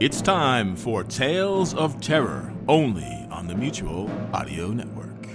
It's 0.00 0.22
time 0.22 0.76
for 0.76 1.02
Tales 1.02 1.74
of 1.74 2.00
Terror, 2.00 2.54
only 2.68 3.26
on 3.32 3.48
the 3.48 3.56
Mutual 3.56 4.08
Audio 4.32 4.68
Network. 4.68 5.26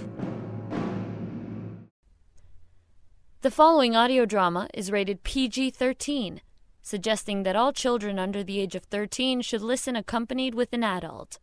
The 3.42 3.50
following 3.50 3.94
audio 3.94 4.24
drama 4.24 4.70
is 4.72 4.90
rated 4.90 5.22
PG 5.22 5.72
13, 5.72 6.40
suggesting 6.80 7.42
that 7.42 7.56
all 7.56 7.74
children 7.74 8.18
under 8.18 8.42
the 8.42 8.58
age 8.58 8.74
of 8.74 8.84
13 8.84 9.42
should 9.42 9.60
listen 9.60 9.96
accompanied 9.96 10.54
with 10.54 10.72
an 10.72 10.82
adult. 10.82 11.38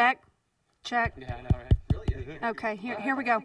Check. 0.01 0.23
Check. 0.83 1.13
Yeah, 1.19 1.37
I 1.37 1.43
know, 1.43 1.49
right? 1.53 2.17
Really? 2.17 2.39
Okay, 2.43 2.77
here 2.77 2.99
here 3.03 3.15
we 3.15 3.23
go. 3.23 3.43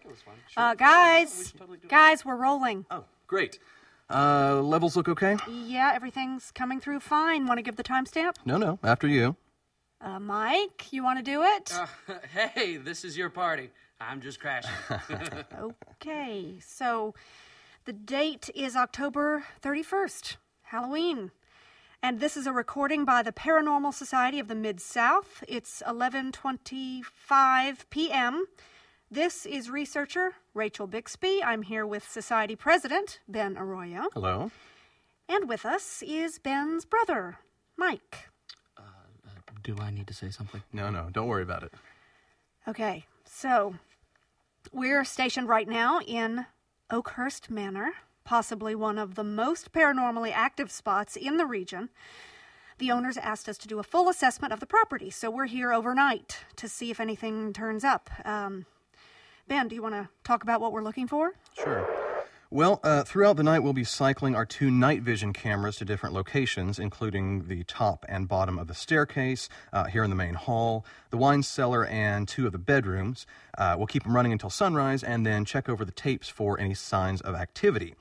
Uh, 0.56 0.74
guys, 0.74 1.54
guys, 1.90 2.24
we're 2.24 2.38
rolling. 2.38 2.86
Oh, 2.90 3.04
great. 3.28 3.60
Uh, 4.10 4.62
levels 4.62 4.96
look 4.96 5.10
okay? 5.10 5.36
Yeah, 5.52 5.92
everything's 5.94 6.52
coming 6.52 6.80
through 6.80 7.02
fine. 7.02 7.46
Want 7.46 7.58
to 7.58 7.62
give 7.62 7.76
the 7.76 7.84
timestamp? 7.84 8.36
No, 8.46 8.56
no, 8.56 8.80
after 8.86 9.06
you. 9.06 9.36
Uh, 10.00 10.18
Mike, 10.18 10.94
you 10.94 11.04
want 11.04 11.20
to 11.20 11.24
do 11.24 11.44
it? 11.44 11.74
Uh, 11.78 11.88
hey, 12.54 12.78
this 12.78 13.04
is 13.04 13.18
your 13.18 13.30
party. 13.30 13.70
I'm 14.00 14.22
just 14.22 14.40
crashing. 14.40 14.72
Okay, 16.02 16.56
so 16.66 17.14
the 17.84 17.92
date 17.92 18.50
is 18.56 18.78
October 18.78 19.44
31st, 19.62 20.38
Halloween. 20.62 21.32
And 22.06 22.20
this 22.20 22.38
is 22.38 22.46
a 22.46 22.52
recording 22.52 23.04
by 23.04 23.24
the 23.24 23.32
Paranormal 23.32 23.92
Society 23.92 24.40
of 24.40 24.48
the 24.48 24.54
Mid 24.54 24.80
South. 24.80 25.44
It's 25.48 25.82
11:25 25.88 27.90
p.m. 27.90 28.46
This 29.10 29.48
is 29.48 29.72
researcher 29.72 30.34
Rachel 30.54 30.86
Bixby. 30.86 31.42
I'm 31.44 31.64
here 31.64 31.84
with 31.84 32.08
Society 32.08 32.56
President 32.56 33.22
Ben 33.28 33.58
Arroyo, 33.58 34.10
Hello. 34.14 34.52
and 35.28 35.50
with 35.50 35.66
us 35.66 36.04
is 36.06 36.38
Ben's 36.38 36.86
brother, 36.86 37.40
Mike. 37.76 38.30
Uh, 38.78 38.82
do 39.64 39.76
I 39.80 39.90
need 39.90 40.06
to 40.06 40.14
say 40.14 40.30
something? 40.30 40.62
No, 40.72 40.92
no, 40.92 41.10
don't 41.12 41.28
worry 41.28 41.42
about 41.42 41.64
it. 41.64 41.74
Okay, 42.68 43.08
so 43.24 43.74
we're 44.72 45.06
stationed 45.06 45.50
right 45.50 45.68
now 45.68 46.02
in 46.02 46.46
Oakhurst 46.92 47.50
Manor, 47.50 47.94
possibly 48.26 48.76
one 48.76 48.98
of 48.98 49.16
the 49.16 49.24
most 49.24 49.72
paranormally 49.72 50.34
active 50.34 50.70
spots 50.70 51.16
in 51.16 51.38
the 51.38 51.46
region. 51.46 51.90
The 52.78 52.92
owners 52.92 53.16
asked 53.16 53.48
us 53.48 53.58
to 53.60 53.68
do 53.70 53.80
a 53.80 53.84
full 53.84 54.10
assessment 54.10 54.52
of 54.52 54.60
the 54.60 54.66
property, 54.66 55.10
so 55.10 55.30
we're 55.30 55.46
here 55.46 55.72
overnight 55.72 56.40
to 56.58 56.68
see 56.68 56.92
if 56.92 57.00
anything 57.00 57.54
turns 57.54 57.86
up. 57.86 58.10
Um, 58.26 58.66
ben, 59.48 59.70
do 59.70 59.76
you 59.76 59.82
want 59.82 59.96
to 59.96 60.10
talk 60.26 60.44
about 60.44 60.60
what 60.60 60.74
we're 60.74 60.84
looking 60.84 61.08
for? 61.08 61.36
Sure. 61.54 62.05
Well, 62.52 62.80
uh, 62.84 63.04
throughout 63.04 63.38
the 63.38 63.44
night, 63.44 63.60
we'll 63.60 63.74
be 63.74 63.84
cycling 63.84 64.36
our 64.36 64.46
two 64.46 64.70
night 64.70 65.02
vision 65.02 65.34
cameras 65.34 65.78
to 65.78 65.86
different 65.86 66.14
locations, 66.14 66.78
including 66.78 67.48
the 67.48 67.64
top 67.64 68.06
and 68.08 68.28
bottom 68.28 68.60
of 68.60 68.68
the 68.68 68.76
staircase, 68.76 69.50
uh, 69.74 69.86
here 69.86 70.04
in 70.04 70.12
the 70.12 70.16
main 70.16 70.36
hall, 70.36 70.86
the 71.10 71.18
wine 71.18 71.42
cellar, 71.42 71.86
and 71.88 72.28
two 72.28 72.46
of 72.46 72.52
the 72.52 72.60
bedrooms. 72.60 73.26
Uh, 73.58 73.74
we'll 73.78 73.88
keep 73.88 74.04
them 74.04 74.16
running 74.16 74.32
until 74.32 74.52
sunrise 74.52 75.04
and 75.04 75.26
then 75.26 75.44
check 75.44 75.68
over 75.68 75.84
the 75.84 75.92
tapes 75.92 76.30
for 76.30 76.60
any 76.60 76.76
signs 76.76 77.20
of 77.22 77.34
activity. 77.34 77.96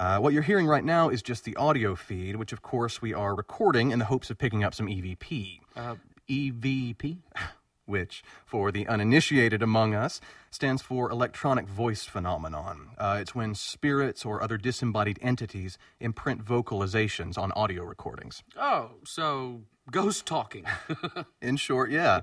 Uh, 0.00 0.18
what 0.18 0.32
you're 0.32 0.42
hearing 0.42 0.66
right 0.66 0.84
now 0.84 1.08
is 1.08 1.22
just 1.22 1.44
the 1.44 1.54
audio 1.56 1.94
feed, 1.94 2.36
which 2.36 2.52
of 2.52 2.62
course 2.62 3.00
we 3.00 3.14
are 3.14 3.36
recording 3.36 3.92
in 3.92 4.00
the 4.00 4.04
hopes 4.06 4.30
of 4.30 4.36
picking 4.36 4.64
up 4.64 4.74
some 4.74 4.88
EVP. 4.88 5.60
Uh, 5.76 5.94
EVP? 6.28 7.18
Which, 7.86 8.22
for 8.44 8.72
the 8.72 8.86
uninitiated 8.88 9.62
among 9.62 9.94
us, 9.94 10.20
stands 10.50 10.82
for 10.82 11.10
electronic 11.10 11.68
voice 11.68 12.04
phenomenon. 12.04 12.90
Uh, 12.98 13.18
it's 13.20 13.34
when 13.34 13.54
spirits 13.54 14.24
or 14.24 14.42
other 14.42 14.58
disembodied 14.58 15.18
entities 15.22 15.78
imprint 16.00 16.44
vocalizations 16.44 17.38
on 17.38 17.52
audio 17.52 17.84
recordings. 17.84 18.42
Oh, 18.56 18.90
so 19.04 19.62
ghost 19.90 20.26
talking. 20.26 20.66
In 21.40 21.56
short, 21.56 21.90
yeah. 21.90 22.22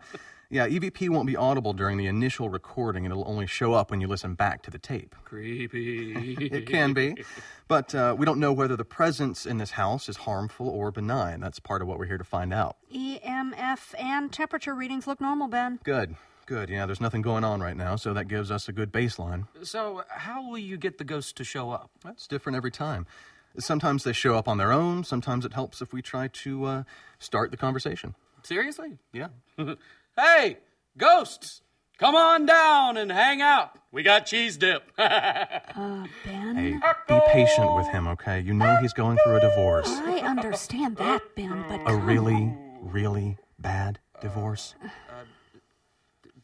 Yeah, 0.53 0.67
EVP 0.67 1.09
won't 1.09 1.25
be 1.25 1.35
audible 1.35 1.73
during 1.73 1.97
the 1.97 2.05
initial 2.05 2.47
recording. 2.47 3.05
It'll 3.05 3.27
only 3.27 3.47
show 3.47 3.73
up 3.73 3.89
when 3.89 4.01
you 4.01 4.07
listen 4.07 4.35
back 4.35 4.61
to 4.61 4.69
the 4.69 4.77
tape. 4.77 5.15
Creepy. 5.23 6.37
It 6.53 6.67
can 6.67 6.93
be, 6.93 7.23
but 7.67 7.95
uh, 7.95 8.15
we 8.15 8.27
don't 8.27 8.39
know 8.39 8.53
whether 8.53 8.75
the 8.75 8.85
presence 8.85 9.47
in 9.47 9.57
this 9.57 9.71
house 9.71 10.07
is 10.07 10.17
harmful 10.17 10.69
or 10.69 10.91
benign. 10.91 11.39
That's 11.39 11.59
part 11.59 11.81
of 11.81 11.87
what 11.87 11.97
we're 11.97 12.05
here 12.05 12.19
to 12.19 12.23
find 12.23 12.53
out. 12.53 12.77
EMF 12.93 13.95
and 13.97 14.31
temperature 14.31 14.75
readings 14.75 15.07
look 15.07 15.19
normal, 15.19 15.47
Ben. 15.47 15.79
Good, 15.83 16.15
good. 16.45 16.69
Yeah, 16.69 16.85
there's 16.85 17.01
nothing 17.01 17.23
going 17.23 17.43
on 17.43 17.59
right 17.59 17.75
now, 17.75 17.95
so 17.95 18.13
that 18.13 18.27
gives 18.27 18.51
us 18.51 18.67
a 18.67 18.73
good 18.73 18.91
baseline. 18.91 19.47
so, 19.63 20.03
how 20.07 20.47
will 20.47 20.59
you 20.59 20.77
get 20.77 20.99
the 20.99 21.03
ghost 21.03 21.35
to 21.37 21.43
show 21.43 21.71
up? 21.71 21.89
That's 22.03 22.27
different 22.27 22.57
every 22.57 22.71
time. 22.71 23.07
Sometimes 23.57 24.03
they 24.03 24.13
show 24.13 24.35
up 24.35 24.47
on 24.47 24.59
their 24.59 24.71
own. 24.71 25.03
Sometimes 25.03 25.45
it 25.45 25.53
helps 25.53 25.81
if 25.81 25.91
we 25.93 26.03
try 26.03 26.27
to 26.27 26.65
uh, 26.65 26.83
start 27.17 27.49
the 27.49 27.57
conversation. 27.57 28.13
Seriously? 28.43 28.97
Yeah. 29.13 29.29
Hey, 30.17 30.57
ghosts! 30.97 31.61
Come 31.97 32.15
on 32.15 32.45
down 32.45 32.97
and 32.97 33.11
hang 33.11 33.41
out. 33.41 33.71
We 33.91 34.03
got 34.03 34.25
cheese 34.25 34.57
dip. 34.57 34.83
Uh, 35.75 36.05
Ben? 36.23 36.55
Hey, 36.55 36.79
be 37.07 37.19
patient 37.31 37.75
with 37.75 37.87
him, 37.87 38.07
okay? 38.09 38.39
You 38.39 38.53
know 38.53 38.75
he's 38.79 38.93
going 38.93 39.17
through 39.23 39.37
a 39.37 39.39
divorce. 39.39 39.87
I 39.89 40.19
understand 40.19 40.97
that, 40.97 41.23
Ben, 41.35 41.65
but 41.67 41.81
A 41.81 41.85
come 41.85 42.05
really, 42.05 42.55
really 42.79 43.37
bad 43.57 43.97
divorce. 44.21 44.75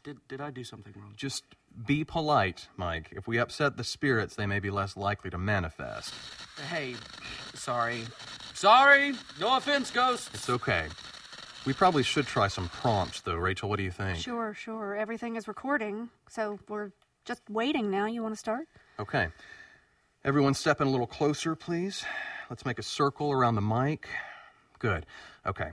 did, 0.02 0.18
did 0.26 0.40
I 0.40 0.50
do 0.50 0.64
something 0.64 0.92
wrong? 0.96 1.12
Just 1.16 1.44
be 1.86 2.02
polite, 2.02 2.66
Mike. 2.76 3.10
If 3.12 3.28
we 3.28 3.38
upset 3.38 3.76
the 3.76 3.84
spirits, 3.84 4.34
they 4.34 4.46
may 4.46 4.58
be 4.58 4.70
less 4.70 4.96
likely 4.96 5.30
to 5.30 5.38
manifest. 5.38 6.12
Hey, 6.68 6.96
sorry. 7.54 8.02
Sorry. 8.52 9.12
No 9.38 9.56
offense, 9.56 9.92
ghosts. 9.92 10.30
It's 10.34 10.50
okay. 10.50 10.86
We 11.66 11.74
probably 11.74 12.02
should 12.02 12.26
try 12.26 12.48
some 12.48 12.68
prompts, 12.70 13.20
though. 13.20 13.36
Rachel, 13.36 13.68
what 13.68 13.76
do 13.76 13.82
you 13.82 13.90
think? 13.90 14.18
Sure, 14.18 14.54
sure. 14.54 14.96
Everything 14.96 15.36
is 15.36 15.46
recording, 15.46 16.08
so 16.28 16.58
we're 16.68 16.90
just 17.26 17.42
waiting 17.50 17.90
now. 17.90 18.06
You 18.06 18.22
want 18.22 18.34
to 18.34 18.38
start? 18.38 18.66
Okay. 18.98 19.28
Everyone 20.24 20.54
step 20.54 20.80
in 20.80 20.86
a 20.86 20.90
little 20.90 21.06
closer, 21.06 21.54
please. 21.54 22.04
Let's 22.48 22.64
make 22.64 22.78
a 22.78 22.82
circle 22.82 23.30
around 23.30 23.56
the 23.56 23.60
mic. 23.60 24.08
Good. 24.78 25.04
Okay. 25.46 25.70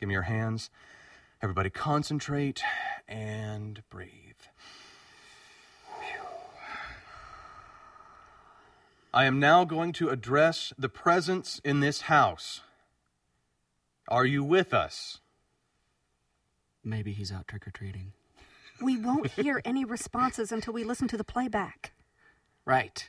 Give 0.00 0.08
me 0.08 0.14
your 0.14 0.22
hands. 0.22 0.68
Everybody 1.42 1.70
concentrate 1.70 2.62
and 3.08 3.82
breathe. 3.88 4.10
I 9.12 9.24
am 9.24 9.40
now 9.40 9.64
going 9.64 9.92
to 9.94 10.08
address 10.08 10.72
the 10.78 10.88
presence 10.88 11.60
in 11.64 11.80
this 11.80 12.02
house. 12.02 12.62
Are 14.10 14.26
you 14.26 14.42
with 14.42 14.74
us? 14.74 15.18
Maybe 16.82 17.12
he's 17.12 17.30
out 17.30 17.46
trick 17.46 17.66
or 17.66 17.70
treating. 17.70 18.12
We 18.82 18.96
won't 18.96 19.30
hear 19.30 19.62
any 19.64 19.84
responses 19.84 20.50
until 20.50 20.72
we 20.72 20.82
listen 20.82 21.06
to 21.08 21.16
the 21.16 21.24
playback. 21.24 21.92
Right. 22.64 23.08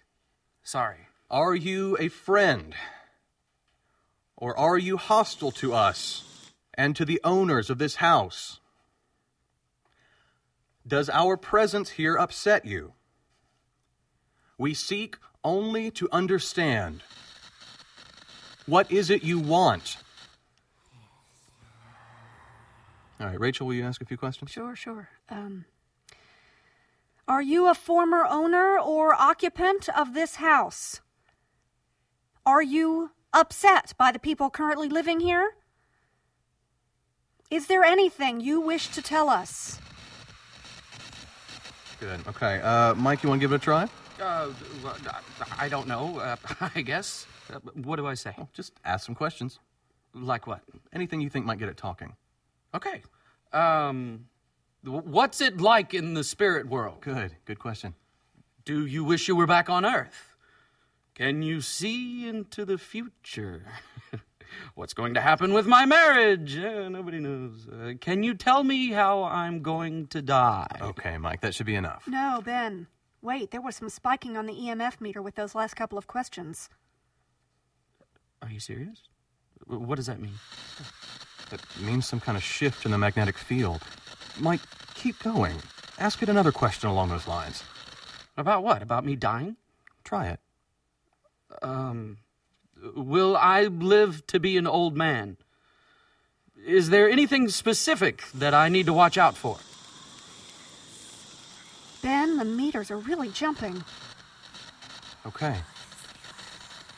Sorry. 0.61 1.07
Are 1.29 1.55
you 1.55 1.97
a 1.99 2.09
friend? 2.09 2.75
Or 4.37 4.57
are 4.57 4.77
you 4.77 4.97
hostile 4.97 5.51
to 5.53 5.73
us 5.73 6.51
and 6.75 6.95
to 6.95 7.05
the 7.05 7.21
owners 7.23 7.69
of 7.69 7.79
this 7.79 7.95
house? 7.95 8.59
Does 10.85 11.09
our 11.09 11.37
presence 11.37 11.91
here 11.91 12.17
upset 12.17 12.65
you? 12.65 12.93
We 14.57 14.73
seek 14.73 15.17
only 15.43 15.89
to 15.91 16.07
understand. 16.11 17.01
What 18.67 18.91
is 18.91 19.09
it 19.09 19.23
you 19.23 19.39
want? 19.39 19.97
All 23.21 23.27
right, 23.27 23.39
Rachel, 23.39 23.67
will 23.67 23.75
you 23.75 23.85
ask 23.85 24.01
a 24.01 24.05
few 24.05 24.17
questions? 24.17 24.49
Sure, 24.49 24.75
sure. 24.75 25.09
Um, 25.29 25.65
are 27.27 27.41
you 27.41 27.69
a 27.69 27.75
former 27.75 28.25
owner 28.27 28.79
or 28.79 29.13
occupant 29.13 29.87
of 29.89 30.15
this 30.15 30.35
house? 30.37 31.01
Are 32.47 32.63
you 32.63 33.11
upset 33.31 33.93
by 33.95 34.11
the 34.11 34.17
people 34.17 34.49
currently 34.49 34.89
living 34.89 35.19
here? 35.19 35.51
Is 37.51 37.67
there 37.67 37.83
anything 37.83 38.41
you 38.41 38.59
wish 38.59 38.87
to 38.87 39.03
tell 39.03 39.29
us? 39.29 39.79
Good. 41.99 42.27
Okay. 42.27 42.59
Uh, 42.61 42.95
Mike, 42.95 43.21
you 43.21 43.29
want 43.29 43.39
to 43.39 43.43
give 43.43 43.51
it 43.51 43.57
a 43.57 43.59
try? 43.59 43.87
Uh, 44.19 44.49
I 45.59 45.69
don't 45.69 45.87
know. 45.87 46.17
Uh, 46.17 46.35
I 46.75 46.81
guess. 46.81 47.27
Uh, 47.53 47.59
what 47.83 47.97
do 47.97 48.07
I 48.07 48.15
say? 48.15 48.35
Just 48.53 48.73
ask 48.83 49.05
some 49.05 49.13
questions. 49.13 49.59
Like 50.15 50.47
what? 50.47 50.61
Anything 50.91 51.21
you 51.21 51.29
think 51.29 51.45
might 51.45 51.59
get 51.59 51.69
it 51.69 51.77
talking. 51.77 52.15
Okay. 52.73 53.01
Um, 53.53 54.27
what's 54.83 55.41
it 55.41 55.59
like 55.59 55.93
in 55.93 56.13
the 56.13 56.23
spirit 56.23 56.67
world? 56.67 57.01
Good. 57.01 57.35
Good 57.45 57.59
question. 57.59 57.95
Do 58.65 58.85
you 58.85 59.03
wish 59.03 59.27
you 59.27 59.35
were 59.35 59.47
back 59.47 59.69
on 59.69 59.85
Earth? 59.85 60.35
Can 61.15 61.41
you 61.41 61.61
see 61.61 62.27
into 62.27 62.65
the 62.65 62.77
future? 62.77 63.65
What's 64.75 64.93
going 64.93 65.13
to 65.13 65.21
happen 65.21 65.53
with 65.53 65.65
my 65.65 65.85
marriage? 65.85 66.57
Uh, 66.57 66.89
nobody 66.89 67.19
knows. 67.19 67.67
Uh, 67.67 67.93
can 67.99 68.23
you 68.23 68.33
tell 68.33 68.63
me 68.63 68.91
how 68.91 69.23
I'm 69.23 69.61
going 69.61 70.07
to 70.07 70.21
die? 70.21 70.67
Okay, 70.81 71.17
Mike, 71.17 71.41
that 71.41 71.55
should 71.55 71.65
be 71.65 71.75
enough. 71.75 72.03
No, 72.07 72.41
Ben. 72.43 72.87
Wait, 73.21 73.51
there 73.51 73.61
was 73.61 73.75
some 73.75 73.89
spiking 73.89 74.35
on 74.35 74.45
the 74.47 74.53
EMF 74.53 74.99
meter 74.99 75.21
with 75.21 75.35
those 75.35 75.53
last 75.55 75.75
couple 75.75 75.97
of 75.97 76.07
questions. 76.07 76.69
Are 78.41 78.49
you 78.49 78.59
serious? 78.59 79.03
What 79.67 79.95
does 79.95 80.07
that 80.07 80.19
mean? 80.19 80.33
That 81.51 81.61
means 81.79 82.07
some 82.07 82.19
kind 82.19 82.37
of 82.37 82.43
shift 82.43 82.85
in 82.85 82.91
the 82.91 82.97
magnetic 82.97 83.37
field. 83.37 83.81
Mike, 84.39 84.61
keep 84.95 85.19
going. 85.19 85.57
Ask 85.99 86.23
it 86.23 86.29
another 86.29 86.51
question 86.51 86.89
along 86.89 87.09
those 87.09 87.27
lines. 87.27 87.63
About 88.37 88.63
what? 88.63 88.81
About 88.81 89.05
me 89.05 89.15
dying? 89.15 89.57
Try 90.03 90.29
it. 90.29 90.39
Um, 91.61 92.17
will 92.95 93.35
I 93.35 93.65
live 93.65 94.25
to 94.27 94.39
be 94.39 94.57
an 94.57 94.65
old 94.65 94.95
man? 94.95 95.37
Is 96.65 96.89
there 96.89 97.09
anything 97.09 97.49
specific 97.49 98.23
that 98.33 98.53
I 98.53 98.69
need 98.69 98.85
to 98.85 98.93
watch 98.93 99.17
out 99.17 99.35
for? 99.35 99.57
Ben, 102.01 102.37
the 102.37 102.45
meters 102.45 102.89
are 102.89 102.97
really 102.97 103.29
jumping. 103.29 103.83
Okay. 105.25 105.55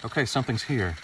Okay, 0.06 0.26
something's 0.26 0.64
here. 0.64 0.96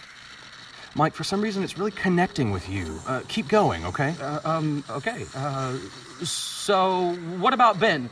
Mike, 0.96 1.14
for 1.14 1.24
some 1.24 1.42
reason, 1.42 1.64
it's 1.64 1.78
really 1.78 1.92
connecting 1.92 2.52
with 2.52 2.68
you. 2.68 3.00
Uh, 3.08 3.22
keep 3.28 3.48
going, 3.48 3.86
okay? 3.86 4.16
Uh, 4.20 4.40
um, 4.44 4.84
okay. 4.90 5.26
Uh, 5.36 5.78
so, 6.24 7.14
what 7.40 7.54
about 7.54 7.80
Ben? 7.80 8.10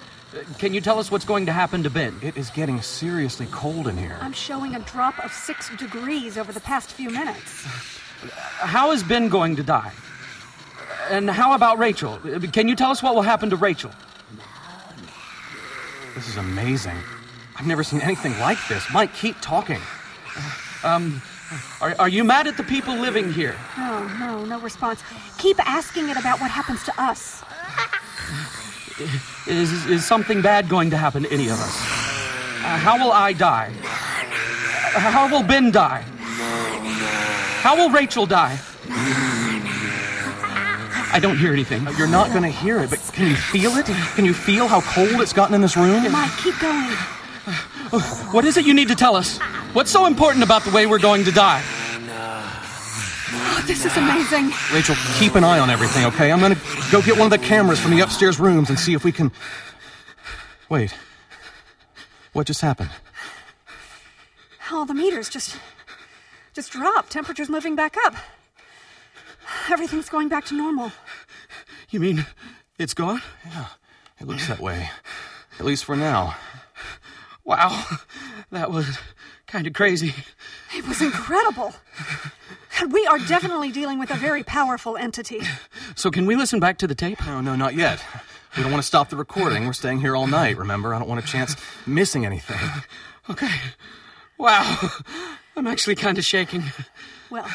Can 0.59 0.73
you 0.73 0.81
tell 0.81 0.99
us 0.99 1.09
what's 1.09 1.25
going 1.25 1.45
to 1.45 1.53
happen 1.53 1.83
to 1.83 1.89
Ben? 1.89 2.19
It 2.21 2.37
is 2.37 2.49
getting 2.49 2.81
seriously 2.81 3.47
cold 3.51 3.87
in 3.87 3.97
here. 3.97 4.17
I'm 4.21 4.33
showing 4.33 4.75
a 4.75 4.79
drop 4.79 5.23
of 5.23 5.31
six 5.31 5.75
degrees 5.77 6.37
over 6.37 6.51
the 6.51 6.59
past 6.59 6.91
few 6.91 7.09
minutes. 7.09 7.63
How 8.59 8.91
is 8.91 9.03
Ben 9.03 9.29
going 9.29 9.55
to 9.55 9.63
die? 9.63 9.91
And 11.09 11.29
how 11.29 11.53
about 11.53 11.77
Rachel? 11.77 12.19
Uh, 12.25 12.39
Can 12.51 12.67
you 12.67 12.75
tell 12.75 12.91
us 12.91 13.01
what 13.01 13.15
will 13.15 13.21
happen 13.21 13.49
to 13.51 13.55
Rachel? 13.55 13.91
This 16.13 16.27
is 16.27 16.37
amazing. 16.37 16.97
I've 17.55 17.67
never 17.67 17.83
seen 17.83 18.01
anything 18.01 18.37
like 18.39 18.57
this. 18.67 18.85
Mike, 18.91 19.13
keep 19.13 19.39
talking. 19.41 19.81
Are, 21.81 21.95
are 21.99 22.09
you 22.09 22.23
mad 22.23 22.47
at 22.47 22.57
the 22.57 22.63
people 22.63 22.95
living 22.95 23.31
here? 23.31 23.55
No, 23.77 24.07
no, 24.19 24.45
no 24.45 24.59
response. 24.59 25.01
Keep 25.37 25.59
asking 25.65 26.09
it 26.09 26.17
about 26.17 26.41
what 26.41 26.51
happens 26.51 26.83
to 26.83 27.01
us. 27.01 27.43
Is, 29.47 29.85
is 29.85 30.05
something 30.05 30.41
bad 30.41 30.67
going 30.67 30.89
to 30.89 30.97
happen 30.97 31.23
to 31.23 31.31
any 31.31 31.47
of 31.49 31.59
us? 31.59 31.75
Uh, 31.77 32.77
how 32.77 32.97
will 32.97 33.11
I 33.11 33.31
die? 33.33 33.71
Uh, 33.83 34.99
how 34.99 35.29
will 35.31 35.43
Ben 35.43 35.71
die? 35.71 36.03
How 37.61 37.77
will 37.77 37.89
Rachel 37.91 38.25
die? 38.25 38.59
I 41.13 41.19
don't 41.21 41.37
hear 41.37 41.53
anything. 41.53 41.87
You're 41.97 42.07
not 42.07 42.29
going 42.31 42.43
to 42.43 42.49
hear 42.49 42.79
it, 42.79 42.89
but 42.89 42.99
can 43.13 43.27
you 43.27 43.35
feel 43.35 43.77
it? 43.77 43.85
Can 43.85 44.25
you 44.25 44.33
feel 44.33 44.67
how 44.67 44.81
cold 44.81 45.21
it's 45.21 45.33
gotten 45.33 45.55
in 45.55 45.61
this 45.61 45.77
room? 45.77 46.11
Mike, 46.11 46.31
keep 46.37 46.59
going. 46.59 46.95
What 48.31 48.45
is 48.45 48.57
it 48.57 48.65
you 48.65 48.73
need 48.73 48.89
to 48.89 48.95
tell 48.95 49.15
us? 49.15 49.37
What's 49.73 49.91
so 49.91 50.05
important 50.05 50.43
about 50.43 50.63
the 50.63 50.71
way 50.71 50.85
we're 50.85 50.99
going 50.99 51.23
to 51.23 51.31
die? 51.31 51.63
Oh, 53.29 53.63
this 53.65 53.85
is 53.85 53.95
amazing. 53.95 54.51
Rachel, 54.73 54.95
keep 55.17 55.35
an 55.35 55.43
eye 55.43 55.59
on 55.59 55.69
everything, 55.69 56.05
okay? 56.05 56.31
I'm 56.31 56.39
gonna 56.39 56.57
go 56.91 57.01
get 57.01 57.17
one 57.17 57.31
of 57.31 57.31
the 57.31 57.45
cameras 57.45 57.79
from 57.79 57.91
the 57.91 58.01
upstairs 58.01 58.39
rooms 58.39 58.69
and 58.69 58.77
see 58.77 58.93
if 58.93 59.03
we 59.03 59.11
can. 59.11 59.31
Wait. 60.69 60.93
What 62.33 62.47
just 62.47 62.61
happened? 62.61 62.89
Oh, 64.71 64.85
the 64.85 64.93
meters 64.93 65.29
just 65.29 65.57
just 66.53 66.71
dropped. 66.71 67.11
Temperature's 67.11 67.49
moving 67.49 67.75
back 67.75 67.95
up. 68.05 68.15
Everything's 69.69 70.09
going 70.09 70.27
back 70.27 70.45
to 70.45 70.55
normal. 70.55 70.91
You 71.89 71.99
mean 71.99 72.25
it's 72.77 72.93
gone? 72.93 73.21
Yeah, 73.45 73.67
it 74.19 74.27
looks 74.27 74.47
that 74.47 74.59
way. 74.59 74.89
At 75.59 75.65
least 75.65 75.85
for 75.85 75.95
now. 75.95 76.35
Wow, 77.47 77.85
that 78.51 78.69
was 78.69 78.99
kind 79.47 79.65
of 79.65 79.73
crazy. 79.73 80.13
It 80.75 80.85
was 80.87 81.01
incredible. 81.01 81.73
We 82.91 83.07
are 83.07 83.17
definitely 83.17 83.71
dealing 83.71 83.97
with 83.97 84.11
a 84.11 84.15
very 84.15 84.43
powerful 84.43 84.97
entity. 84.97 85.41
So, 85.95 86.11
can 86.11 86.27
we 86.27 86.35
listen 86.35 86.59
back 86.59 86.77
to 86.79 86.87
the 86.87 86.93
tape? 86.93 87.25
No, 87.25 87.41
no, 87.41 87.55
not 87.55 87.73
yet. 87.73 88.03
We 88.55 88.61
don't 88.63 88.71
want 88.71 88.83
to 88.83 88.87
stop 88.87 89.09
the 89.09 89.15
recording. 89.15 89.65
We're 89.65 89.73
staying 89.73 90.01
here 90.01 90.15
all 90.15 90.27
night, 90.27 90.57
remember? 90.57 90.93
I 90.93 90.99
don't 90.99 91.07
want 91.07 91.23
a 91.23 91.27
chance 91.27 91.55
missing 91.87 92.25
anything. 92.25 92.59
Okay. 93.29 93.51
Wow. 94.37 94.89
I'm 95.57 95.67
actually 95.67 95.95
kind 95.95 96.17
of 96.17 96.23
shaking. 96.23 96.63
Well, 97.29 97.45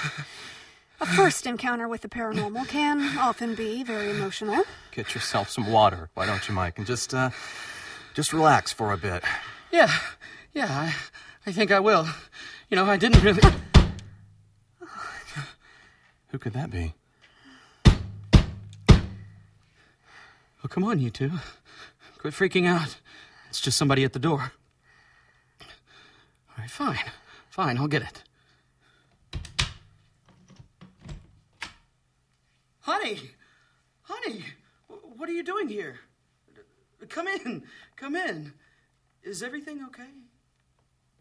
a 1.00 1.06
first 1.06 1.46
encounter 1.46 1.88
with 1.88 2.02
the 2.02 2.10
paranormal 2.10 2.68
can 2.68 3.16
often 3.16 3.54
be 3.54 3.82
very 3.82 4.10
emotional. 4.10 4.64
Get 4.90 5.14
yourself 5.14 5.48
some 5.48 5.72
water, 5.72 6.10
why 6.12 6.26
don't 6.26 6.46
you, 6.46 6.54
Mike? 6.54 6.76
And 6.76 6.86
just, 6.86 7.14
uh, 7.14 7.30
just 8.12 8.34
relax 8.34 8.70
for 8.70 8.92
a 8.92 8.98
bit. 8.98 9.24
Yeah, 9.72 9.90
yeah, 10.52 10.66
I, 10.68 10.94
I 11.46 11.52
think 11.52 11.72
I 11.72 11.80
will. 11.80 12.06
You 12.68 12.76
know, 12.76 12.84
I 12.84 12.98
didn't 12.98 13.22
really. 13.22 13.40
Who 16.28 16.38
could 16.38 16.52
that 16.52 16.70
be? 16.70 16.94
Oh, 20.62 20.68
come 20.68 20.84
on, 20.84 20.98
you 20.98 21.08
two. 21.08 21.30
Quit 22.18 22.34
freaking 22.34 22.66
out. 22.66 22.96
It's 23.48 23.60
just 23.60 23.78
somebody 23.78 24.04
at 24.04 24.12
the 24.12 24.18
door. 24.18 24.52
All 25.60 25.66
right, 26.58 26.70
fine. 26.70 27.10
Fine, 27.48 27.78
I'll 27.78 27.88
get 27.88 28.02
it. 28.02 28.22
Honey! 32.80 33.30
Honey! 34.02 34.44
What 35.16 35.28
are 35.28 35.32
you 35.32 35.42
doing 35.42 35.68
here? 35.68 35.98
Come 37.08 37.26
in. 37.26 37.62
Come 37.96 38.16
in. 38.16 38.52
Is 39.22 39.42
everything 39.42 39.84
okay? 39.88 40.10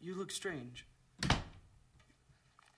You 0.01 0.15
look 0.15 0.31
strange. 0.31 0.86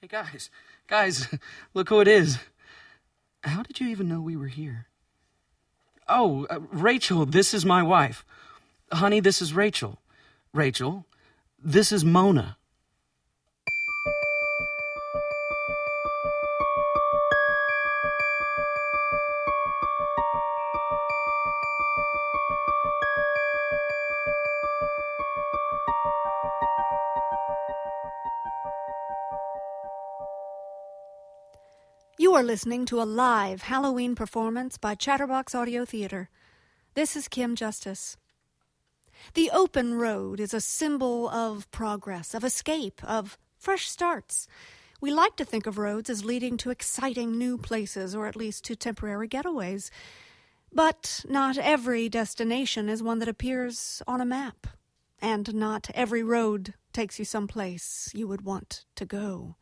Hey, 0.01 0.07
guys. 0.07 0.49
Guys, 0.87 1.27
look 1.73 1.89
who 1.89 2.01
it 2.01 2.07
is. 2.07 2.37
How 3.43 3.63
did 3.63 3.79
you 3.79 3.87
even 3.87 4.09
know 4.09 4.19
we 4.21 4.35
were 4.35 4.47
here? 4.47 4.87
Oh, 6.07 6.45
uh, 6.49 6.59
Rachel, 6.71 7.25
this 7.25 7.53
is 7.53 7.65
my 7.65 7.81
wife. 7.81 8.25
Honey, 8.91 9.21
this 9.21 9.41
is 9.41 9.53
Rachel. 9.53 9.99
Rachel, 10.53 11.05
this 11.57 11.91
is 11.91 12.03
Mona. 12.03 12.57
You 32.33 32.39
are 32.39 32.43
listening 32.43 32.87
to 32.87 32.99
a 32.99 33.05
live 33.05 33.61
Halloween 33.61 34.15
performance 34.15 34.79
by 34.79 34.95
Chatterbox 34.95 35.53
Audio 35.53 35.85
Theater. 35.85 36.31
This 36.95 37.15
is 37.15 37.27
Kim 37.27 37.55
Justice. 37.55 38.17
The 39.35 39.51
open 39.51 39.93
road 39.93 40.39
is 40.39 40.51
a 40.51 40.59
symbol 40.59 41.29
of 41.29 41.69
progress, 41.69 42.33
of 42.33 42.43
escape, 42.43 43.03
of 43.03 43.37
fresh 43.55 43.87
starts. 43.87 44.47
We 44.99 45.13
like 45.13 45.35
to 45.35 45.45
think 45.45 45.67
of 45.67 45.77
roads 45.77 46.09
as 46.09 46.25
leading 46.25 46.57
to 46.57 46.71
exciting 46.71 47.37
new 47.37 47.55
places, 47.55 48.15
or 48.15 48.25
at 48.25 48.35
least 48.35 48.63
to 48.63 48.75
temporary 48.75 49.27
getaways. 49.27 49.91
But 50.71 51.23
not 51.29 51.59
every 51.59 52.09
destination 52.09 52.89
is 52.89 53.03
one 53.03 53.19
that 53.19 53.29
appears 53.29 54.01
on 54.07 54.21
a 54.21 54.25
map, 54.25 54.65
and 55.21 55.53
not 55.53 55.91
every 55.93 56.23
road 56.23 56.73
takes 56.93 57.19
you 57.19 57.25
someplace 57.25 58.09
you 58.15 58.27
would 58.27 58.41
want 58.41 58.85
to 58.95 59.05
go. 59.05 59.55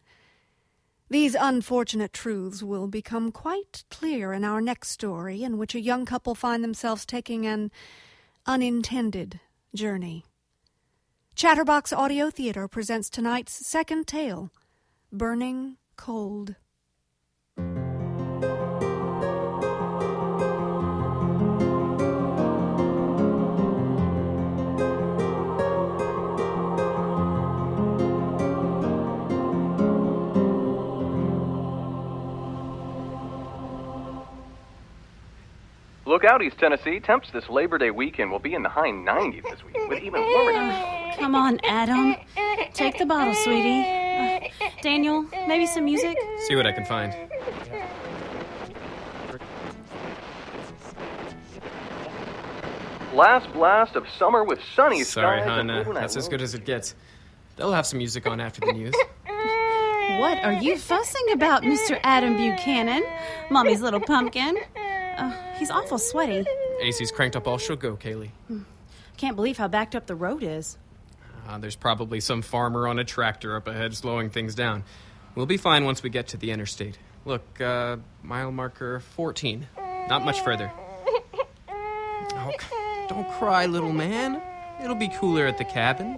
These 1.11 1.35
unfortunate 1.37 2.13
truths 2.13 2.63
will 2.63 2.87
become 2.87 3.33
quite 3.33 3.83
clear 3.91 4.31
in 4.31 4.45
our 4.45 4.61
next 4.61 4.91
story, 4.91 5.43
in 5.43 5.57
which 5.57 5.75
a 5.75 5.81
young 5.81 6.05
couple 6.05 6.35
find 6.35 6.63
themselves 6.63 7.05
taking 7.05 7.45
an 7.45 7.69
unintended 8.45 9.41
journey. 9.75 10.23
Chatterbox 11.35 11.91
Audio 11.91 12.29
Theater 12.29 12.69
presents 12.69 13.09
tonight's 13.09 13.67
second 13.67 14.07
tale 14.07 14.51
Burning 15.11 15.75
Cold. 15.97 16.55
Look 36.11 36.25
out, 36.25 36.41
East 36.41 36.57
Tennessee. 36.57 36.99
Temps 36.99 37.29
this 37.31 37.47
Labor 37.49 37.77
Day 37.77 37.89
weekend 37.89 38.31
will 38.31 38.39
be 38.39 38.53
in 38.53 38.63
the 38.63 38.67
high 38.69 38.89
90s 38.91 39.43
this 39.43 39.63
week, 39.63 39.77
with 39.87 40.03
even 40.03 40.19
warmer 40.21 40.51
temperatures. 40.51 41.15
Come 41.17 41.35
on, 41.35 41.57
Adam. 41.63 42.17
Take 42.73 42.97
the 42.97 43.05
bottle, 43.05 43.33
sweetie. 43.33 43.85
Uh, 43.87 44.39
Daniel, 44.81 45.23
maybe 45.47 45.65
some 45.65 45.85
music? 45.85 46.17
See 46.47 46.57
what 46.57 46.67
I 46.67 46.73
can 46.73 46.83
find. 46.83 47.15
Last 53.13 53.51
blast 53.53 53.95
of 53.95 54.05
summer 54.17 54.43
with 54.43 54.59
sunny 54.75 55.03
Sorry, 55.03 55.39
skies. 55.41 55.49
hon. 55.49 55.59
and 55.59 55.71
Uh, 55.71 55.73
overnight 55.79 56.01
that's 56.01 56.15
as 56.15 56.27
good 56.29 56.41
as 56.41 56.53
it 56.53 56.65
gets. 56.65 56.95
They'll 57.57 57.73
have 57.73 57.85
some 57.85 57.97
music 57.99 58.25
on 58.25 58.39
after 58.39 58.61
the 58.61 58.71
news. 58.73 58.93
What 60.19 60.43
are 60.43 60.53
you 60.53 60.77
fussing 60.77 61.31
about, 61.33 61.63
Mr. 61.63 61.99
Adam 62.03 62.35
Buchanan? 62.37 63.03
Mommy's 63.49 63.81
little 63.81 63.99
pumpkin. 63.99 64.57
Uh, 65.17 65.33
he's 65.61 65.69
awful 65.69 65.99
sweaty. 65.99 66.43
AC's 66.81 67.11
cranked 67.11 67.35
up 67.35 67.47
all 67.47 67.59
she'll 67.59 67.75
go, 67.75 67.95
Kaylee. 67.95 68.31
Can't 69.15 69.35
believe 69.35 69.59
how 69.59 69.67
backed 69.67 69.95
up 69.95 70.07
the 70.07 70.15
road 70.15 70.41
is. 70.41 70.77
Uh, 71.47 71.59
there's 71.59 71.75
probably 71.75 72.19
some 72.19 72.41
farmer 72.41 72.87
on 72.87 72.97
a 72.97 73.03
tractor 73.03 73.55
up 73.55 73.67
ahead 73.67 73.95
slowing 73.95 74.31
things 74.31 74.55
down. 74.55 74.83
We'll 75.35 75.45
be 75.45 75.57
fine 75.57 75.85
once 75.85 76.01
we 76.01 76.09
get 76.09 76.29
to 76.29 76.37
the 76.37 76.49
interstate. 76.49 76.97
Look, 77.25 77.61
uh, 77.61 77.97
mile 78.23 78.51
marker 78.51 79.01
14. 79.01 79.67
Not 80.09 80.25
much 80.25 80.41
further. 80.41 80.71
Oh, 81.69 82.51
don't 83.07 83.29
cry, 83.33 83.67
little 83.67 83.93
man. 83.93 84.41
It'll 84.83 84.95
be 84.95 85.09
cooler 85.09 85.45
at 85.45 85.59
the 85.59 85.63
cabin. 85.65 86.17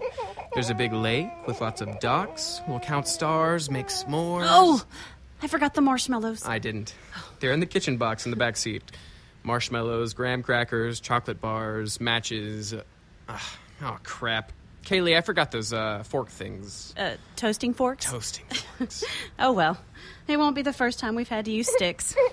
There's 0.53 0.69
a 0.69 0.73
big 0.73 0.93
lake 0.93 1.27
with 1.45 1.59
lots 1.59 1.81
of 1.81 1.99
ducks. 1.99 2.61
We'll 2.65 2.79
count 2.79 3.09
stars, 3.09 3.69
make 3.69 3.87
s'mores. 3.87 4.45
Oh, 4.47 4.81
I 5.41 5.47
forgot 5.47 5.73
the 5.73 5.81
marshmallows. 5.81 6.45
I 6.45 6.59
didn't. 6.59 6.95
They're 7.41 7.51
in 7.51 7.59
the 7.59 7.65
kitchen 7.65 7.97
box 7.97 8.23
in 8.25 8.31
the 8.31 8.37
back 8.37 8.55
seat. 8.55 8.83
Marshmallows, 9.43 10.13
graham 10.13 10.41
crackers, 10.43 10.99
chocolate 10.99 11.41
bars, 11.41 11.99
matches. 11.99 12.73
Uh, 12.73 12.83
ah, 13.29 13.57
oh 13.83 13.97
crap, 14.03 14.51
Kaylee, 14.85 15.17
I 15.17 15.21
forgot 15.21 15.51
those 15.51 15.73
uh, 15.73 16.03
fork 16.03 16.29
things. 16.29 16.93
Uh, 16.97 17.15
toasting 17.35 17.73
forks? 17.73 18.05
Toasting 18.05 18.45
forks. 18.77 19.03
Oh, 19.39 19.51
well. 19.53 19.77
It 20.27 20.37
won't 20.37 20.55
be 20.55 20.61
the 20.61 20.73
first 20.73 20.99
time 20.99 21.15
we've 21.15 21.29
had 21.29 21.45
to 21.45 21.51
use 21.51 21.71
sticks. 21.71 22.15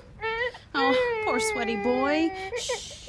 Oh, 0.72 1.22
poor 1.24 1.40
sweaty 1.40 1.74
boy. 1.74 2.32
Shh. 2.56 3.08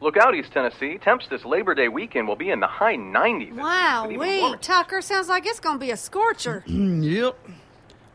Look 0.00 0.16
out, 0.16 0.34
East 0.34 0.52
Tennessee. 0.52 0.98
Temps 0.98 1.26
this 1.30 1.44
Labor 1.44 1.74
Day 1.74 1.88
weekend 1.88 2.26
will 2.26 2.34
be 2.36 2.50
in 2.50 2.58
the 2.58 2.66
high 2.66 2.96
90s. 2.96 3.52
Wow, 3.54 4.02
with 4.06 4.14
even 4.14 4.26
wee, 4.28 4.40
warmer 4.40 4.56
Tucker, 4.56 5.00
sounds 5.00 5.28
like 5.28 5.46
it's 5.46 5.60
gonna 5.60 5.78
be 5.78 5.92
a 5.92 5.96
scorcher. 5.96 6.64
Yep. 6.68 7.36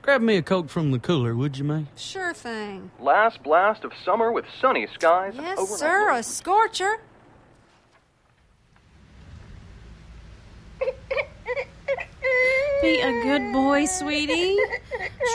Grab 0.04 0.22
me 0.22 0.36
a 0.36 0.42
Coke 0.42 0.70
from 0.70 0.92
the 0.92 1.00
cooler, 1.00 1.34
would 1.34 1.58
you, 1.58 1.64
May? 1.64 1.86
sure 1.96 2.34
thing. 2.34 2.92
Last 3.00 3.42
blast 3.42 3.86
of 3.86 3.94
summer 4.04 4.34
with 4.34 4.44
sunny 4.60 4.86
skies. 4.94 5.34
Yes, 5.34 5.58
overnight 5.58 5.80
sir, 5.80 6.12
a 6.12 6.22
scorcher. 6.24 6.98
Be 12.82 13.00
a 13.00 13.24
good 13.24 13.54
boy, 13.54 13.86
sweetie. 13.86 14.58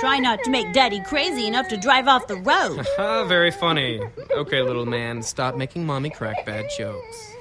Try 0.00 0.18
not 0.18 0.44
to 0.44 0.50
make 0.50 0.74
Daddy 0.74 1.00
crazy 1.00 1.46
enough 1.46 1.68
to 1.68 1.78
drive 1.78 2.06
off 2.06 2.26
the 2.26 2.36
road. 2.36 2.86
Very 3.26 3.50
funny. 3.50 4.02
Okay, 4.32 4.60
little 4.60 4.84
man, 4.84 5.22
stop 5.22 5.56
making 5.56 5.86
mommy 5.86 6.10
crack 6.10 6.44
bad 6.44 6.66
jokes. 6.76 7.32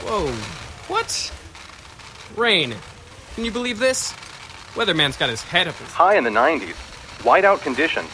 Whoa, 0.00 0.32
what? 0.88 1.30
Rain. 2.34 2.74
Can 3.34 3.44
you 3.44 3.50
believe 3.50 3.78
this? 3.78 4.14
Weatherman's 4.76 5.16
got 5.16 5.30
his 5.30 5.42
head 5.42 5.66
up 5.68 5.74
his. 5.76 5.88
High 5.90 6.16
in 6.16 6.24
the 6.24 6.30
90s. 6.30 6.74
Whiteout 7.22 7.62
conditions. 7.62 8.10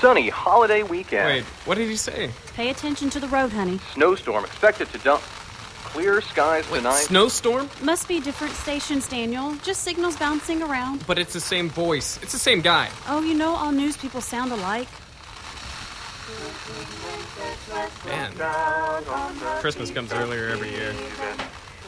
Sunny 0.00 0.30
holiday 0.30 0.82
weekend. 0.82 1.26
Wait, 1.26 1.44
what 1.66 1.76
did 1.76 1.88
he 1.88 1.96
say? 1.96 2.30
Pay 2.54 2.70
attention 2.70 3.10
to 3.10 3.20
the 3.20 3.28
road, 3.28 3.52
honey. 3.52 3.78
Snowstorm 3.92 4.44
expected 4.44 4.88
to 4.92 4.98
dump. 4.98 5.20
Clear 5.84 6.22
skies 6.22 6.68
Wait, 6.70 6.78
tonight. 6.78 7.00
snowstorm? 7.00 7.68
Must 7.82 8.08
be 8.08 8.20
different 8.20 8.54
stations, 8.54 9.06
Daniel. 9.08 9.54
Just 9.62 9.82
signals 9.82 10.16
bouncing 10.16 10.62
around. 10.62 11.06
But 11.06 11.18
it's 11.18 11.34
the 11.34 11.40
same 11.40 11.68
voice. 11.68 12.18
It's 12.22 12.32
the 12.32 12.38
same 12.38 12.62
guy. 12.62 12.88
Oh, 13.08 13.20
you 13.22 13.34
know 13.34 13.54
all 13.54 13.72
news 13.72 13.96
people 13.98 14.22
sound 14.22 14.52
alike. 14.52 14.88
Man. 18.06 18.32
Christmas 19.60 19.90
comes 19.90 20.12
earlier 20.14 20.48
every 20.48 20.70
year. 20.70 20.94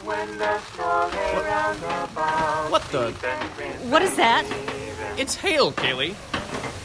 What, 0.03 0.29
what 2.71 2.83
the? 2.91 3.11
What 3.89 4.01
is 4.01 4.15
that? 4.15 4.45
It's 5.17 5.35
hail, 5.35 5.73
Kaylee. 5.73 6.15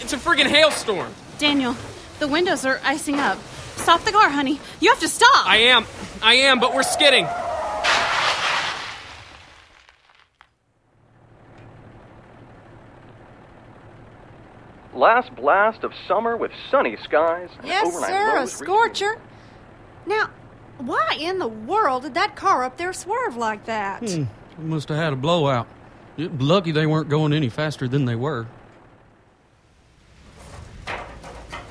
It's 0.00 0.12
a 0.12 0.16
friggin' 0.16 0.46
hailstorm. 0.46 1.14
Daniel, 1.38 1.76
the 2.18 2.26
windows 2.26 2.64
are 2.64 2.80
icing 2.84 3.20
up. 3.20 3.38
Stop 3.76 4.02
the 4.02 4.12
car, 4.12 4.30
honey. 4.30 4.60
You 4.80 4.90
have 4.90 5.00
to 5.00 5.08
stop. 5.08 5.46
I 5.46 5.58
am. 5.58 5.86
I 6.22 6.34
am, 6.34 6.58
but 6.58 6.74
we're 6.74 6.82
skidding. 6.82 7.26
Last 14.94 15.34
blast 15.36 15.84
of 15.84 15.92
summer 16.08 16.36
with 16.36 16.50
sunny 16.70 16.96
skies. 17.02 17.50
Yes, 17.64 17.86
overnight 17.86 18.10
sir, 18.10 18.38
a 18.38 18.46
scorcher. 18.46 19.20
Now, 20.06 20.30
why 20.78 21.16
in 21.20 21.38
the 21.38 21.48
world 21.48 22.02
did 22.02 22.14
that 22.14 22.36
car 22.36 22.64
up 22.64 22.76
there 22.76 22.92
swerve 22.92 23.36
like 23.36 23.66
that? 23.66 24.00
Hmm, 24.08 24.24
must 24.58 24.88
have 24.88 24.98
had 24.98 25.12
a 25.12 25.16
blowout. 25.16 25.66
Yeah, 26.16 26.28
Lucky 26.38 26.72
they 26.72 26.86
weren't 26.86 27.08
going 27.08 27.32
any 27.32 27.48
faster 27.48 27.88
than 27.88 28.04
they 28.04 28.14
were. 28.14 28.46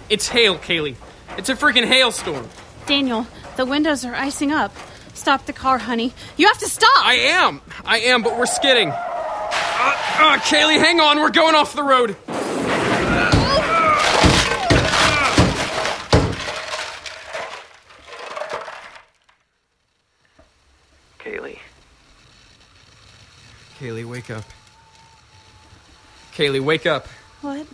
It's 0.10 0.28
hail, 0.28 0.58
Kaylee. 0.58 0.96
It's 1.38 1.50
a 1.50 1.56
freaking 1.56 1.88
hailstorm. 1.88 2.48
Daniel, 2.86 3.26
the 3.56 3.66
windows 3.66 4.06
are 4.06 4.14
icing 4.14 4.52
up. 4.52 4.76
Stop 5.14 5.46
the 5.46 5.54
car, 5.54 5.78
honey. 5.78 6.14
You 6.38 6.48
have 6.48 6.58
to 6.60 6.68
stop. 6.68 6.90
I 7.06 7.14
am. 7.16 7.62
I 7.86 8.00
am, 8.00 8.24
but 8.24 8.38
we're 8.38 8.46
skidding. 8.46 8.90
Uh, 8.90 8.94
uh, 8.94 10.38
Kaylee, 10.40 10.80
hang 10.80 11.00
on. 11.00 11.20
We're 11.20 11.30
going 11.30 11.56
off 11.56 11.76
the 11.76 11.84
road. 11.84 12.16
Kaylee. 21.20 21.60
Kaylee, 23.84 24.06
wake 24.06 24.32
up. 24.32 24.46
Kaylee, 26.34 26.62
wake 26.62 26.86
up. 26.86 27.06
What? 27.42 27.68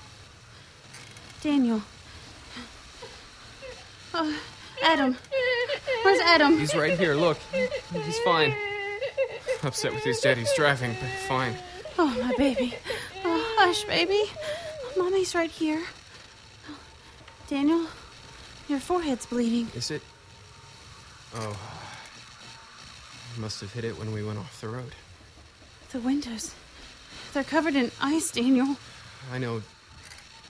Daniel. 1.42 1.84
Oh, 4.16 4.40
Adam. 4.82 5.16
Where's 6.02 6.20
Adam? 6.22 6.58
He's 6.58 6.74
right 6.74 6.98
here. 6.98 7.14
Look, 7.14 7.38
he's 7.94 8.18
fine. 8.22 8.56
Upset 9.62 9.94
with 9.94 10.04
his 10.04 10.20
daddy's 10.20 10.52
driving, 10.56 10.96
but 11.00 11.12
fine. 11.28 11.54
Oh, 12.00 12.08
my 12.08 12.34
baby. 12.40 12.74
Oh, 13.24 13.56
hush, 13.60 13.84
baby. 13.84 14.32
Mommy's 14.98 15.36
right 15.36 15.52
here. 15.52 15.84
Daniel, 17.48 17.86
your 18.68 18.80
forehead's 18.80 19.28
bleeding. 19.28 19.68
Is 19.76 19.92
it? 19.92 20.02
Oh. 21.36 21.56
Must 23.38 23.62
have 23.62 23.72
hit 23.74 23.84
it 23.84 24.00
when 24.00 24.12
we 24.12 24.24
went 24.24 24.40
off 24.40 24.60
the 24.60 24.70
road. 24.70 24.96
The 25.92 26.00
windows. 26.00 26.54
They're 27.34 27.44
covered 27.44 27.76
in 27.76 27.92
ice, 28.00 28.32
Daniel. 28.32 28.78
I 29.32 29.40
know. 29.40 29.62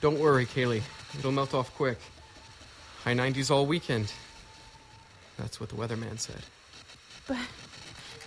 Don't 0.00 0.18
worry, 0.18 0.44
Kaylee. 0.44 0.82
It'll 1.18 1.32
melt 1.32 1.54
off 1.54 1.74
quick. 1.74 1.98
High 3.04 3.14
90s 3.14 3.50
all 3.50 3.64
weekend. 3.66 4.12
That's 5.38 5.58
what 5.58 5.70
the 5.70 5.76
weatherman 5.76 6.18
said. 6.18 6.42
But 7.26 7.38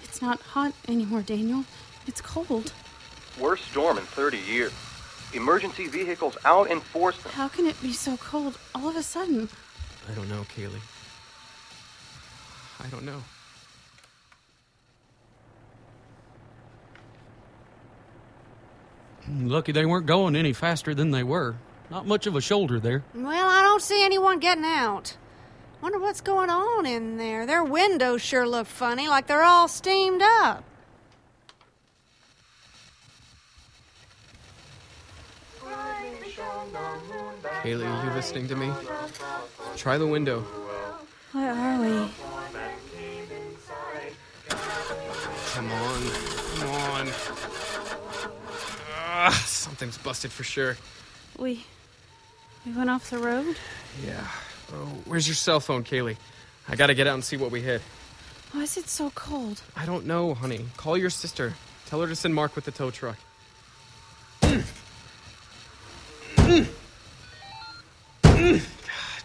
it's 0.04 0.22
not 0.22 0.42
hot 0.42 0.74
anymore, 0.88 1.22
Daniel. 1.22 1.66
It's 2.08 2.22
cold. 2.22 2.74
Worst 3.40 3.66
storm 3.66 3.98
in 4.00 4.04
30 4.04 4.38
years. 4.40 4.72
Emergency 5.34 5.88
vehicles 5.88 6.38
out 6.46 6.70
in 6.70 6.80
force. 6.80 7.20
How 7.22 7.48
can 7.48 7.68
it 7.68 7.80
be 7.82 7.94
so 7.94 8.18
cold 8.18 8.58
all 8.74 8.90
of 8.90 8.96
a 8.96 9.04
sudden? 9.04 9.50
I 10.10 10.14
don't 10.14 10.30
know, 10.30 10.46
Kaylee. 10.56 10.82
I 12.84 12.88
don't 12.88 13.04
know. 13.04 13.22
Lucky 19.30 19.72
they 19.72 19.86
weren't 19.86 20.06
going 20.06 20.36
any 20.36 20.54
faster 20.54 20.94
than 20.94 21.12
they 21.12 21.24
were. 21.24 21.56
Not 21.90 22.06
much 22.08 22.28
of 22.28 22.36
a 22.36 22.42
shoulder 22.42 22.80
there. 22.80 23.04
Well, 23.14 23.48
I 23.48 23.62
don't 23.62 23.82
see 23.82 24.04
anyone 24.04 24.40
getting 24.40 24.66
out. 24.66 25.16
Wonder 25.82 26.00
what's 26.00 26.22
going 26.22 26.50
on 26.50 26.86
in 26.86 27.18
there. 27.18 27.46
Their 27.46 27.64
windows 27.64 28.22
sure 28.22 28.48
look 28.48 28.68
funny, 28.68 29.08
like 29.08 29.28
they're 29.28 29.44
all 29.44 29.68
steamed 29.68 30.22
up. 30.22 30.64
Kaylee, 37.62 37.86
are 37.86 38.06
you 38.06 38.12
listening 38.12 38.48
to 38.48 38.56
me? 38.56 38.72
Try 39.78 39.98
the 39.98 40.08
window. 40.08 40.42
Where 41.32 41.52
are 41.52 41.82
we? 41.82 42.10
Come 44.50 45.72
on. 45.72 46.02
Come 46.60 46.70
on. 46.70 47.08
Ah, 49.26 49.30
something's 49.46 49.98
busted 49.98 50.34
for 50.34 50.44
sure. 50.44 50.76
We. 51.40 51.66
We 52.66 52.74
went 52.74 52.90
off 52.90 53.10
the 53.10 53.20
road? 53.20 53.56
Yeah. 54.06 54.28
Oh, 54.74 54.86
where's 55.06 55.26
your 55.30 55.36
cell 55.36 55.62
phone, 55.62 55.86
Kaylee? 55.86 56.18
I 56.68 56.76
gotta 56.76 56.94
get 56.94 57.08
out 57.08 57.14
and 57.14 57.24
see 57.24 57.38
what 57.38 57.50
we 57.50 57.62
hit. 57.62 57.82
Why 58.52 58.64
is 58.64 58.76
it 58.76 58.90
so 58.90 59.12
cold? 59.12 59.62
I 59.78 59.86
don't 59.86 60.06
know, 60.06 60.34
honey. 60.34 60.66
Call 60.76 60.98
your 60.98 61.10
sister. 61.10 61.54
Tell 61.86 62.02
her 62.02 62.08
to 62.08 62.18
send 62.18 62.36
Mark 62.36 62.54
with 62.58 62.66
the 62.66 62.72
tow 62.72 62.92
truck. 62.92 63.16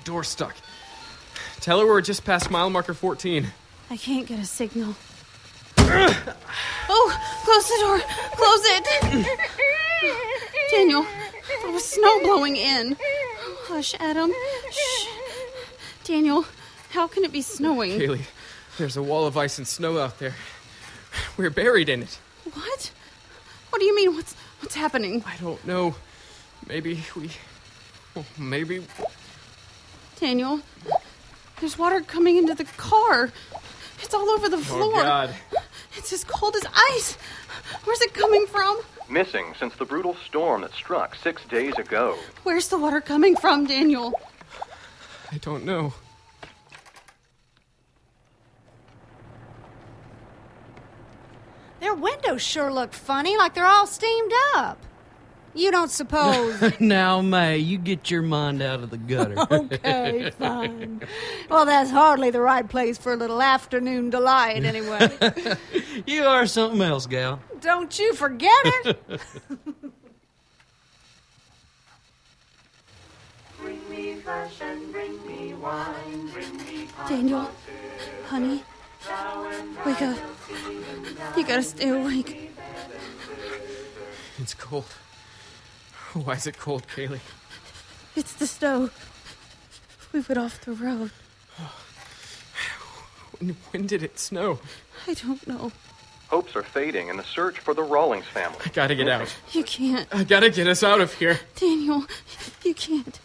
Door 0.04 0.22
stuck. 0.24 0.54
Tell 1.58 1.80
her 1.80 1.86
we're 1.86 2.02
just 2.02 2.24
past 2.24 2.52
mile 2.52 2.70
marker 2.70 2.94
14. 2.94 3.48
I 3.90 3.96
can't 3.96 4.28
get 4.28 4.38
a 4.38 4.44
signal. 4.44 4.94
oh, 5.76 7.18
close 7.44 7.68
the 7.68 7.78
door. 7.80 7.98
Close 8.36 8.60
it. 8.64 8.86
Daniel, 10.70 11.06
there 11.62 11.72
was 11.72 11.84
snow 11.84 12.20
blowing 12.20 12.56
in. 12.56 12.96
Hush, 13.66 13.94
Adam. 13.98 14.32
Shh. 14.70 15.06
Daniel, 16.04 16.44
how 16.90 17.06
can 17.06 17.24
it 17.24 17.32
be 17.32 17.42
snowing? 17.42 17.92
Kaylee, 17.98 18.22
there's 18.78 18.96
a 18.96 19.02
wall 19.02 19.26
of 19.26 19.36
ice 19.36 19.58
and 19.58 19.66
snow 19.66 19.98
out 19.98 20.18
there. 20.18 20.34
We're 21.36 21.50
buried 21.50 21.88
in 21.88 22.02
it. 22.02 22.18
What? 22.52 22.92
What 23.70 23.80
do 23.80 23.84
you 23.84 23.94
mean? 23.94 24.14
What's 24.14 24.34
what's 24.60 24.74
happening? 24.74 25.22
I 25.26 25.36
don't 25.36 25.64
know. 25.66 25.94
Maybe 26.66 27.04
we. 27.14 27.30
well, 28.14 28.24
maybe. 28.38 28.84
Daniel, 30.18 30.60
there's 31.60 31.78
water 31.78 32.00
coming 32.00 32.36
into 32.36 32.54
the 32.54 32.64
car. 32.64 33.30
It's 34.02 34.14
all 34.14 34.28
over 34.30 34.48
the 34.48 34.56
oh, 34.56 34.60
floor. 34.60 34.92
Oh, 34.96 35.02
God. 35.02 35.34
It's 35.96 36.12
as 36.12 36.24
cold 36.24 36.56
as 36.56 36.64
ice. 36.92 37.18
Where's 37.84 38.00
it 38.00 38.14
coming 38.14 38.46
from? 38.46 38.80
Missing 39.10 39.54
since 39.58 39.74
the 39.76 39.86
brutal 39.86 40.14
storm 40.26 40.60
that 40.62 40.72
struck 40.72 41.14
six 41.14 41.42
days 41.46 41.74
ago. 41.78 42.18
Where's 42.42 42.68
the 42.68 42.78
water 42.78 43.00
coming 43.00 43.36
from, 43.36 43.66
Daniel? 43.66 44.12
I 45.32 45.38
don't 45.38 45.64
know. 45.64 45.94
Their 51.80 51.94
windows 51.94 52.42
sure 52.42 52.72
look 52.72 52.92
funny, 52.92 53.36
like 53.38 53.54
they're 53.54 53.64
all 53.64 53.86
steamed 53.86 54.32
up. 54.54 54.78
You 55.54 55.70
don't 55.70 55.90
suppose. 55.90 56.74
now, 56.80 57.20
May, 57.20 57.58
you 57.58 57.78
get 57.78 58.10
your 58.10 58.22
mind 58.22 58.62
out 58.62 58.82
of 58.82 58.90
the 58.90 58.98
gutter. 58.98 59.36
okay, 59.50 60.30
fine. 60.38 61.00
Well, 61.48 61.64
that's 61.64 61.90
hardly 61.90 62.30
the 62.30 62.40
right 62.40 62.68
place 62.68 62.98
for 62.98 63.12
a 63.12 63.16
little 63.16 63.40
afternoon 63.40 64.10
delight, 64.10 64.64
anyway. 64.64 65.10
you 66.06 66.24
are 66.24 66.46
something 66.46 66.82
else, 66.82 67.06
gal. 67.06 67.40
Don't 67.60 67.98
you 67.98 68.14
forget 68.14 68.52
it. 68.64 69.20
Daniel, 77.08 77.50
honey, 78.26 78.62
wake 79.84 80.02
up. 80.02 80.18
You 81.36 81.44
gotta 81.44 81.62
stay 81.62 81.88
awake. 81.88 82.50
It's 84.38 84.54
cold. 84.54 84.84
Why 86.12 86.34
is 86.34 86.46
it 86.46 86.58
cold, 86.58 86.86
Kaylee? 86.86 87.20
It's 88.14 88.32
the 88.34 88.46
snow. 88.46 88.90
We 90.12 90.20
went 90.20 90.38
off 90.38 90.60
the 90.64 90.72
road. 90.72 91.10
When, 93.38 93.50
when 93.70 93.86
did 93.86 94.02
it 94.02 94.18
snow? 94.18 94.58
I 95.06 95.14
don't 95.14 95.46
know. 95.46 95.72
Hopes 96.28 96.54
are 96.56 96.62
fading 96.62 97.08
in 97.08 97.16
the 97.16 97.24
search 97.24 97.58
for 97.58 97.72
the 97.72 97.82
Rawlings 97.82 98.26
family. 98.26 98.58
I 98.64 98.68
gotta 98.68 98.94
get 98.94 99.08
out. 99.08 99.34
You 99.52 99.64
can't. 99.64 100.06
I 100.12 100.24
gotta 100.24 100.50
get 100.50 100.66
us 100.66 100.82
out 100.82 101.00
of 101.00 101.14
here. 101.14 101.40
Daniel, 101.56 102.04
you 102.62 102.74
can't. 102.74 103.18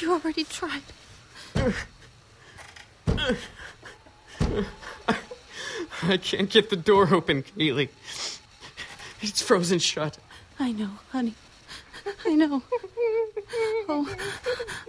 You 0.00 0.12
already 0.12 0.44
tried. 0.44 0.82
I 6.02 6.16
can't 6.18 6.48
get 6.48 6.70
the 6.70 6.76
door 6.76 7.12
open, 7.12 7.42
Kaylee. 7.42 7.88
It's 9.20 9.42
frozen 9.42 9.80
shut. 9.80 10.18
I 10.60 10.70
know, 10.70 10.90
honey. 11.10 11.34
I 12.24 12.34
know. 12.34 12.62
Oh, 13.88 14.08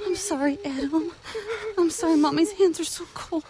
I'm 0.06 0.16
sorry, 0.16 0.60
Adam. 0.64 1.12
I'm 1.78 1.90
sorry, 1.90 2.18
Mommy's 2.18 2.52
hands 2.54 2.80
are 2.80 2.86
so 2.86 3.06
cold. 3.14 3.44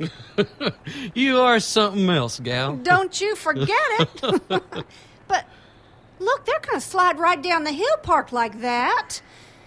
You 1.14 1.38
are 1.40 1.60
something 1.60 2.08
else, 2.08 2.40
gal. 2.40 2.76
don't 2.76 3.20
you 3.20 3.36
forget 3.36 3.78
it. 3.98 4.22
but 5.28 5.44
Look, 6.20 6.44
they're 6.44 6.60
going 6.60 6.78
to 6.78 6.86
slide 6.86 7.18
right 7.18 7.42
down 7.42 7.64
the 7.64 7.72
hill 7.72 7.96
parked 8.02 8.32
like 8.32 8.60
that. 8.60 9.22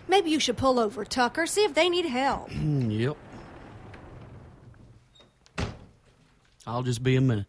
Maybe 0.08 0.30
you 0.30 0.40
should 0.40 0.56
pull 0.56 0.80
over, 0.80 1.04
Tucker, 1.04 1.48
see 1.48 1.64
if 1.64 1.74
they 1.74 1.90
need 1.90 2.06
help. 2.06 2.50
yep. 2.54 3.18
I'll 6.68 6.84
just 6.84 7.02
be 7.02 7.16
a 7.16 7.22
minute. 7.22 7.48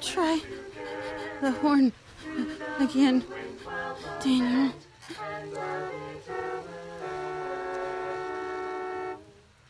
Try 0.00 0.40
the 1.40 1.50
horn 1.50 1.92
again, 2.78 3.24
Daniel. 4.22 4.72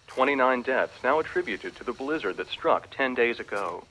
Twenty-nine 0.07 0.63
deaths 0.63 0.93
now 1.03 1.19
attributed 1.21 1.75
to 1.77 1.85
the 1.85 1.93
blizzard 1.93 2.37
that 2.37 2.49
struck 2.49 2.91
ten 2.91 3.15
days 3.15 3.41
ago. 3.41 3.85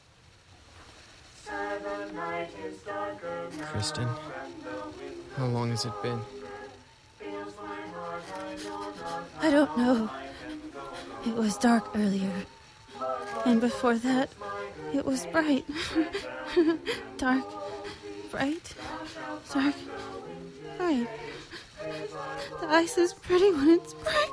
Kristen, 3.61 4.07
how 5.35 5.45
long 5.47 5.71
has 5.71 5.85
it 5.85 5.93
been? 6.03 6.19
I 9.41 9.49
don't 9.49 9.75
know. 9.77 10.09
It 11.25 11.35
was 11.35 11.57
dark 11.57 11.89
earlier. 11.95 12.31
And 13.45 13.59
before 13.59 13.95
that, 13.95 14.29
it 14.93 15.05
was 15.05 15.25
bright. 15.27 15.65
dark, 17.17 17.43
bright, 18.31 18.73
dark, 19.53 19.75
bright. 20.77 21.07
The 22.61 22.67
ice 22.67 22.97
is 22.97 23.13
pretty 23.13 23.51
when 23.51 23.69
it's 23.69 23.93
bright. 23.93 24.29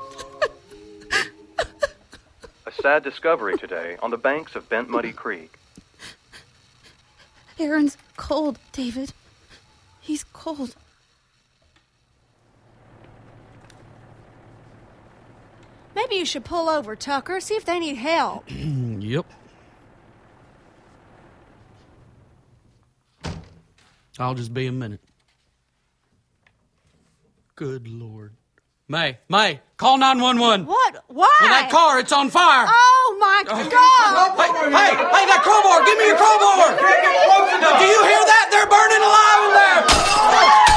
A 2.67 2.73
sad 2.83 3.03
discovery 3.03 3.57
today 3.59 3.97
on 4.01 4.11
the 4.11 4.17
banks 4.17 4.55
of 4.55 4.69
Bent 4.69 4.89
Muddy 4.89 5.13
Creek. 5.13 5.59
Aaron's 7.59 7.97
cold, 8.17 8.59
David. 8.73 9.13
He's 10.01 10.23
cold. 10.23 10.77
Maybe 15.97 16.15
you 16.15 16.25
should 16.25 16.45
pull 16.45 16.69
over, 16.69 16.95
Tucker, 16.95 17.41
see 17.41 17.55
if 17.57 17.65
they 17.65 17.81
need 17.81 17.97
help. 17.97 18.45
yep. 18.49 19.27
I'll 24.19 24.35
just 24.35 24.53
be 24.53 24.67
a 24.67 24.73
minute. 24.73 25.01
Good 27.55 27.87
Lord. 27.87 28.33
May, 28.89 29.19
May, 29.29 29.61
call 29.77 29.99
911. 29.99 30.65
What? 30.65 31.05
Why? 31.09 31.29
Well, 31.41 31.51
that 31.51 31.71
car, 31.71 31.99
it's 31.99 32.13
on 32.13 32.31
fire. 32.31 32.65
Oh 32.67 33.17
my 33.21 33.45
oh, 33.45 33.69
God! 33.69 34.39
Hey, 34.41 34.49
hey, 34.73 34.93
hey, 34.97 35.25
that 35.29 35.43
crowbar! 35.45 35.85
Give 35.85 35.99
me 35.99 36.07
your 36.09 36.17
crowbar! 36.17 36.73
Do 36.73 37.85
you 37.85 38.01
hear 38.09 38.23
that? 38.25 38.49
They're 38.49 38.65
burning 38.65 39.03
alive 39.05 39.41
in 39.45 39.53
there! 40.65 40.68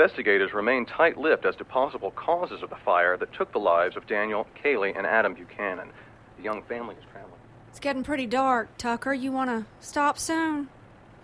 Investigators 0.00 0.54
remain 0.54 0.86
tight 0.86 1.18
lipped 1.18 1.44
as 1.44 1.54
to 1.56 1.64
possible 1.66 2.10
causes 2.12 2.62
of 2.62 2.70
the 2.70 2.76
fire 2.86 3.18
that 3.18 3.34
took 3.34 3.52
the 3.52 3.58
lives 3.58 3.98
of 3.98 4.06
Daniel, 4.06 4.46
Kaylee, 4.64 4.96
and 4.96 5.06
Adam 5.06 5.34
Buchanan. 5.34 5.90
The 6.38 6.42
young 6.42 6.62
family 6.62 6.94
is 6.94 7.04
traveling. 7.12 7.38
It's 7.68 7.80
getting 7.80 8.02
pretty 8.02 8.24
dark, 8.24 8.74
Tucker. 8.78 9.12
You 9.12 9.30
want 9.30 9.50
to 9.50 9.66
stop 9.86 10.18
soon? 10.18 10.70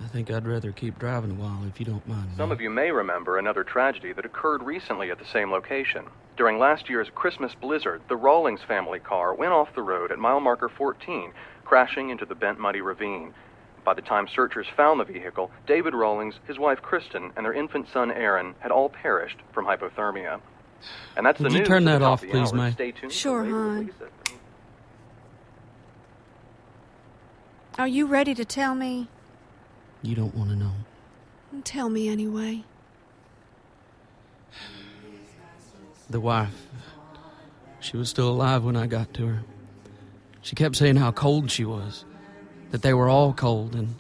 I 0.05 0.09
think 0.09 0.31
I'd 0.31 0.47
rather 0.47 0.73
keep 0.73 0.99
driving 0.99 1.31
a 1.31 1.35
while 1.35 1.65
if 1.67 1.81
you 1.81 1.87
don't 1.87 2.07
mind. 2.07 2.29
Some 2.37 2.53
of 2.53 2.61
you 2.61 2.69
may 2.69 2.91
remember 2.91 3.39
another 3.39 3.65
tragedy 3.65 4.13
that 4.13 4.27
occurred 4.27 4.63
recently 4.63 5.11
at 5.11 5.19
the 5.19 5.25
same 5.25 5.51
location. 5.51 6.05
During 6.37 6.59
last 6.59 6.91
year's 6.91 7.09
Christmas 7.15 7.55
blizzard, 7.55 8.03
the 8.11 8.17
Rawlings 8.17 8.61
family 8.69 8.99
car 8.99 9.33
went 9.33 9.53
off 9.53 9.75
the 9.75 9.81
road 9.81 10.13
at 10.13 10.19
mile 10.19 10.41
marker 10.41 10.69
14, 10.69 11.33
crashing 11.65 12.11
into 12.11 12.27
the 12.27 12.35
Bent 12.35 12.61
Muddy 12.61 12.83
Ravine. 12.83 13.33
By 13.87 13.95
the 13.95 14.03
time 14.03 14.27
searchers 14.27 14.67
found 14.77 14.99
the 14.99 15.05
vehicle, 15.05 15.49
David 15.69 15.95
Rawlings, 15.95 16.35
his 16.49 16.59
wife 16.59 16.83
Kristen, 16.83 17.31
and 17.37 17.47
their 17.47 17.53
infant 17.53 17.87
son 17.93 18.11
Aaron 18.11 18.57
had 18.59 18.73
all 18.73 18.89
perished 18.89 19.37
from 19.53 19.65
hypothermia. 19.65 20.41
And 21.17 21.25
that's 21.25 21.39
Would 21.39 21.53
the 21.53 21.55
you 21.55 21.59
news 21.61 21.69
turn 21.69 21.87
at 21.87 21.93
the 21.93 21.99
that 22.01 22.05
off, 22.05 22.21
the 22.21 22.27
please, 22.27 22.53
hour. 22.53 22.59
May? 22.59 22.73
Stay 22.73 22.91
tuned. 22.91 23.13
Sure, 23.13 23.45
hon. 23.45 23.93
Are 27.79 27.87
you 27.87 28.07
ready 28.07 28.35
to 28.35 28.45
tell 28.45 28.75
me? 28.75 29.07
You 30.03 30.17
don't 30.17 30.35
want 30.35 30.51
to 30.51 30.57
know. 30.57 30.73
Tell 31.63 31.89
me 31.89 32.09
anyway. 32.09 32.65
The 36.11 36.21
wife, 36.21 36.67
she 37.79 37.97
was 37.97 38.11
still 38.11 38.29
alive 38.31 38.65
when 38.65 38.75
I 38.75 38.89
got 38.89 39.15
to 39.15 39.27
her. 39.29 39.43
She 40.43 40.57
kept 40.57 40.75
saying 40.75 40.97
how 40.97 41.13
cold 41.13 41.53
she 41.53 41.65
was, 41.65 42.05
that 42.71 42.83
they 42.83 42.95
were 42.95 43.09
all 43.09 43.33
cold, 43.33 43.75
and 43.75 43.95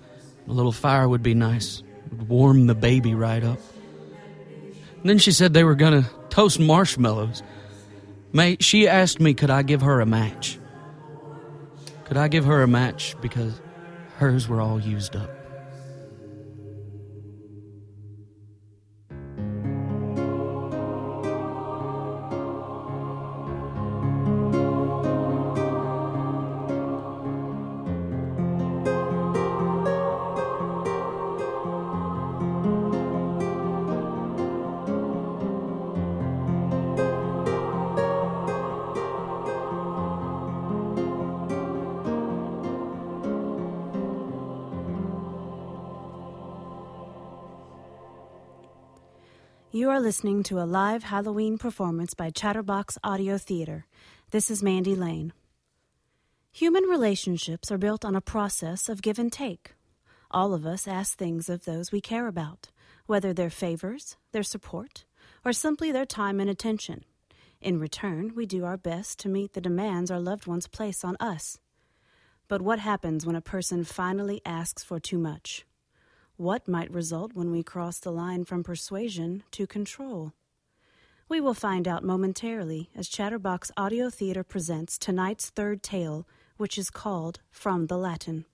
a 0.48 0.52
little 0.52 0.72
fire 0.72 1.08
would 1.08 1.22
be 1.22 1.34
nice, 1.34 1.82
would 2.10 2.28
warm 2.28 2.66
the 2.66 2.74
baby 2.74 3.14
right 3.14 3.42
up. 3.42 3.58
And 5.00 5.10
then 5.10 5.18
she 5.18 5.32
said 5.32 5.52
they 5.52 5.64
were 5.64 5.74
gonna 5.74 6.08
toast 6.30 6.58
marshmallows. 6.58 7.42
May, 8.32 8.56
she 8.60 8.88
asked 8.88 9.20
me, 9.20 9.34
could 9.34 9.50
I 9.50 9.62
give 9.62 9.82
her 9.82 10.00
a 10.00 10.06
match? 10.06 10.58
Could 12.04 12.16
I 12.16 12.28
give 12.28 12.44
her 12.44 12.62
a 12.62 12.68
match 12.68 13.16
because 13.20 13.60
hers 14.16 14.48
were 14.48 14.60
all 14.60 14.80
used 14.80 15.16
up? 15.16 15.30
Listening 50.06 50.44
to 50.44 50.60
a 50.60 50.62
live 50.62 51.02
Halloween 51.02 51.58
performance 51.58 52.14
by 52.14 52.30
Chatterbox 52.30 52.96
Audio 53.02 53.38
Theater. 53.38 53.86
This 54.30 54.52
is 54.52 54.62
Mandy 54.62 54.94
Lane. 54.94 55.32
Human 56.52 56.84
relationships 56.84 57.72
are 57.72 57.76
built 57.76 58.04
on 58.04 58.14
a 58.14 58.20
process 58.20 58.88
of 58.88 59.02
give 59.02 59.18
and 59.18 59.32
take. 59.32 59.74
All 60.30 60.54
of 60.54 60.64
us 60.64 60.86
ask 60.86 61.18
things 61.18 61.48
of 61.48 61.64
those 61.64 61.90
we 61.90 62.00
care 62.00 62.28
about, 62.28 62.70
whether 63.06 63.32
they're 63.32 63.50
favors, 63.50 64.16
their 64.30 64.44
support, 64.44 65.06
or 65.44 65.52
simply 65.52 65.90
their 65.90 66.06
time 66.06 66.38
and 66.38 66.48
attention. 66.48 67.04
In 67.60 67.80
return, 67.80 68.32
we 68.36 68.46
do 68.46 68.64
our 68.64 68.76
best 68.76 69.18
to 69.18 69.28
meet 69.28 69.54
the 69.54 69.60
demands 69.60 70.12
our 70.12 70.20
loved 70.20 70.46
ones 70.46 70.68
place 70.68 71.02
on 71.02 71.16
us. 71.18 71.58
But 72.46 72.62
what 72.62 72.78
happens 72.78 73.26
when 73.26 73.34
a 73.34 73.40
person 73.40 73.82
finally 73.82 74.40
asks 74.46 74.84
for 74.84 75.00
too 75.00 75.18
much? 75.18 75.66
What 76.38 76.68
might 76.68 76.90
result 76.90 77.32
when 77.32 77.50
we 77.50 77.62
cross 77.62 77.98
the 77.98 78.12
line 78.12 78.44
from 78.44 78.62
persuasion 78.62 79.42
to 79.52 79.66
control? 79.66 80.34
We 81.30 81.40
will 81.40 81.54
find 81.54 81.88
out 81.88 82.04
momentarily 82.04 82.90
as 82.94 83.08
Chatterbox 83.08 83.72
Audio 83.74 84.10
Theater 84.10 84.44
presents 84.44 84.98
tonight's 84.98 85.48
third 85.48 85.82
tale, 85.82 86.28
which 86.58 86.76
is 86.76 86.90
called 86.90 87.40
From 87.50 87.86
the 87.86 87.96
Latin. 87.96 88.44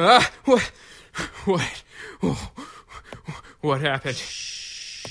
Ah, 0.00 0.30
what? 0.44 0.70
What? 1.44 1.82
What 3.60 3.80
happened? 3.80 4.16
Shh. 4.16 5.06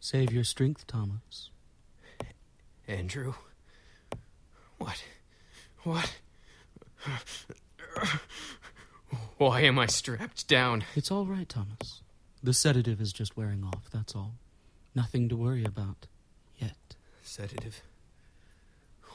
Save 0.00 0.32
your 0.32 0.44
strength, 0.44 0.86
Thomas. 0.86 1.50
Andrew, 2.86 3.34
What? 4.78 5.04
What? 5.82 6.16
Why 9.36 9.60
am 9.60 9.78
I 9.78 9.86
strapped 9.86 10.48
down? 10.48 10.84
It's 10.94 11.10
all 11.10 11.26
right, 11.26 11.48
Thomas. 11.48 12.02
The 12.42 12.54
sedative 12.54 13.00
is 13.00 13.12
just 13.12 13.36
wearing 13.36 13.62
off, 13.64 13.90
that's 13.92 14.14
all. 14.16 14.34
Nothing 14.94 15.28
to 15.28 15.36
worry 15.36 15.64
about. 15.64 16.06
Yet. 16.56 16.76
Sedative? 17.22 17.82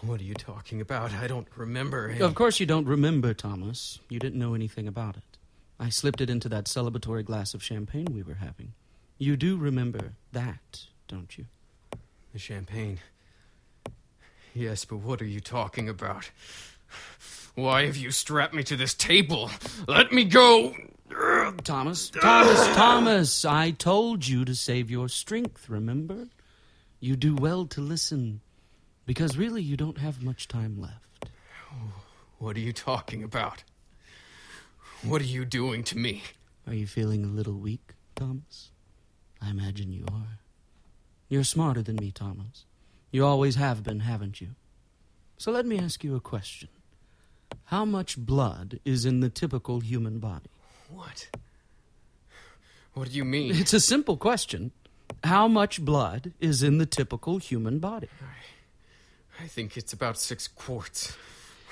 What 0.06 0.20
are 0.20 0.26
you 0.26 0.34
talking 0.34 0.82
about? 0.82 1.14
I 1.14 1.28
don't 1.28 1.48
remember. 1.56 2.16
Of 2.20 2.36
course 2.36 2.60
you 2.60 2.66
don't 2.66 2.86
remember, 2.86 3.34
Thomas. 3.34 4.00
You 4.10 4.20
didn't 4.20 4.38
know 4.38 4.54
anything 4.54 4.88
about 4.88 5.16
it. 5.16 5.24
I 5.80 5.90
slipped 5.90 6.20
it 6.20 6.30
into 6.30 6.50
that 6.50 6.66
celebratory 6.66 7.24
glass 7.24 7.54
of 7.54 7.64
champagne 7.64 8.08
we 8.14 8.22
were 8.22 8.36
having. 8.36 8.74
You 9.18 9.38
do 9.38 9.56
remember 9.56 10.14
that, 10.34 10.86
don't 11.08 11.38
you? 11.38 11.46
The 12.34 12.40
champagne. 12.40 13.00
Yes, 14.54 14.84
but 14.86 14.98
what 14.98 15.22
are 15.22 15.26
you 15.26 15.40
talking 15.40 15.88
about? 15.88 16.30
Why 17.56 17.86
have 17.86 17.98
you 17.98 18.12
strapped 18.12 18.54
me 18.54 18.64
to 18.64 18.76
this 18.76 18.94
table? 18.94 19.50
Let 19.88 20.12
me 20.12 20.26
go! 20.26 20.76
Thomas, 21.64 22.10
Thomas, 22.10 22.68
Thomas, 22.76 23.46
I 23.46 23.72
told 23.72 24.28
you 24.28 24.44
to 24.46 24.56
save 24.56 24.92
your 24.92 25.08
strength, 25.08 25.70
remember? 25.70 26.28
You 27.00 27.16
do 27.16 27.36
well 27.36 27.66
to 27.68 27.82
listen, 27.82 28.42
because 29.06 29.38
really 29.38 29.62
you 29.62 29.78
don't 29.78 29.98
have 29.98 30.24
much 30.24 30.48
time 30.48 30.80
left. 30.80 31.30
What 32.38 32.56
are 32.58 32.62
you 32.62 32.74
talking 32.74 33.24
about? 33.24 33.64
What 35.04 35.22
are 35.22 35.26
you 35.26 35.46
doing 35.46 35.84
to 35.86 35.98
me? 35.98 36.24
Are 36.68 36.74
you 36.74 36.88
feeling 36.88 37.24
a 37.24 37.28
little 37.28 37.54
weak, 37.54 37.94
Thomas? 38.16 38.72
I 39.42 39.50
imagine 39.50 39.92
you 39.92 40.06
are. 40.12 40.40
You're 41.28 41.44
smarter 41.44 41.82
than 41.82 41.98
me, 41.98 42.12
Thomas. 42.12 42.66
You 43.12 43.26
always 43.26 43.56
have 43.56 43.84
been, 43.84 44.02
haven't 44.02 44.40
you? 44.40 44.50
So 45.38 45.52
let 45.52 45.66
me 45.66 45.78
ask 45.78 46.04
you 46.04 46.16
a 46.16 46.22
question. 46.22 46.70
How 47.66 47.86
much 47.86 48.18
blood 48.18 48.80
is 48.86 49.06
in 49.06 49.20
the 49.20 49.30
typical 49.30 49.80
human 49.80 50.20
body? 50.20 50.50
What? 50.90 51.30
What 52.94 53.10
do 53.10 53.18
you 53.18 53.26
mean? 53.26 53.56
It's 53.56 53.74
a 53.74 53.80
simple 53.80 54.18
question. 54.18 54.72
How 55.24 55.48
much 55.48 55.82
blood 55.82 56.34
is 56.40 56.64
in 56.64 56.78
the 56.78 56.86
typical 56.86 57.40
human 57.40 57.80
body? 57.80 58.10
I 59.40 59.48
think 59.48 59.78
it's 59.78 59.94
about 59.94 60.18
six 60.18 60.48
quarts. 60.48 61.16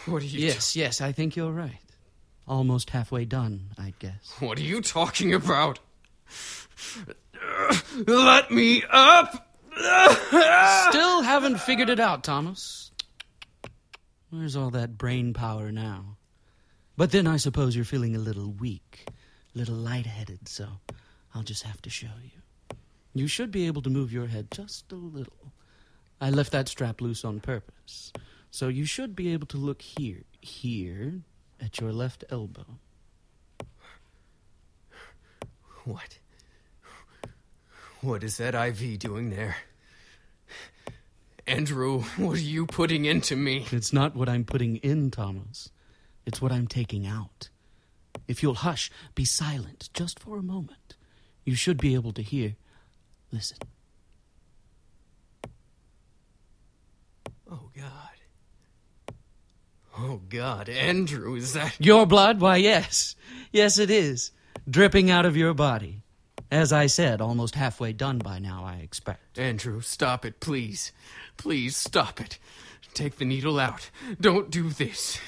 What 0.06 0.24
are 0.24 0.26
you 0.26 0.40
Yes, 0.46 0.76
yes, 0.76 1.00
I 1.02 1.12
think 1.12 1.36
you're 1.36 1.52
right. 1.52 1.80
Almost 2.48 2.90
halfway 2.90 3.26
done, 3.26 3.70
I'd 3.78 3.98
guess. 4.00 4.34
What 4.40 4.58
are 4.58 4.64
you 4.64 4.82
talking 4.82 5.34
about? 5.34 5.80
Let 8.08 8.52
me 8.52 8.84
up! 8.90 9.56
Still 10.90 11.22
haven't 11.22 11.60
figured 11.60 11.90
it 11.90 12.00
out, 12.00 12.24
Thomas. 12.24 12.92
Where's 14.30 14.56
all 14.56 14.70
that 14.72 14.98
brain 14.98 15.34
power 15.34 15.72
now? 15.72 16.18
But 16.98 17.12
then 17.12 17.28
I 17.28 17.38
suppose 17.38 17.76
you're 17.76 17.86
feeling 17.86 18.16
a 18.16 18.20
little 18.20 18.52
weak, 18.52 19.06
a 19.56 19.58
little 19.58 19.76
lightheaded, 19.76 20.48
so 20.48 20.68
I'll 21.34 21.44
just 21.44 21.64
have 21.64 21.82
to 21.84 21.90
show 21.90 22.08
you. 22.24 22.76
You 23.14 23.28
should 23.28 23.52
be 23.52 23.68
able 23.68 23.82
to 23.84 23.90
move 23.90 24.12
your 24.12 24.28
head 24.28 24.50
just 24.52 24.92
a 24.92 24.96
little. 24.96 25.54
I 26.22 26.30
left 26.30 26.52
that 26.52 26.70
strap 26.70 27.02
loose 27.02 27.26
on 27.26 27.40
purpose. 27.40 28.14
So 28.52 28.68
you 28.68 28.86
should 28.86 29.16
be 29.16 29.34
able 29.34 29.48
to 29.48 29.58
look 29.58 29.82
here, 29.82 30.24
here, 30.40 31.22
at 31.60 31.80
your 31.80 31.92
left 31.92 32.24
elbow. 32.30 32.78
What? 35.84 36.20
What 38.02 38.24
is 38.24 38.38
that 38.38 38.54
IV 38.54 39.00
doing 39.00 39.32
there? 39.32 39.56
Andrew, 41.48 42.02
what 42.18 42.38
are 42.38 42.42
you 42.42 42.68
putting 42.68 43.06
into 43.06 43.36
me? 43.36 43.66
It's 43.72 43.92
not 43.92 44.16
what 44.16 44.30
I'm 44.30 44.46
putting 44.46 44.76
in, 44.78 45.10
Thomas. 45.10 45.72
It's 46.26 46.40
what 46.40 46.52
I'm 46.52 46.68
taking 46.68 47.08
out. 47.08 47.50
If 48.28 48.44
you'll 48.44 48.54
hush, 48.54 48.92
be 49.16 49.26
silent 49.26 49.90
just 49.94 50.20
for 50.20 50.38
a 50.38 50.44
moment, 50.44 50.96
you 51.44 51.56
should 51.56 51.78
be 51.78 51.96
able 51.96 52.14
to 52.14 52.22
hear. 52.22 52.56
Listen. 53.32 53.58
Oh, 57.52 57.70
God. 57.76 57.94
Oh, 60.00 60.22
God. 60.30 60.70
Andrew, 60.70 61.36
is 61.36 61.54
that. 61.54 61.76
Your 61.80 62.06
blood? 62.06 62.40
Why, 62.40 62.56
yes. 62.56 63.16
Yes, 63.52 63.78
it 63.78 63.92
is. 63.92 64.32
Dripping 64.70 65.12
out 65.12 65.26
of 65.26 65.36
your 65.36 65.54
body. 65.54 66.04
As 66.50 66.72
I 66.72 66.88
said, 66.88 67.22
almost 67.22 67.56
halfway 67.56 67.92
done 67.94 68.20
by 68.20 68.40
now, 68.40 68.64
I 68.66 68.76
expect. 68.76 69.38
Andrew, 69.38 69.82
stop 69.82 70.26
it, 70.26 70.40
please. 70.40 70.92
Please 71.38 71.76
stop 71.76 72.22
it. 72.22 72.40
Take 72.94 73.18
the 73.18 73.26
needle 73.26 73.60
out. 73.60 73.90
Don't 74.20 74.50
do 74.50 74.70
this. 74.70 75.20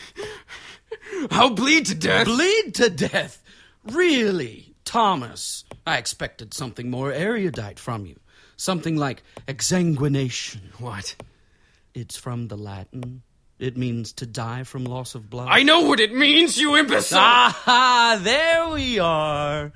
I'll 1.31 1.49
bleed 1.49 1.85
to 1.87 1.95
death. 1.95 2.25
Bleed 2.25 2.75
to 2.75 2.89
death? 2.89 3.41
Really? 3.85 4.75
Thomas, 4.85 5.63
I 5.85 5.97
expected 5.97 6.53
something 6.53 6.89
more 6.89 7.11
erudite 7.11 7.79
from 7.79 8.05
you. 8.05 8.19
Something 8.57 8.95
like 8.97 9.23
exsanguination. 9.47 10.59
What? 10.79 11.15
It's 11.93 12.17
from 12.17 12.47
the 12.47 12.57
Latin. 12.57 13.21
It 13.59 13.77
means 13.77 14.13
to 14.13 14.25
die 14.25 14.63
from 14.63 14.83
loss 14.83 15.15
of 15.15 15.29
blood. 15.29 15.47
I 15.49 15.63
know 15.63 15.81
what 15.81 15.99
it 15.99 16.13
means, 16.13 16.57
you 16.57 16.75
imbecile! 16.75 17.19
Ah, 17.21 18.19
there 18.21 18.67
we 18.69 18.99
are. 18.99 19.71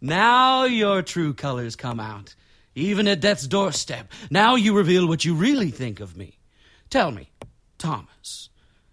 Now 0.00 0.64
your 0.64 1.02
true 1.02 1.34
colors 1.34 1.74
come 1.74 1.98
out. 1.98 2.34
Even 2.74 3.08
at 3.08 3.20
death's 3.20 3.46
doorstep. 3.46 4.12
Now 4.30 4.54
you 4.54 4.76
reveal 4.76 5.08
what 5.08 5.24
you 5.24 5.34
really 5.34 5.70
think 5.70 5.98
of 5.98 6.16
me. 6.16 6.38
Tell 6.88 7.10
me, 7.10 7.30
Thomas, 7.78 8.48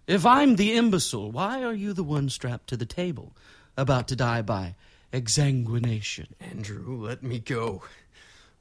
if 0.06 0.26
I'm 0.26 0.56
the 0.56 0.72
imbecile, 0.72 1.30
why 1.30 1.62
are 1.62 1.74
you 1.74 1.92
the 1.92 2.02
one 2.02 2.28
strapped 2.28 2.68
to 2.68 2.76
the 2.76 2.86
table, 2.86 3.36
about 3.76 4.08
to 4.08 4.16
die 4.16 4.42
by 4.42 4.74
exsanguination? 5.12 6.26
Andrew, 6.40 6.96
let 7.06 7.22
me 7.22 7.38
go. 7.38 7.82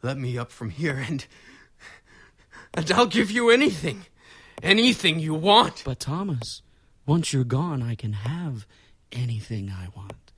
Let 0.01 0.17
me 0.17 0.37
up 0.37 0.51
from 0.51 0.69
here 0.69 0.97
and. 0.97 1.25
And 2.73 2.91
I'll 2.91 3.05
give 3.05 3.31
you 3.31 3.49
anything. 3.49 4.05
Anything 4.61 5.19
you 5.19 5.33
want. 5.33 5.83
But, 5.85 5.99
Thomas, 5.99 6.61
once 7.05 7.33
you're 7.33 7.43
gone, 7.43 7.81
I 7.81 7.95
can 7.95 8.13
have 8.13 8.65
anything 9.11 9.69
I 9.69 9.89
want. 9.95 10.31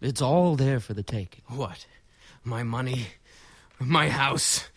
It's 0.00 0.22
all 0.22 0.56
there 0.56 0.80
for 0.80 0.94
the 0.94 1.02
taking. 1.02 1.42
What? 1.46 1.86
My 2.44 2.62
money? 2.62 3.06
My 3.78 4.08
house? 4.08 4.68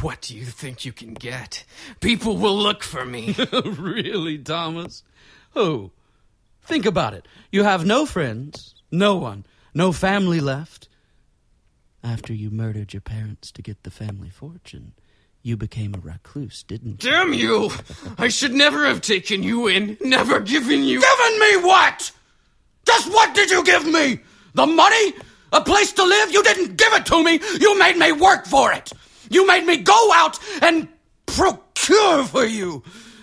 What 0.00 0.22
do 0.22 0.36
you 0.36 0.44
think 0.44 0.84
you 0.84 0.92
can 0.92 1.14
get? 1.14 1.64
People 2.00 2.36
will 2.36 2.56
look 2.56 2.82
for 2.82 3.04
me. 3.04 3.34
really, 3.64 4.38
Thomas? 4.38 5.02
Who? 5.54 5.90
Think 6.62 6.86
about 6.86 7.14
it. 7.14 7.26
You 7.50 7.64
have 7.64 7.84
no 7.84 8.06
friends, 8.06 8.74
no 8.90 9.16
one, 9.16 9.44
no 9.74 9.90
family 9.92 10.40
left. 10.40 10.88
After 12.04 12.32
you 12.32 12.50
murdered 12.50 12.92
your 12.92 13.00
parents 13.00 13.50
to 13.52 13.62
get 13.62 13.82
the 13.82 13.90
family 13.90 14.30
fortune, 14.30 14.92
you 15.42 15.56
became 15.56 15.94
a 15.94 15.98
recluse, 15.98 16.62
didn't 16.62 17.02
you? 17.04 17.10
Damn 17.10 17.32
you! 17.32 17.70
I 18.18 18.28
should 18.28 18.52
never 18.52 18.86
have 18.86 19.00
taken 19.00 19.42
you 19.42 19.66
in, 19.66 19.96
never 20.00 20.40
given 20.40 20.84
you. 20.84 21.00
Given 21.00 21.38
me 21.40 21.56
what? 21.66 22.12
Just 22.86 23.08
what 23.12 23.34
did 23.34 23.50
you 23.50 23.64
give 23.64 23.86
me? 23.86 24.20
The 24.54 24.66
money? 24.66 25.14
A 25.52 25.60
place 25.60 25.92
to 25.92 26.04
live? 26.04 26.30
You 26.32 26.42
didn't 26.42 26.76
give 26.76 26.92
it 26.92 27.06
to 27.06 27.22
me. 27.22 27.40
You 27.60 27.78
made 27.78 27.96
me 27.96 28.12
work 28.12 28.46
for 28.46 28.72
it. 28.72 28.92
You 29.30 29.46
made 29.46 29.66
me 29.66 29.78
go 29.78 30.10
out 30.12 30.38
and 30.62 30.88
procure 31.26 32.24
for 32.24 32.44
you. 32.44 32.82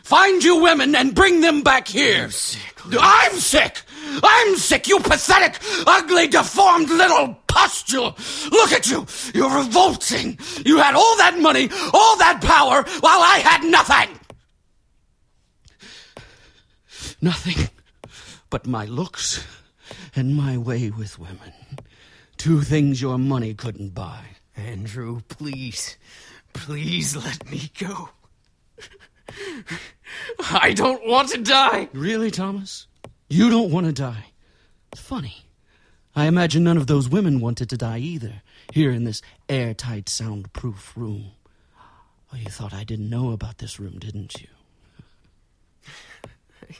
Find 0.09 0.43
you 0.43 0.63
women 0.63 0.95
and 0.95 1.13
bring 1.13 1.41
them 1.41 1.61
back 1.61 1.87
here. 1.87 2.23
I'm 2.23 2.31
sick. 2.31 2.83
I'm 2.99 3.33
sick. 3.33 3.83
I'm 4.23 4.55
sick, 4.55 4.87
you 4.87 4.99
pathetic, 5.01 5.61
ugly, 5.85 6.27
deformed 6.27 6.89
little 6.89 7.37
pustule. 7.45 8.17
Look 8.49 8.71
at 8.71 8.89
you. 8.89 9.05
You're 9.35 9.55
revolting. 9.55 10.39
You 10.65 10.79
had 10.79 10.95
all 10.95 11.15
that 11.17 11.37
money, 11.37 11.69
all 11.93 12.17
that 12.17 12.41
power, 12.41 12.81
while 13.01 13.21
I 13.21 13.37
had 13.37 13.63
nothing. 13.63 14.19
Nothing 17.21 17.69
but 18.49 18.65
my 18.65 18.85
looks 18.85 19.45
and 20.15 20.35
my 20.35 20.57
way 20.57 20.89
with 20.89 21.19
women. 21.19 21.53
Two 22.37 22.61
things 22.61 22.99
your 22.99 23.19
money 23.19 23.53
couldn't 23.53 23.93
buy. 23.93 24.23
Andrew, 24.57 25.21
please, 25.29 25.97
please 26.53 27.15
let 27.15 27.47
me 27.51 27.69
go. 27.77 28.09
I 30.51 30.73
don't 30.73 31.05
want 31.07 31.29
to 31.29 31.37
die. 31.41 31.89
Really, 31.93 32.31
Thomas? 32.31 32.87
You 33.29 33.49
don't 33.49 33.71
want 33.71 33.85
to 33.85 33.93
die? 33.93 34.25
It's 34.91 35.01
funny. 35.01 35.45
I 36.15 36.25
imagine 36.25 36.63
none 36.63 36.77
of 36.77 36.87
those 36.87 37.07
women 37.07 37.39
wanted 37.39 37.69
to 37.69 37.77
die 37.77 37.99
either, 37.99 38.41
here 38.73 38.91
in 38.91 39.03
this 39.03 39.21
airtight, 39.47 40.09
soundproof 40.09 40.93
room. 40.97 41.31
Oh, 42.33 42.37
you 42.37 42.49
thought 42.49 42.73
I 42.73 42.83
didn't 42.83 43.09
know 43.09 43.31
about 43.31 43.59
this 43.59 43.79
room, 43.79 43.99
didn't 43.99 44.41
you? 44.41 44.47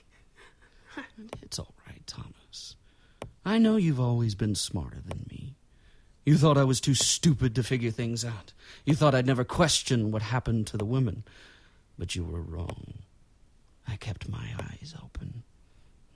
it's 1.41 1.59
all 1.59 1.73
right, 1.88 2.05
Thomas. 2.05 2.75
I 3.45 3.57
know 3.57 3.77
you've 3.77 3.99
always 3.99 4.35
been 4.35 4.55
smarter 4.55 5.01
than 5.05 5.25
me. 5.29 5.55
You 6.25 6.38
thought 6.38 6.57
I 6.57 6.63
was 6.63 6.81
too 6.81 6.93
stupid 6.93 7.55
to 7.55 7.63
figure 7.63 7.91
things 7.91 8.23
out. 8.25 8.53
You 8.85 8.93
thought 8.93 9.15
I'd 9.15 9.25
never 9.25 9.43
question 9.43 10.12
what 10.12 10.21
happened 10.21 10.67
to 10.67 10.77
the 10.77 10.85
women. 10.85 11.23
But 11.99 12.15
you 12.15 12.23
were 12.23 12.41
wrong. 12.41 12.99
I 13.85 13.97
kept 13.97 14.29
my 14.29 14.53
eyes 14.57 14.95
open. 15.03 15.43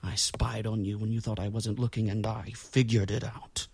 I 0.02 0.14
spied 0.14 0.66
on 0.66 0.84
you 0.84 0.98
when 0.98 1.12
you 1.12 1.20
thought 1.20 1.38
I 1.38 1.48
wasn't 1.48 1.78
looking, 1.78 2.08
and 2.08 2.26
I 2.26 2.52
figured 2.56 3.10
it 3.10 3.22
out. 3.22 3.66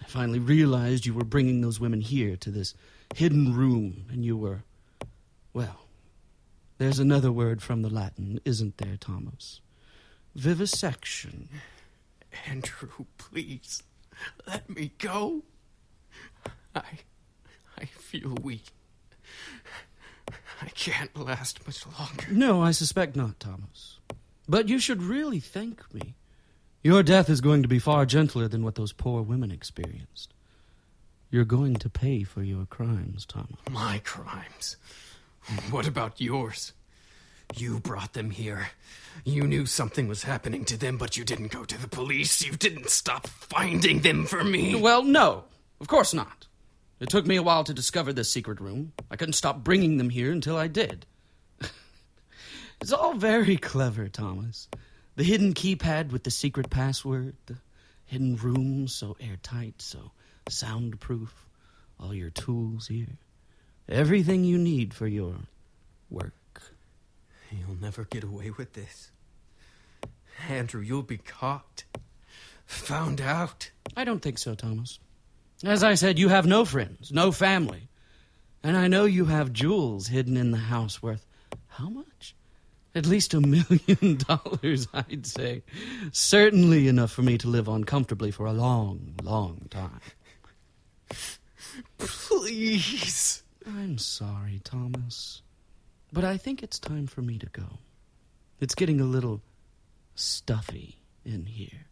I 0.00 0.04
finally 0.04 0.38
realized 0.38 1.06
you 1.06 1.14
were 1.14 1.24
bringing 1.24 1.62
those 1.62 1.80
women 1.80 2.02
here 2.02 2.36
to 2.36 2.50
this 2.50 2.74
hidden 3.14 3.56
room, 3.56 4.04
and 4.12 4.24
you 4.24 4.36
were. 4.36 4.62
Well, 5.54 5.86
there's 6.76 6.98
another 6.98 7.32
word 7.32 7.62
from 7.62 7.80
the 7.80 7.90
Latin, 7.90 8.38
isn't 8.44 8.76
there, 8.76 8.96
Thomas? 8.98 9.62
Vivisection. 10.34 11.48
Andrew, 12.46 13.06
please, 13.16 13.82
let 14.46 14.68
me 14.68 14.92
go. 14.98 15.44
I. 16.74 17.00
I 17.78 17.86
feel 17.86 18.36
weak. 18.42 18.66
I 20.60 20.68
can't 20.68 21.16
last 21.16 21.66
much 21.66 21.84
longer. 21.98 22.26
No, 22.30 22.62
I 22.62 22.70
suspect 22.72 23.16
not, 23.16 23.40
Thomas. 23.40 23.98
But 24.48 24.68
you 24.68 24.78
should 24.78 25.02
really 25.02 25.40
thank 25.40 25.92
me. 25.94 26.14
Your 26.82 27.02
death 27.02 27.28
is 27.28 27.40
going 27.40 27.62
to 27.62 27.68
be 27.68 27.78
far 27.78 28.06
gentler 28.06 28.48
than 28.48 28.62
what 28.62 28.74
those 28.74 28.92
poor 28.92 29.22
women 29.22 29.50
experienced. 29.50 30.34
You're 31.30 31.44
going 31.44 31.76
to 31.76 31.88
pay 31.88 32.24
for 32.24 32.42
your 32.42 32.66
crimes, 32.66 33.24
Thomas. 33.24 33.58
My 33.70 34.00
crimes? 34.04 34.76
What 35.70 35.86
about 35.86 36.20
yours? 36.20 36.72
You 37.56 37.80
brought 37.80 38.12
them 38.12 38.30
here. 38.30 38.68
You 39.24 39.46
knew 39.46 39.66
something 39.66 40.08
was 40.08 40.24
happening 40.24 40.64
to 40.66 40.76
them, 40.76 40.96
but 40.96 41.16
you 41.16 41.24
didn't 41.24 41.52
go 41.52 41.64
to 41.64 41.80
the 41.80 41.88
police. 41.88 42.44
You 42.44 42.52
didn't 42.52 42.90
stop 42.90 43.26
finding 43.26 44.00
them 44.00 44.24
for 44.26 44.44
me. 44.44 44.74
Well, 44.74 45.02
no, 45.02 45.44
of 45.80 45.88
course 45.88 46.14
not. 46.14 46.46
It 47.00 47.08
took 47.08 47.26
me 47.26 47.36
a 47.36 47.42
while 47.42 47.64
to 47.64 47.72
discover 47.72 48.12
this 48.12 48.30
secret 48.30 48.60
room. 48.60 48.92
I 49.10 49.16
couldn't 49.16 49.32
stop 49.32 49.64
bringing 49.64 49.96
them 49.96 50.10
here 50.10 50.30
until 50.30 50.56
I 50.56 50.68
did. 50.68 51.06
it's 52.80 52.92
all 52.92 53.14
very 53.14 53.56
clever, 53.56 54.08
Thomas. 54.08 54.68
The 55.16 55.24
hidden 55.24 55.54
keypad 55.54 56.12
with 56.12 56.24
the 56.24 56.30
secret 56.30 56.68
password, 56.68 57.36
the 57.46 57.56
hidden 58.04 58.36
room 58.36 58.86
so 58.86 59.16
airtight, 59.18 59.80
so 59.80 60.12
soundproof, 60.48 61.48
all 61.98 62.12
your 62.12 62.30
tools 62.30 62.88
here. 62.88 63.18
Everything 63.88 64.44
you 64.44 64.58
need 64.58 64.92
for 64.92 65.06
your 65.06 65.36
work. 66.10 66.34
You'll 67.50 67.80
never 67.80 68.04
get 68.04 68.24
away 68.24 68.50
with 68.50 68.74
this. 68.74 69.10
Andrew, 70.48 70.82
you'll 70.82 71.02
be 71.02 71.18
caught. 71.18 71.84
Found 72.66 73.20
out. 73.20 73.70
I 73.96 74.04
don't 74.04 74.20
think 74.20 74.38
so, 74.38 74.54
Thomas. 74.54 74.98
As 75.64 75.82
I 75.82 75.94
said, 75.94 76.18
you 76.18 76.28
have 76.28 76.46
no 76.46 76.64
friends, 76.64 77.12
no 77.12 77.32
family. 77.32 77.88
And 78.62 78.76
I 78.76 78.88
know 78.88 79.04
you 79.04 79.26
have 79.26 79.52
jewels 79.52 80.06
hidden 80.08 80.36
in 80.36 80.50
the 80.50 80.58
house 80.58 81.02
worth 81.02 81.26
how 81.68 81.88
much? 81.88 82.34
At 82.94 83.06
least 83.06 83.34
a 83.34 83.40
million 83.40 84.16
dollars, 84.16 84.88
I'd 84.92 85.26
say. 85.26 85.62
Certainly 86.12 86.88
enough 86.88 87.12
for 87.12 87.22
me 87.22 87.38
to 87.38 87.48
live 87.48 87.68
on 87.68 87.84
comfortably 87.84 88.30
for 88.30 88.46
a 88.46 88.52
long, 88.52 89.14
long 89.22 89.66
time. 89.70 90.00
Please. 91.98 93.42
I'm 93.66 93.98
sorry, 93.98 94.60
Thomas. 94.64 95.42
But 96.12 96.24
I 96.24 96.36
think 96.36 96.62
it's 96.62 96.78
time 96.78 97.06
for 97.06 97.22
me 97.22 97.38
to 97.38 97.46
go. 97.46 97.78
It's 98.60 98.74
getting 98.74 99.00
a 99.00 99.04
little 99.04 99.40
stuffy 100.14 100.96
in 101.24 101.46
here. 101.46 101.86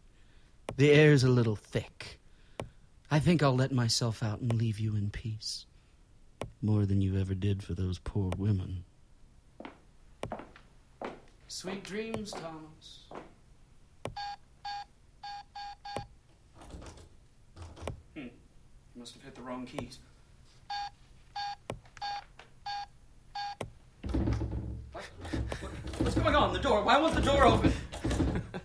The 0.77 0.91
air's 0.91 1.23
a 1.23 1.29
little 1.29 1.55
thick. 1.55 2.18
I 3.11 3.19
think 3.19 3.41
I'll 3.41 3.55
let 3.55 3.71
myself 3.71 4.21
out 4.21 4.39
and 4.39 4.53
leave 4.53 4.79
you 4.79 4.95
in 4.95 5.09
peace. 5.09 5.65
More 6.61 6.85
than 6.85 7.01
you 7.01 7.19
ever 7.19 7.33
did 7.33 7.63
for 7.63 7.73
those 7.73 7.97
poor 7.97 8.31
women. 8.37 8.83
Sweet 11.47 11.83
dreams, 11.83 12.31
Thomas. 12.31 13.05
Hmm. 18.15 18.27
Must 18.95 19.13
have 19.13 19.23
hit 19.23 19.35
the 19.35 19.41
wrong 19.41 19.65
keys. 19.65 19.97
What? 24.91 25.03
What? 25.59 25.71
What's 25.97 26.15
going 26.15 26.35
on? 26.35 26.53
The 26.53 26.59
door. 26.59 26.83
Why 26.83 26.99
won't 26.99 27.15
the 27.15 27.21
door 27.21 27.45
open? 27.45 27.73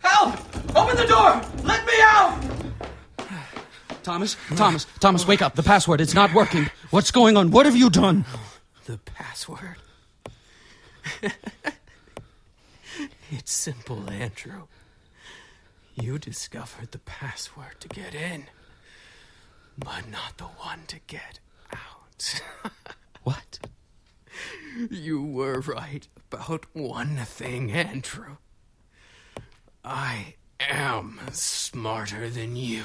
Help! 0.00 0.34
Open 0.76 0.96
the 0.96 1.06
door! 1.06 1.40
Let 1.62 1.86
me 1.86 1.94
out! 2.00 2.63
Thomas, 4.04 4.36
Thomas, 4.54 4.86
Thomas, 5.00 5.26
wake 5.26 5.40
up. 5.40 5.54
The 5.54 5.62
password, 5.62 6.00
it's 6.02 6.12
not 6.14 6.34
working. 6.34 6.68
What's 6.90 7.10
going 7.10 7.38
on? 7.38 7.50
What 7.50 7.64
have 7.64 7.74
you 7.74 7.88
done? 7.88 8.26
The 8.84 8.98
password. 8.98 9.76
it's 13.30 13.50
simple, 13.50 14.10
Andrew. 14.10 14.66
You 15.94 16.18
discovered 16.18 16.92
the 16.92 16.98
password 16.98 17.80
to 17.80 17.88
get 17.88 18.14
in, 18.14 18.44
but 19.78 20.10
not 20.10 20.36
the 20.36 20.44
one 20.44 20.80
to 20.88 21.00
get 21.06 21.40
out. 21.72 22.42
what? 23.22 23.58
You 24.90 25.22
were 25.22 25.60
right 25.60 26.06
about 26.30 26.66
one 26.74 27.16
thing, 27.16 27.72
Andrew. 27.72 28.36
I 29.82 30.34
am 30.70 31.20
smarter 31.32 32.28
than 32.28 32.56
you. 32.56 32.84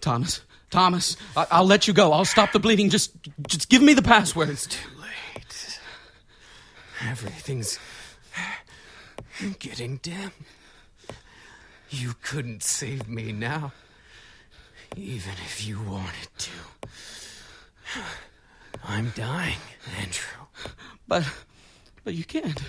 Thomas, 0.00 0.42
Thomas, 0.70 1.16
I- 1.36 1.60
will 1.60 1.66
let 1.66 1.88
you 1.88 1.94
go. 1.94 2.12
I'll 2.12 2.24
stop 2.24 2.52
the 2.52 2.58
bleeding. 2.58 2.90
Just, 2.90 3.12
just 3.46 3.68
give 3.68 3.82
me 3.82 3.94
the 3.94 4.02
password. 4.02 4.48
It's 4.48 4.66
too 4.66 4.88
late. 5.00 5.80
Everything's 7.08 7.78
getting 9.58 9.98
dim. 9.98 10.32
You 11.90 12.14
couldn't 12.22 12.62
save 12.62 13.08
me 13.08 13.32
now, 13.32 13.72
even 14.96 15.32
if 15.46 15.66
you 15.66 15.80
wanted 15.80 16.28
to. 16.38 16.50
I'm 18.84 19.12
dying, 19.16 19.56
Andrew. 19.98 20.46
But, 21.06 21.24
but 22.04 22.14
you 22.14 22.24
can't. 22.24 22.60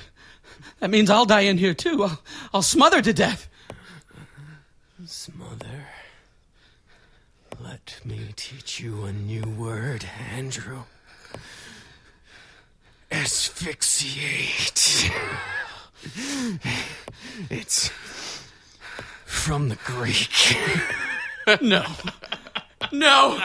That 0.80 0.90
means 0.90 1.10
I'll 1.10 1.26
die 1.26 1.42
in 1.42 1.58
here 1.58 1.74
too. 1.74 2.04
I'll, 2.04 2.22
I'll 2.54 2.62
smother 2.62 3.02
to 3.02 3.14
death. 3.14 3.50
Smother. 5.06 5.86
Let 7.58 8.02
me 8.04 8.34
teach 8.36 8.82
you 8.82 9.06
a 9.06 9.14
new 9.14 9.44
word, 9.44 10.04
Andrew. 10.34 10.84
Asphyxiate. 13.10 15.10
it's 17.50 17.88
from 19.26 19.70
the 19.70 19.78
Greek. 19.86 20.58
no. 21.62 21.86
No. 22.92 23.42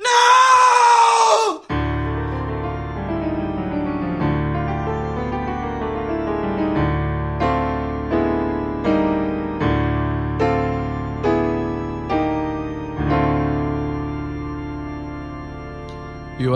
No! 0.00 0.49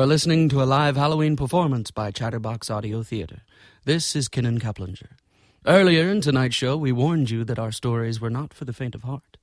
Are 0.05 0.07
listening 0.07 0.51
to 0.51 0.63
a 0.63 0.65
live 0.65 0.97
Halloween 0.97 1.35
performance 1.35 1.91
by 1.91 2.11
Chatterbox 2.11 2.69
Audio 2.69 3.03
Theater. 3.03 3.41
This 3.87 4.15
is 4.15 4.29
Kinnan 4.29 4.59
Keplinger. 4.61 5.13
Earlier 5.65 6.11
in 6.11 6.21
tonight's 6.21 6.55
show, 6.55 6.77
we 6.77 6.93
warned 6.93 7.31
you 7.31 7.43
that 7.45 7.59
our 7.59 7.73
stories 7.73 8.21
were 8.21 8.29
not 8.29 8.53
for 8.53 8.67
the 8.67 8.75
faint 8.75 8.95
of 8.95 9.05
heart. 9.05 9.39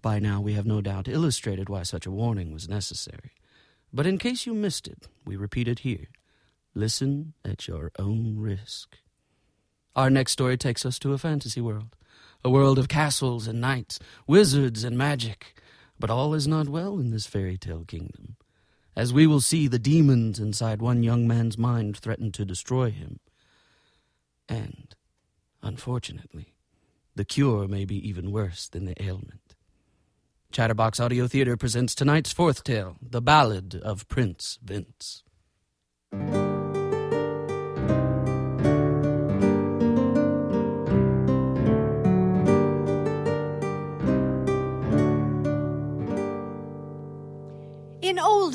By 0.00 0.18
now, 0.18 0.40
we 0.40 0.54
have 0.54 0.64
no 0.64 0.80
doubt 0.80 1.08
illustrated 1.08 1.68
why 1.68 1.82
such 1.82 2.06
a 2.06 2.10
warning 2.10 2.54
was 2.54 2.70
necessary. 2.70 3.32
But 3.92 4.06
in 4.06 4.16
case 4.16 4.46
you 4.46 4.54
missed 4.54 4.88
it, 4.88 5.08
we 5.26 5.36
repeat 5.36 5.68
it 5.68 5.80
here. 5.80 6.06
Listen 6.74 7.34
at 7.44 7.68
your 7.68 7.92
own 7.98 8.38
risk. 8.38 8.96
Our 9.94 10.08
next 10.08 10.32
story 10.32 10.56
takes 10.56 10.86
us 10.86 10.98
to 11.00 11.12
a 11.12 11.18
fantasy 11.18 11.60
world, 11.60 11.94
a 12.42 12.48
world 12.48 12.78
of 12.78 12.88
castles 12.88 13.46
and 13.46 13.60
knights, 13.60 13.98
wizards 14.26 14.84
and 14.84 14.96
magic. 14.96 15.60
But 16.00 16.08
all 16.08 16.32
is 16.32 16.48
not 16.48 16.70
well 16.70 16.98
in 16.98 17.10
this 17.10 17.26
fairy 17.26 17.58
tale 17.58 17.84
kingdom 17.84 18.38
as 18.98 19.14
we 19.14 19.28
will 19.28 19.40
see 19.40 19.68
the 19.68 19.78
demons 19.78 20.40
inside 20.40 20.82
one 20.82 21.04
young 21.04 21.28
man's 21.28 21.56
mind 21.56 21.96
threaten 21.96 22.32
to 22.32 22.44
destroy 22.44 22.90
him. 22.90 23.20
And, 24.48 24.92
unfortunately, 25.62 26.56
the 27.14 27.24
cure 27.24 27.68
may 27.68 27.84
be 27.84 28.08
even 28.08 28.32
worse 28.32 28.68
than 28.68 28.86
the 28.86 29.00
ailment. 29.00 29.54
Chatterbox 30.50 30.98
Audio 30.98 31.28
Theater 31.28 31.56
presents 31.56 31.94
tonight's 31.94 32.32
fourth 32.32 32.64
tale, 32.64 32.96
The 33.00 33.22
Ballad 33.22 33.76
of 33.76 34.08
Prince 34.08 34.58
Vince. 34.64 35.22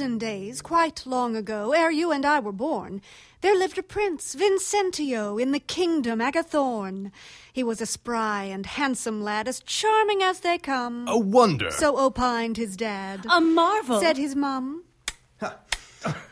Olden 0.03 0.17
days, 0.17 0.61
quite 0.61 1.05
long 1.05 1.33
ago, 1.33 1.71
ere 1.71 1.89
you 1.89 2.11
and 2.11 2.25
I 2.25 2.41
were 2.41 2.51
born, 2.51 3.01
there 3.39 3.57
lived 3.57 3.77
a 3.77 3.83
prince, 3.83 4.35
Vincentio, 4.35 5.41
in 5.41 5.53
the 5.53 5.61
kingdom 5.61 6.19
Agathorn. 6.19 7.11
He 7.53 7.63
was 7.63 7.79
a 7.79 7.85
spry 7.85 8.43
and 8.43 8.65
handsome 8.65 9.23
lad, 9.23 9.47
as 9.47 9.61
charming 9.61 10.21
as 10.21 10.41
they 10.41 10.57
come. 10.57 11.07
A 11.07 11.17
wonder. 11.17 11.71
So 11.71 11.97
opined 11.97 12.57
his 12.57 12.75
dad. 12.75 13.25
A 13.31 13.39
marvel. 13.39 14.01
Said 14.01 14.17
his 14.17 14.35
mum. 14.35 14.83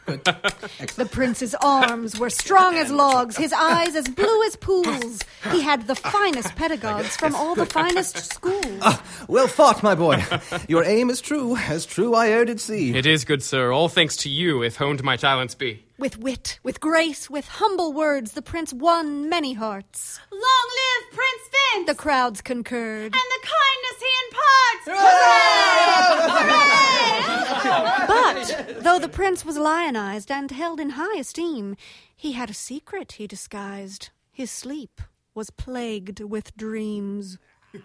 The 0.06 1.08
prince's 1.12 1.56
arms 1.56 2.20
were 2.20 2.30
strong 2.30 2.76
as 2.76 2.92
logs, 2.92 3.38
his 3.38 3.54
eyes 3.58 3.96
as 3.96 4.08
blue 4.08 4.44
as 4.44 4.56
pools. 4.56 5.22
He 5.52 5.62
had 5.62 5.88
the 5.88 5.96
finest 5.96 6.56
pedagogues 6.56 7.16
from 7.16 7.36
all 7.36 7.56
the 7.56 7.66
finest 7.66 8.18
schools. 8.18 8.80
Ah, 8.82 9.04
well 9.28 9.48
fought, 9.48 9.84
my 9.84 9.96
boy. 9.96 10.24
Your 10.68 10.84
aim 10.84 11.10
is 11.10 11.22
true, 11.22 11.56
as 11.56 11.86
true 11.86 12.14
I 12.16 12.30
e'er 12.30 12.46
did 12.46 12.60
see. 12.60 12.96
It 12.96 13.06
is, 13.06 13.26
good 13.26 13.44
sir. 13.44 13.72
All 13.72 13.90
thanks 13.90 14.16
to 14.18 14.30
you, 14.30 14.64
if 14.64 14.76
honed 14.76 15.04
my 15.04 15.16
talents 15.16 15.56
be. 15.56 15.84
With 16.02 16.18
wit, 16.18 16.60
with 16.64 16.80
grace, 16.80 17.30
with 17.30 17.48
humble 17.48 17.94
words, 17.94 18.32
the 18.32 18.42
prince 18.42 18.74
won 18.74 19.30
many 19.30 19.54
hearts. 19.54 20.20
Long 20.32 20.42
live 20.42 21.12
Prince 21.12 21.50
Vince! 21.52 21.86
The 21.86 21.94
crowds 21.94 22.42
concurred. 22.42 23.04
And 23.04 23.14
the 23.14 23.48
kindness 23.54 24.00
he 24.00 24.10
imparts! 24.26 24.88
But, 28.08 28.82
though 28.84 28.98
the 28.98 29.08
prince 29.08 29.46
was 29.46 29.60
lionized 29.60 30.32
and 30.32 30.50
held 30.50 30.80
in 30.80 30.90
high 30.92 31.20
esteem, 31.20 31.76
he 32.16 32.32
had 32.32 32.50
a 32.50 32.56
secret 32.56 33.12
he 33.14 33.28
disguised. 33.28 34.10
His 34.32 34.50
sleep 34.50 35.02
was 35.36 35.52
plagued 35.52 36.22
with 36.22 36.58
dreams. 36.58 37.38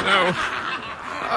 No. 0.00 0.32
Uh, 0.32 0.79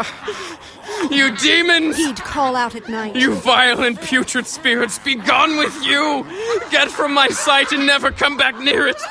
you 1.11 1.35
demons! 1.37 1.97
He'd 1.97 2.17
call 2.17 2.55
out 2.55 2.75
at 2.75 2.89
night. 2.89 3.15
You 3.15 3.35
vile 3.35 3.83
and 3.83 3.99
putrid 3.99 4.47
spirits, 4.47 4.99
be 4.99 5.15
gone 5.15 5.57
with 5.57 5.83
you! 5.83 6.25
Get 6.71 6.89
from 6.89 7.13
my 7.13 7.29
sight 7.29 7.71
and 7.71 7.85
never 7.85 8.11
come 8.11 8.37
back 8.37 8.57
near 8.59 8.87
it! 8.87 9.01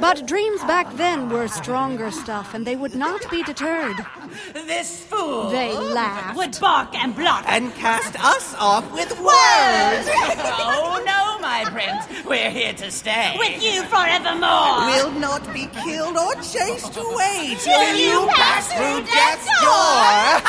But 0.00 0.26
dreams 0.26 0.60
back 0.64 0.92
then 0.96 1.28
were 1.30 1.46
stronger 1.48 2.10
stuff, 2.10 2.52
and 2.54 2.66
they 2.66 2.76
would 2.76 2.94
not 2.94 3.28
be 3.30 3.42
deterred. 3.42 3.96
This 4.52 5.02
fool 5.04 5.48
They 5.50 5.72
laughed. 5.76 6.36
would 6.36 6.58
bark 6.60 6.94
and 6.94 7.14
blot 7.14 7.44
and 7.46 7.74
cast 7.74 8.16
us 8.22 8.54
off 8.58 8.84
with 8.92 9.10
words. 9.10 9.20
oh 10.10 11.02
no, 11.06 11.38
my 11.40 11.64
prince, 11.70 12.04
we're 12.26 12.50
here 12.50 12.72
to 12.74 12.90
stay. 12.90 13.34
With 13.38 13.62
you 13.62 13.82
forevermore! 13.84 14.86
We'll 14.90 15.12
not 15.12 15.52
be 15.54 15.66
killed 15.84 16.16
or 16.16 16.34
chased 16.36 16.96
away 16.96 17.56
Till 17.60 17.80
till 17.80 17.96
you 17.96 18.20
you 18.22 18.26
pass 18.28 18.68
pass 18.68 18.72
through 18.72 19.04
through 19.04 19.14
death's 19.14 19.46
death's 19.46 19.62
door. 19.62 20.40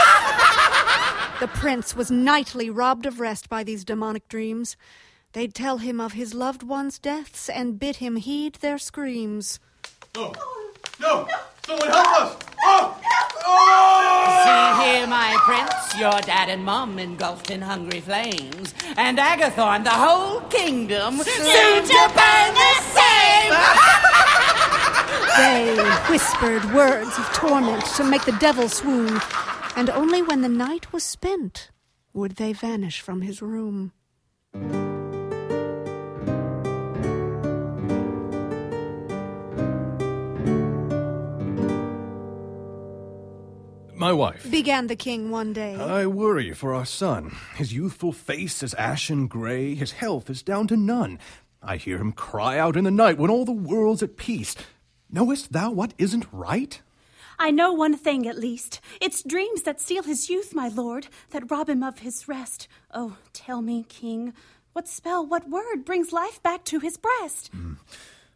The 1.41 1.47
prince 1.59 1.95
was 1.95 2.09
nightly 2.09 2.69
robbed 2.69 3.05
of 3.05 3.19
rest 3.19 3.49
by 3.49 3.63
these 3.63 3.83
demonic 3.85 4.27
dreams. 4.29 4.75
They'd 5.35 5.53
tell 5.53 5.79
him 5.79 5.99
of 5.99 6.13
his 6.13 6.33
loved 6.33 6.63
ones' 6.63 6.97
deaths 6.97 7.49
and 7.49 7.77
bid 7.77 7.97
him 7.97 8.15
heed 8.15 8.53
their 8.61 8.77
screams. 8.77 9.59
No! 10.15 10.33
No! 10.97 11.27
Someone 11.65 11.89
help 11.89 12.21
us! 12.21 12.37
Oh! 12.63 13.01
Oh! 13.45 14.77
See 14.79 14.85
here, 14.85 15.07
my 15.07 15.37
prince, 15.43 15.99
your 15.99 16.21
dad 16.21 16.47
and 16.47 16.63
mom 16.63 16.97
engulfed 16.99 17.51
in 17.51 17.61
hungry 17.61 17.99
flames, 17.99 18.73
and 18.95 19.17
Agathorn, 19.17 19.83
the 19.83 19.89
whole 19.89 20.39
kingdom, 20.47 21.17
soon 21.17 21.83
to 21.83 22.11
burn 22.15 22.53
the 22.55 22.73
same. 22.95 23.51
They 25.35 25.75
whispered 26.09 26.73
words 26.73 27.19
of 27.19 27.25
torment 27.33 27.83
to 27.97 28.05
make 28.05 28.23
the 28.23 28.37
devil 28.39 28.69
swoon, 28.69 29.19
and 29.75 29.89
only 29.89 30.21
when 30.21 30.39
the 30.43 30.47
night 30.47 30.93
was 30.93 31.03
spent 31.03 31.71
would 32.13 32.37
they 32.37 32.53
vanish 32.53 33.01
from 33.01 33.19
his 33.19 33.41
room. 33.41 33.91
My 44.05 44.13
wife. 44.13 44.51
Began 44.51 44.85
the 44.85 44.95
king 44.95 45.31
one 45.31 45.51
day. 45.51 45.73
I 45.73 46.05
worry 46.05 46.53
for 46.53 46.75
our 46.75 46.85
son. 46.85 47.35
His 47.55 47.73
youthful 47.73 48.11
face 48.11 48.61
is 48.61 48.75
ashen 48.75 49.25
gray, 49.25 49.73
his 49.73 49.93
health 49.93 50.29
is 50.29 50.43
down 50.43 50.67
to 50.67 50.77
none. 50.77 51.17
I 51.63 51.77
hear 51.77 51.97
him 51.97 52.11
cry 52.11 52.59
out 52.59 52.77
in 52.77 52.83
the 52.83 52.91
night 52.91 53.17
when 53.17 53.31
all 53.31 53.45
the 53.45 53.51
world's 53.51 54.03
at 54.03 54.15
peace. 54.15 54.55
Knowest 55.09 55.53
thou 55.53 55.71
what 55.71 55.95
isn't 55.97 56.27
right? 56.31 56.79
I 57.39 57.49
know 57.49 57.73
one 57.73 57.97
thing 57.97 58.27
at 58.27 58.37
least. 58.37 58.79
It's 59.01 59.23
dreams 59.23 59.63
that 59.63 59.81
steal 59.81 60.03
his 60.03 60.29
youth, 60.29 60.53
my 60.53 60.67
lord, 60.67 61.07
that 61.31 61.49
rob 61.49 61.67
him 61.67 61.81
of 61.81 61.97
his 62.05 62.27
rest. 62.27 62.67
Oh, 62.93 63.17
tell 63.33 63.63
me, 63.63 63.87
king, 63.89 64.33
what 64.73 64.87
spell, 64.87 65.25
what 65.25 65.49
word 65.49 65.83
brings 65.83 66.13
life 66.13 66.43
back 66.43 66.63
to 66.65 66.79
his 66.79 66.95
breast? 66.95 67.47
Hmm. 67.47 67.73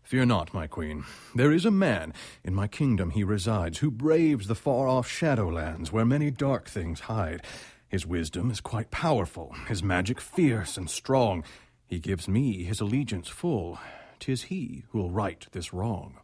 Fear 0.10 0.26
not, 0.26 0.56
my 0.56 0.66
queen. 0.66 1.06
There 1.36 1.52
is 1.52 1.66
a 1.66 1.70
man, 1.70 2.16
in 2.44 2.56
my 2.56 2.68
kingdom 2.68 3.12
he 3.12 3.24
resides, 3.24 3.78
who 3.78 3.92
braves 3.92 4.48
the 4.48 4.56
far 4.56 4.88
off 4.88 5.08
shadowlands 5.08 5.92
where 5.92 6.04
many 6.04 6.32
dark 6.32 6.68
things 6.68 7.02
hide. 7.02 7.44
His 7.88 8.08
wisdom 8.08 8.50
is 8.50 8.60
quite 8.60 8.90
powerful, 8.90 9.56
his 9.68 9.84
magic 9.84 10.20
fierce 10.20 10.78
and 10.78 10.90
strong. 10.90 11.44
He 11.86 12.00
gives 12.00 12.28
me 12.28 12.64
his 12.64 12.82
allegiance 12.82 13.28
full. 13.28 13.78
Tis 14.18 14.46
he 14.46 14.84
who'll 14.90 15.12
right 15.12 15.46
this 15.52 15.76
wrong. 15.76 16.18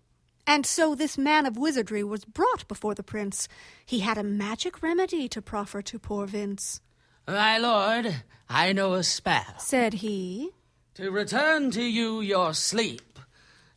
And 0.48 0.66
so 0.66 0.96
this 0.96 1.16
man 1.16 1.46
of 1.46 1.56
wizardry 1.56 2.04
was 2.04 2.26
brought 2.26 2.68
before 2.68 2.96
the 2.96 3.04
prince. 3.04 3.48
He 3.86 4.00
had 4.00 4.18
a 4.18 4.24
magic 4.24 4.82
remedy 4.82 5.28
to 5.28 5.44
proffer 5.44 5.84
to 5.84 6.00
poor 6.00 6.26
Vince. 6.26 6.82
My 7.28 7.60
lord, 7.60 8.24
I 8.50 8.74
know 8.74 8.96
a 8.96 9.04
spell. 9.04 9.60
Said 9.60 9.94
he. 9.94 10.50
To 10.96 11.12
return 11.12 11.70
to 11.72 11.84
you 11.84 12.22
your 12.22 12.56
sleep, 12.56 13.05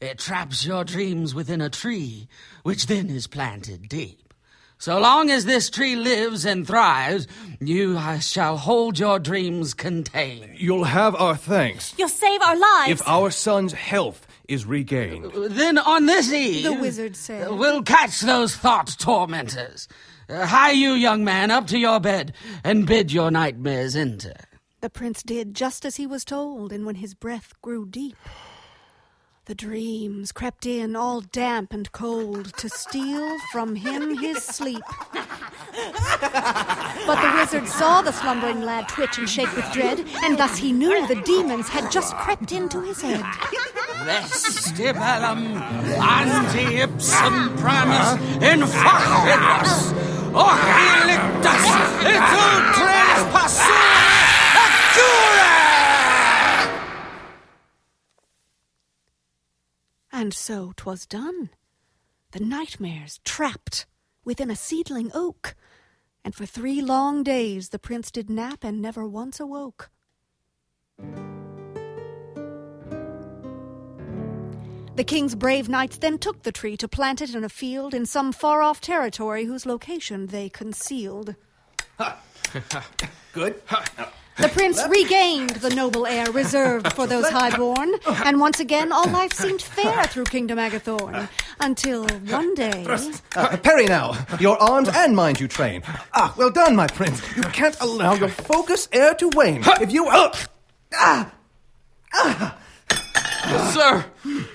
it 0.01 0.19
traps 0.19 0.65
your 0.67 0.85
dreams 0.85 1.35
within 1.35 1.61
a 1.61 1.71
tree, 1.71 2.29
which 2.63 2.87
then 2.87 3.11
is 3.11 3.27
planted 3.27 3.89
deep. 3.89 4.33
So 4.81 5.01
long 5.01 5.29
as 5.29 5.45
this 5.45 5.71
tree 5.71 5.97
lives 5.97 6.45
and 6.45 6.65
thrives, 6.65 7.27
you 7.61 7.99
shall 8.21 8.57
hold 8.57 8.97
your 8.97 9.19
dreams 9.19 9.75
contained. 9.75 10.53
You'll 10.57 10.85
have 10.85 11.17
our 11.17 11.35
thanks 11.37 11.95
You'll 11.99 12.09
save 12.09 12.41
our 12.43 12.57
lives. 12.57 13.01
if 13.01 13.09
our 13.09 13.31
son's 13.33 13.73
health 13.73 14.25
is 14.49 14.65
regained. 14.67 15.33
Then 15.35 15.79
on 15.79 16.07
this 16.07 16.33
eve, 16.33 16.63
The 16.63 16.75
wizard 16.75 17.17
said. 17.17 17.51
we'll 17.51 17.83
catch 17.83 18.21
those 18.21 18.55
thought 18.55 18.95
tormentors. 19.01 19.89
Uh, 20.29 20.47
hie 20.47 20.71
you, 20.73 20.93
young 20.93 21.25
man, 21.25 21.51
up 21.51 21.67
to 21.67 21.79
your 21.79 21.99
bed 21.99 22.33
and 22.63 22.87
bid 22.87 23.11
your 23.11 23.33
nightmares 23.33 23.97
enter. 23.97 24.35
The 24.81 24.91
prince 24.91 25.25
did 25.25 25.55
just 25.55 25.85
as 25.85 25.97
he 25.97 26.07
was 26.07 26.25
told, 26.25 26.73
and 26.73 26.87
when 26.87 26.95
his 26.97 27.15
breath 27.15 27.53
grew 27.63 27.85
deep, 27.85 28.17
the 29.49 29.55
dreams 29.55 30.31
crept 30.31 30.67
in 30.67 30.95
all 30.95 31.23
damp 31.23 31.73
and 31.73 31.91
cold 31.91 32.55
to 32.59 32.69
steal 32.69 33.39
from 33.51 33.75
him 33.77 34.19
his 34.19 34.45
sleep. 34.45 34.83
But 37.07 37.19
the 37.23 37.33
wizard 37.35 37.67
saw 37.67 38.03
the 38.03 38.13
slumbering 38.13 38.61
lad 38.61 38.91
twitch 38.91 39.17
and 39.17 39.27
shake 39.29 39.55
with 39.57 39.65
dread, 39.73 40.05
and 40.23 40.39
thus 40.39 40.59
he 40.59 40.71
knew 40.71 41.07
the 41.07 41.23
demons 41.23 41.69
had 41.69 41.91
just 41.91 42.15
crept 42.17 42.53
into 42.53 42.83
his 42.83 43.01
head. 43.01 43.25
Vestibellum 44.05 45.57
anti 45.99 46.83
ipsum 46.83 47.57
primus 47.57 48.21
infacitus, 48.45 49.95
ohilictus 50.35 51.65
et 52.05 52.21
ultres 52.45 53.21
passura 53.33 54.13
accura! 54.65 55.58
And 60.21 60.35
so 60.35 60.73
'twas 60.75 61.07
done. 61.07 61.51
The 62.33 62.41
nightmares 62.41 63.21
trapped 63.25 63.87
within 64.25 64.51
a 64.51 64.57
seedling 64.57 65.13
oak, 65.15 65.55
and 66.25 66.35
for 66.35 66.45
three 66.45 66.83
long 66.83 67.23
days 67.23 67.69
the 67.69 67.79
prince 67.79 68.11
did 68.11 68.29
nap 68.29 68.65
and 68.65 68.83
never 68.83 69.07
once 69.07 69.39
awoke. 69.39 69.91
The 74.97 75.05
king's 75.07 75.37
brave 75.37 75.69
knights 75.69 75.99
then 75.99 76.19
took 76.19 76.43
the 76.43 76.51
tree 76.51 76.77
to 76.79 76.89
plant 76.89 77.23
it 77.23 77.33
in 77.33 77.45
a 77.45 77.49
field 77.49 77.95
in 77.95 78.05
some 78.05 78.33
far 78.33 78.61
off 78.61 78.81
territory 78.81 79.45
whose 79.45 79.67
location 79.67 80.27
they 80.27 80.49
concealed. 80.49 81.37
Ha! 81.99 82.21
Good. 83.33 83.63
The 84.39 84.49
prince 84.49 84.83
regained 84.89 85.51
the 85.51 85.71
noble 85.71 86.07
e'er 86.07 86.31
reserved 86.31 86.93
for 86.93 87.07
those 87.07 87.29
highborn, 87.29 87.93
and 88.25 88.41
once 88.41 88.61
again 88.61 88.93
all 88.93 89.09
life 89.09 89.33
seemed 89.33 89.63
fair 89.63 90.05
through 90.05 90.25
Kingdom 90.25 90.59
Agathorn. 90.59 91.29
Until 91.61 92.07
one 92.29 92.55
day. 92.55 92.87
Uh, 93.35 93.57
parry 93.57 93.87
now. 93.87 94.15
Your 94.39 94.57
arms 94.63 94.89
and 94.89 95.17
mind 95.17 95.41
you 95.41 95.49
train. 95.49 95.83
Ah, 96.15 96.33
well 96.37 96.51
done, 96.51 96.77
my 96.77 96.87
prince. 96.87 97.21
You 97.37 97.43
can't 97.43 97.77
allow 97.81 98.15
your 98.15 98.29
focus 98.29 98.89
air 98.93 99.15
to 99.15 99.29
wane. 99.35 99.63
If 99.81 99.93
you. 99.93 100.09
Uh, 100.09 100.33
ah! 100.95 101.33
Sir! 103.73 104.05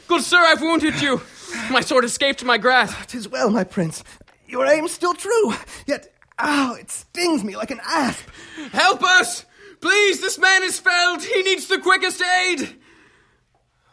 Good 0.07 0.23
sir, 0.23 0.37
I've 0.39 0.61
wounded 0.61 1.01
you! 1.01 1.21
My 1.69 1.81
sword 1.81 2.05
escaped 2.05 2.43
my 2.43 2.57
grasp. 2.57 3.07
Tis 3.07 3.27
well, 3.27 3.49
my 3.49 3.63
prince. 3.63 4.03
Your 4.47 4.65
aim's 4.65 4.91
still 4.91 5.13
true. 5.13 5.53
Yet 5.85 6.13
Ow, 6.39 6.75
it 6.75 6.89
stings 6.89 7.43
me 7.43 7.55
like 7.55 7.71
an 7.71 7.79
asp. 7.85 8.27
Help 8.71 9.03
us! 9.03 9.45
Please, 9.83 10.21
this 10.21 10.39
man 10.39 10.63
is 10.63 10.79
felled. 10.79 11.21
He 11.23 11.43
needs 11.43 11.67
the 11.67 11.77
quickest 11.77 12.21
aid. 12.21 12.77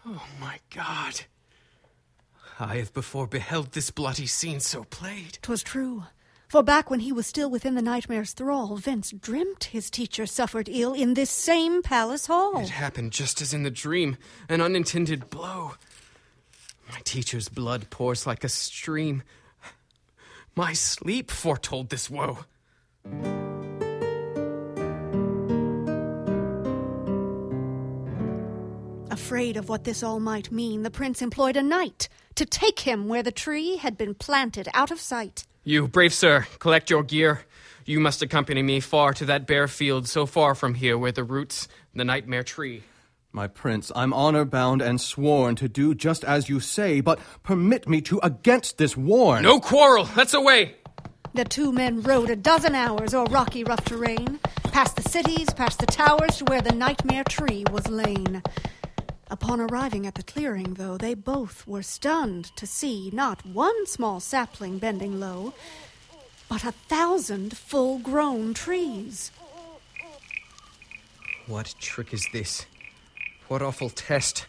Oh 0.06 0.24
my 0.40 0.60
God. 0.72 1.22
I 2.60 2.76
have 2.76 2.94
before 2.94 3.26
beheld 3.26 3.72
this 3.72 3.90
bloody 3.90 4.28
scene 4.28 4.60
so 4.60 4.84
played. 4.84 5.40
'Twas 5.42 5.64
true. 5.64 6.04
For 6.46 6.62
back 6.62 6.90
when 6.90 7.00
he 7.00 7.10
was 7.10 7.26
still 7.26 7.50
within 7.50 7.74
the 7.74 7.82
nightmare's 7.82 8.34
thrall, 8.34 8.76
Vince 8.76 9.10
dreamt 9.10 9.64
his 9.64 9.90
teacher 9.90 10.26
suffered 10.26 10.68
ill 10.68 10.94
in 10.94 11.14
this 11.14 11.30
same 11.30 11.82
palace 11.82 12.26
hall. 12.26 12.60
It 12.60 12.68
happened 12.68 13.10
just 13.10 13.42
as 13.42 13.52
in 13.52 13.64
the 13.64 13.70
dream, 13.70 14.16
an 14.48 14.60
unintended 14.60 15.28
blow. 15.28 15.74
My 16.88 17.00
teacher's 17.02 17.48
blood 17.48 17.90
pours 17.90 18.28
like 18.28 18.44
a 18.44 18.48
stream. 18.48 19.24
My 20.54 20.72
sleep 20.72 21.32
foretold 21.32 21.90
this 21.90 22.08
woe. 22.08 22.44
Afraid 29.10 29.56
of 29.56 29.68
what 29.68 29.84
this 29.84 30.02
all 30.02 30.20
might 30.20 30.52
mean, 30.52 30.82
the 30.82 30.90
prince 30.90 31.20
employed 31.20 31.56
a 31.56 31.62
knight 31.62 32.08
to 32.36 32.46
take 32.46 32.80
him 32.80 33.08
where 33.08 33.24
the 33.24 33.32
tree 33.32 33.76
had 33.76 33.98
been 33.98 34.14
planted 34.14 34.68
out 34.72 34.90
of 34.90 35.00
sight. 35.00 35.44
You, 35.64 35.88
brave 35.88 36.14
sir, 36.14 36.46
collect 36.60 36.90
your 36.90 37.02
gear. 37.02 37.40
You 37.84 37.98
must 37.98 38.22
accompany 38.22 38.62
me 38.62 38.78
far 38.78 39.12
to 39.14 39.24
that 39.24 39.46
bare 39.48 39.66
field 39.66 40.06
so 40.06 40.26
far 40.26 40.54
from 40.54 40.74
here 40.74 40.96
where 40.96 41.12
the 41.12 41.24
roots 41.24 41.66
the 41.92 42.04
nightmare 42.04 42.44
tree. 42.44 42.84
My 43.32 43.48
prince, 43.48 43.90
I'm 43.96 44.12
honor 44.12 44.44
bound 44.44 44.80
and 44.80 45.00
sworn 45.00 45.56
to 45.56 45.68
do 45.68 45.94
just 45.94 46.24
as 46.24 46.48
you 46.48 46.60
say, 46.60 47.00
but 47.00 47.18
permit 47.42 47.88
me 47.88 48.00
to 48.02 48.20
against 48.22 48.78
this 48.78 48.96
warn. 48.96 49.42
No 49.42 49.58
quarrel, 49.60 50.08
let's 50.16 50.34
away. 50.34 50.76
The 51.34 51.44
two 51.44 51.72
men 51.72 52.02
rode 52.02 52.30
a 52.30 52.36
dozen 52.36 52.74
hours 52.74 53.14
o'er 53.14 53.24
rocky, 53.24 53.62
rough 53.64 53.84
terrain, 53.84 54.40
past 54.64 54.96
the 54.96 55.08
cities, 55.08 55.48
past 55.50 55.78
the 55.78 55.86
towers, 55.86 56.38
to 56.38 56.44
where 56.46 56.60
the 56.60 56.74
nightmare 56.74 57.24
tree 57.24 57.64
was 57.70 57.88
lain. 57.88 58.42
Upon 59.30 59.60
arriving 59.60 60.08
at 60.08 60.16
the 60.16 60.24
clearing, 60.24 60.74
though, 60.74 60.96
they 60.96 61.14
both 61.14 61.64
were 61.64 61.84
stunned 61.84 62.46
to 62.56 62.66
see 62.66 63.10
not 63.12 63.46
one 63.46 63.86
small 63.86 64.18
sapling 64.18 64.78
bending 64.78 65.20
low, 65.20 65.54
but 66.48 66.64
a 66.64 66.72
thousand 66.72 67.56
full 67.56 68.00
grown 68.00 68.54
trees. 68.54 69.30
What 71.46 71.76
trick 71.78 72.12
is 72.12 72.26
this? 72.32 72.66
What 73.46 73.62
awful 73.62 73.88
test? 73.88 74.46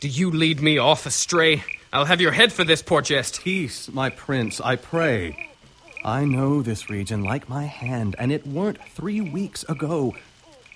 Do 0.00 0.08
you 0.08 0.30
lead 0.30 0.60
me 0.60 0.76
off 0.76 1.06
astray? 1.06 1.64
I'll 1.90 2.04
have 2.04 2.20
your 2.20 2.32
head 2.32 2.52
for 2.52 2.62
this 2.62 2.82
poor 2.82 3.00
jest. 3.00 3.40
Peace, 3.40 3.88
my 3.88 4.10
prince, 4.10 4.60
I 4.60 4.76
pray. 4.76 5.48
I 6.04 6.26
know 6.26 6.60
this 6.60 6.90
region 6.90 7.22
like 7.24 7.48
my 7.48 7.64
hand, 7.64 8.16
and 8.18 8.30
it 8.30 8.46
weren't 8.46 8.82
three 8.86 9.22
weeks 9.22 9.64
ago 9.64 10.14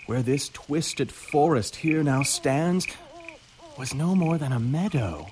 where 0.07 0.23
this 0.23 0.49
twisted 0.49 1.13
forest 1.13 1.77
here 1.77 2.03
now 2.03 2.23
stands 2.23 2.87
was 3.79 3.95
no 3.95 4.15
more 4.15 4.37
than 4.39 4.53
a 4.53 4.59
meadow. 4.59 5.29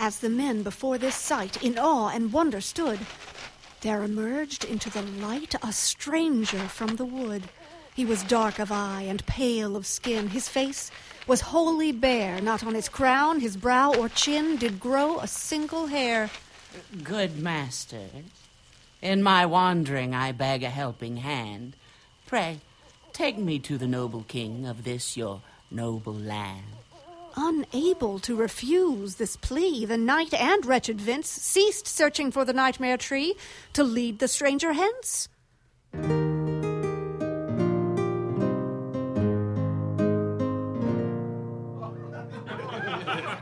As 0.00 0.20
the 0.20 0.30
men 0.30 0.62
before 0.62 0.96
this 0.96 1.14
sight 1.14 1.62
in 1.62 1.78
awe 1.78 2.08
and 2.08 2.32
wonder 2.32 2.60
stood, 2.60 2.98
there 3.82 4.02
emerged 4.02 4.64
into 4.64 4.88
the 4.88 5.02
light 5.02 5.54
a 5.62 5.72
stranger 5.72 6.58
from 6.58 6.96
the 6.96 7.04
wood. 7.04 7.44
He 7.94 8.04
was 8.04 8.22
dark 8.22 8.58
of 8.58 8.72
eye 8.72 9.02
and 9.02 9.26
pale 9.26 9.76
of 9.76 9.86
skin. 9.86 10.28
His 10.28 10.48
face 10.48 10.90
was 11.26 11.42
wholly 11.42 11.92
bare. 11.92 12.40
Not 12.40 12.64
on 12.64 12.74
his 12.74 12.88
crown, 12.88 13.40
his 13.40 13.56
brow, 13.56 13.92
or 13.92 14.08
chin 14.08 14.56
did 14.56 14.80
grow 14.80 15.18
a 15.18 15.26
single 15.26 15.86
hair. 15.86 16.30
Good 17.02 17.38
master, 17.38 18.08
in 19.02 19.22
my 19.22 19.44
wandering 19.46 20.14
I 20.14 20.32
beg 20.32 20.62
a 20.62 20.70
helping 20.70 21.18
hand. 21.18 21.76
Pray, 22.26 22.60
take 23.12 23.36
me 23.36 23.58
to 23.60 23.76
the 23.76 23.86
noble 23.86 24.24
king 24.26 24.66
of 24.66 24.84
this 24.84 25.16
your 25.16 25.42
noble 25.70 26.14
land. 26.14 26.77
Unable 27.40 28.18
to 28.18 28.34
refuse 28.34 29.14
this 29.14 29.36
plea, 29.36 29.84
the 29.84 29.96
knight 29.96 30.34
and 30.34 30.66
wretched 30.66 31.00
Vince 31.00 31.28
ceased 31.28 31.86
searching 31.86 32.32
for 32.32 32.44
the 32.44 32.52
nightmare 32.52 32.96
tree 32.96 33.36
to 33.74 33.84
lead 33.84 34.18
the 34.18 34.26
stranger 34.26 34.72
hence. 34.72 35.28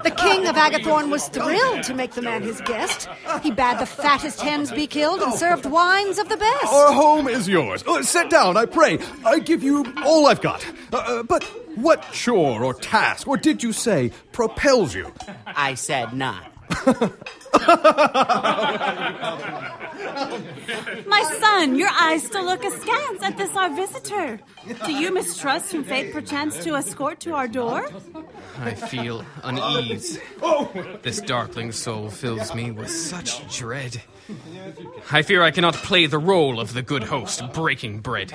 The 0.07 0.13
king 0.13 0.47
of 0.47 0.55
Agathorn 0.55 1.11
was 1.11 1.27
thrilled 1.31 1.83
to 1.83 1.93
make 1.93 2.13
the 2.13 2.23
man 2.23 2.43
his 2.43 2.61
guest. 2.61 3.09
He 3.43 3.51
bade 3.51 3.81
the 3.81 3.87
fattest 3.87 4.41
hens 4.41 4.71
be 4.71 4.87
killed 4.87 5.21
and 5.21 5.35
served 5.35 5.67
wines 5.67 6.21
of 6.21 6.29
the 6.29 6.37
best. 6.37 6.67
Our 6.67 6.93
home 6.93 7.27
is 7.27 7.49
yours. 7.49 7.83
Uh, 7.85 8.05
sit 8.05 8.31
down, 8.31 8.57
I 8.57 8.67
pray. 8.67 9.01
I 9.25 9.41
give 9.41 9.65
you 9.65 9.85
all 10.05 10.29
I've 10.29 10.41
got. 10.41 10.65
Uh, 10.93 10.99
uh, 10.99 11.23
but 11.25 11.43
what 11.77 12.05
chore 12.13 12.63
or 12.63 12.73
task, 12.73 13.27
or 13.27 13.37
did 13.37 13.65
you 13.65 13.73
say, 13.73 14.13
propels 14.31 14.95
you? 14.95 15.13
I 15.45 15.75
said 15.75 16.13
not. 16.13 16.53
My 21.07 21.23
son, 21.41 21.77
your 21.77 21.89
eyes 21.91 22.25
still 22.25 22.45
look 22.45 22.65
askance 22.65 23.23
at 23.23 23.37
this 23.37 23.55
our 23.57 23.75
visitor. 23.75 24.41
Do 24.85 24.93
you 24.93 25.13
mistrust 25.13 25.73
whom 25.73 25.85
fate 25.85 26.13
perchance 26.13 26.63
to 26.65 26.75
escort 26.75 27.21
to 27.21 27.35
our 27.35 27.49
door? 27.49 27.89
I 28.61 28.75
feel 28.75 29.25
unease. 29.43 30.19
This 31.03 31.21
darkling 31.21 31.73
soul 31.73 32.11
fills 32.11 32.55
me 32.55 32.71
with 32.71 32.91
such 32.91 33.57
dread. 33.57 34.03
I 35.13 35.23
fear 35.23 35.43
I 35.43 35.51
cannot 35.51 35.75
play 35.75 36.07
the 36.07 36.19
role 36.19 36.61
of 36.61 36.75
the 36.75 36.83
good 36.83 37.05
host 37.05 37.43
breaking 37.53 38.01
bread. 38.01 38.33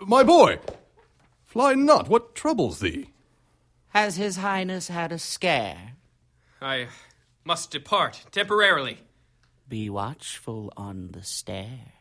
My 0.00 0.22
boy, 0.22 0.58
fly 1.46 1.74
not. 1.74 2.08
What 2.08 2.34
troubles 2.34 2.80
thee? 2.80 3.10
Has 3.88 4.16
His 4.16 4.36
Highness 4.36 4.88
had 4.88 5.12
a 5.12 5.18
scare? 5.18 5.93
I 6.64 6.86
must 7.44 7.70
depart 7.70 8.24
temporarily. 8.32 8.98
Be 9.68 9.90
watchful 9.90 10.72
on 10.78 11.10
the 11.12 11.22
stair. 11.22 11.92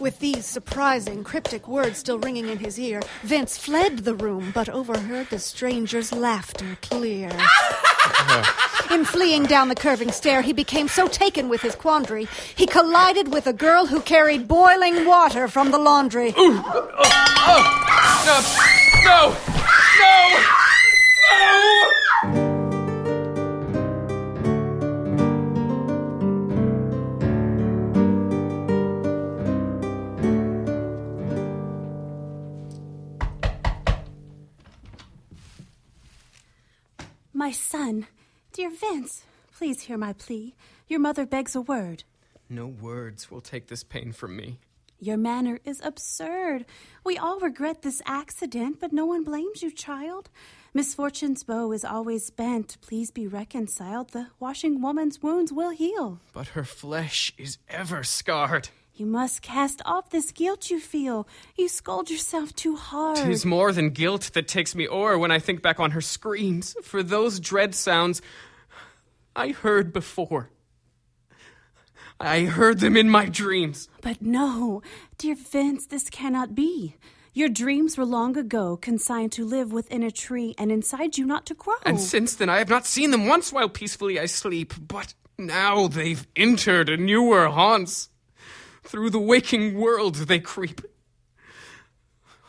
With 0.00 0.18
these 0.18 0.44
surprising, 0.44 1.22
cryptic 1.22 1.68
words 1.68 1.98
still 1.98 2.18
ringing 2.18 2.48
in 2.48 2.58
his 2.58 2.80
ear, 2.80 3.00
Vince 3.22 3.56
fled 3.56 3.98
the 3.98 4.14
room, 4.16 4.50
but 4.52 4.68
overheard 4.68 5.30
the 5.30 5.38
stranger's 5.38 6.12
laughter 6.12 6.76
clear. 6.82 7.30
in 8.90 9.04
fleeing 9.04 9.44
down 9.44 9.68
the 9.68 9.76
curving 9.76 10.10
stair, 10.10 10.42
he 10.42 10.52
became 10.52 10.88
so 10.88 11.06
taken 11.06 11.48
with 11.48 11.62
his 11.62 11.76
quandary, 11.76 12.26
he 12.56 12.66
collided 12.66 13.32
with 13.32 13.46
a 13.46 13.52
girl 13.52 13.86
who 13.86 14.00
carried 14.00 14.48
boiling 14.48 15.06
water 15.06 15.46
from 15.46 15.70
the 15.70 15.78
laundry. 15.78 16.34
Oh, 16.36 16.90
oh. 16.98 17.64
No! 18.26 18.40
No! 19.04 19.30
No! 19.30 20.48
No! 20.48 20.63
My 37.36 37.50
son, 37.50 38.06
dear 38.52 38.70
Vince, 38.70 39.24
please 39.54 39.82
hear 39.82 39.98
my 39.98 40.14
plea. 40.14 40.54
Your 40.88 40.98
mother 40.98 41.26
begs 41.26 41.54
a 41.54 41.60
word. 41.60 42.04
No 42.48 42.66
words 42.66 43.30
will 43.30 43.42
take 43.42 43.66
this 43.66 43.84
pain 43.84 44.12
from 44.12 44.34
me. 44.34 44.60
Your 44.98 45.18
manner 45.18 45.58
is 45.62 45.82
absurd. 45.84 46.64
We 47.04 47.18
all 47.18 47.40
regret 47.40 47.82
this 47.82 48.00
accident, 48.06 48.80
but 48.80 48.94
no 48.94 49.04
one 49.04 49.24
blames 49.24 49.62
you, 49.62 49.70
child. 49.70 50.30
Misfortune's 50.76 51.44
bow 51.44 51.70
is 51.70 51.84
always 51.84 52.30
bent. 52.30 52.78
Please 52.80 53.12
be 53.12 53.28
reconciled. 53.28 54.10
The 54.10 54.26
washing 54.40 54.82
woman's 54.82 55.22
wounds 55.22 55.52
will 55.52 55.70
heal. 55.70 56.18
But 56.32 56.48
her 56.48 56.64
flesh 56.64 57.32
is 57.38 57.58
ever 57.68 58.02
scarred. 58.02 58.70
You 58.92 59.06
must 59.06 59.40
cast 59.40 59.82
off 59.84 60.10
this 60.10 60.32
guilt 60.32 60.70
you 60.70 60.80
feel. 60.80 61.28
You 61.56 61.68
scold 61.68 62.10
yourself 62.10 62.52
too 62.56 62.74
hard. 62.74 63.18
Tis 63.18 63.46
more 63.46 63.70
than 63.70 63.90
guilt 63.90 64.32
that 64.34 64.48
takes 64.48 64.74
me 64.74 64.88
o'er 64.88 65.16
when 65.16 65.30
I 65.30 65.38
think 65.38 65.62
back 65.62 65.78
on 65.78 65.92
her 65.92 66.00
screams, 66.00 66.74
for 66.82 67.04
those 67.04 67.38
dread 67.38 67.76
sounds 67.76 68.20
I 69.36 69.50
heard 69.50 69.92
before. 69.92 70.50
I 72.18 72.46
heard 72.46 72.80
them 72.80 72.96
in 72.96 73.08
my 73.08 73.26
dreams. 73.26 73.88
But 74.00 74.20
no, 74.20 74.82
dear 75.18 75.36
Vince, 75.36 75.86
this 75.86 76.10
cannot 76.10 76.56
be. 76.56 76.96
Your 77.36 77.48
dreams 77.48 77.98
were 77.98 78.04
long 78.04 78.36
ago 78.36 78.76
consigned 78.76 79.32
to 79.32 79.44
live 79.44 79.72
within 79.72 80.04
a 80.04 80.12
tree 80.12 80.54
and 80.56 80.70
inside 80.70 81.18
you 81.18 81.26
not 81.26 81.46
to 81.46 81.54
grow. 81.54 81.74
And 81.84 82.00
since 82.00 82.36
then 82.36 82.48
I 82.48 82.58
have 82.58 82.68
not 82.68 82.86
seen 82.86 83.10
them 83.10 83.26
once 83.26 83.52
while 83.52 83.68
peacefully 83.68 84.20
I 84.20 84.26
sleep, 84.26 84.72
but 84.78 85.14
now 85.36 85.88
they've 85.88 86.24
entered 86.36 86.88
a 86.88 86.96
newer 86.96 87.48
haunts. 87.48 88.08
Through 88.84 89.10
the 89.10 89.18
waking 89.18 89.74
world 89.74 90.14
they 90.14 90.38
creep. 90.38 90.80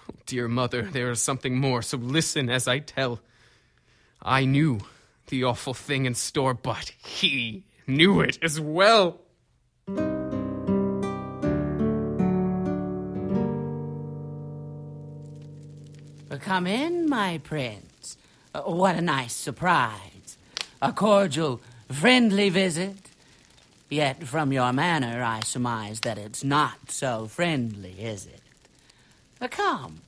Oh, 0.08 0.14
dear 0.28 0.48
mother, 0.48 0.84
there 0.84 1.10
is 1.10 1.20
something 1.20 1.58
more, 1.58 1.82
so 1.82 1.98
listen 1.98 2.48
as 2.48 2.68
I 2.68 2.78
tell. 2.78 3.22
I 4.22 4.46
knew 4.46 4.82
the 5.28 5.46
awful 5.46 5.74
thing 5.74 6.06
in 6.06 6.14
store, 6.14 6.54
but 6.54 6.94
he 7.04 7.66
knew 7.88 8.22
it 8.22 8.38
as 8.44 8.62
well. 8.62 9.25
Come 16.46 16.68
in, 16.68 17.10
my 17.10 17.40
prince. 17.40 18.18
Uh, 18.54 18.62
what 18.62 18.96
a 18.96 19.02
nice 19.02 19.34
surprise. 19.34 20.38
A 20.80 20.94
cordial, 20.94 21.60
friendly 21.92 22.50
visit. 22.50 22.98
Yet 23.90 24.28
from 24.28 24.54
your 24.54 24.72
manner, 24.72 25.24
I 25.24 25.40
surmise 25.40 26.02
that 26.02 26.20
it's 26.20 26.44
not 26.44 26.92
so 26.92 27.26
friendly, 27.26 27.94
is 28.00 28.28
it? 28.28 28.44
Uh, 29.42 29.48
come, 29.48 30.02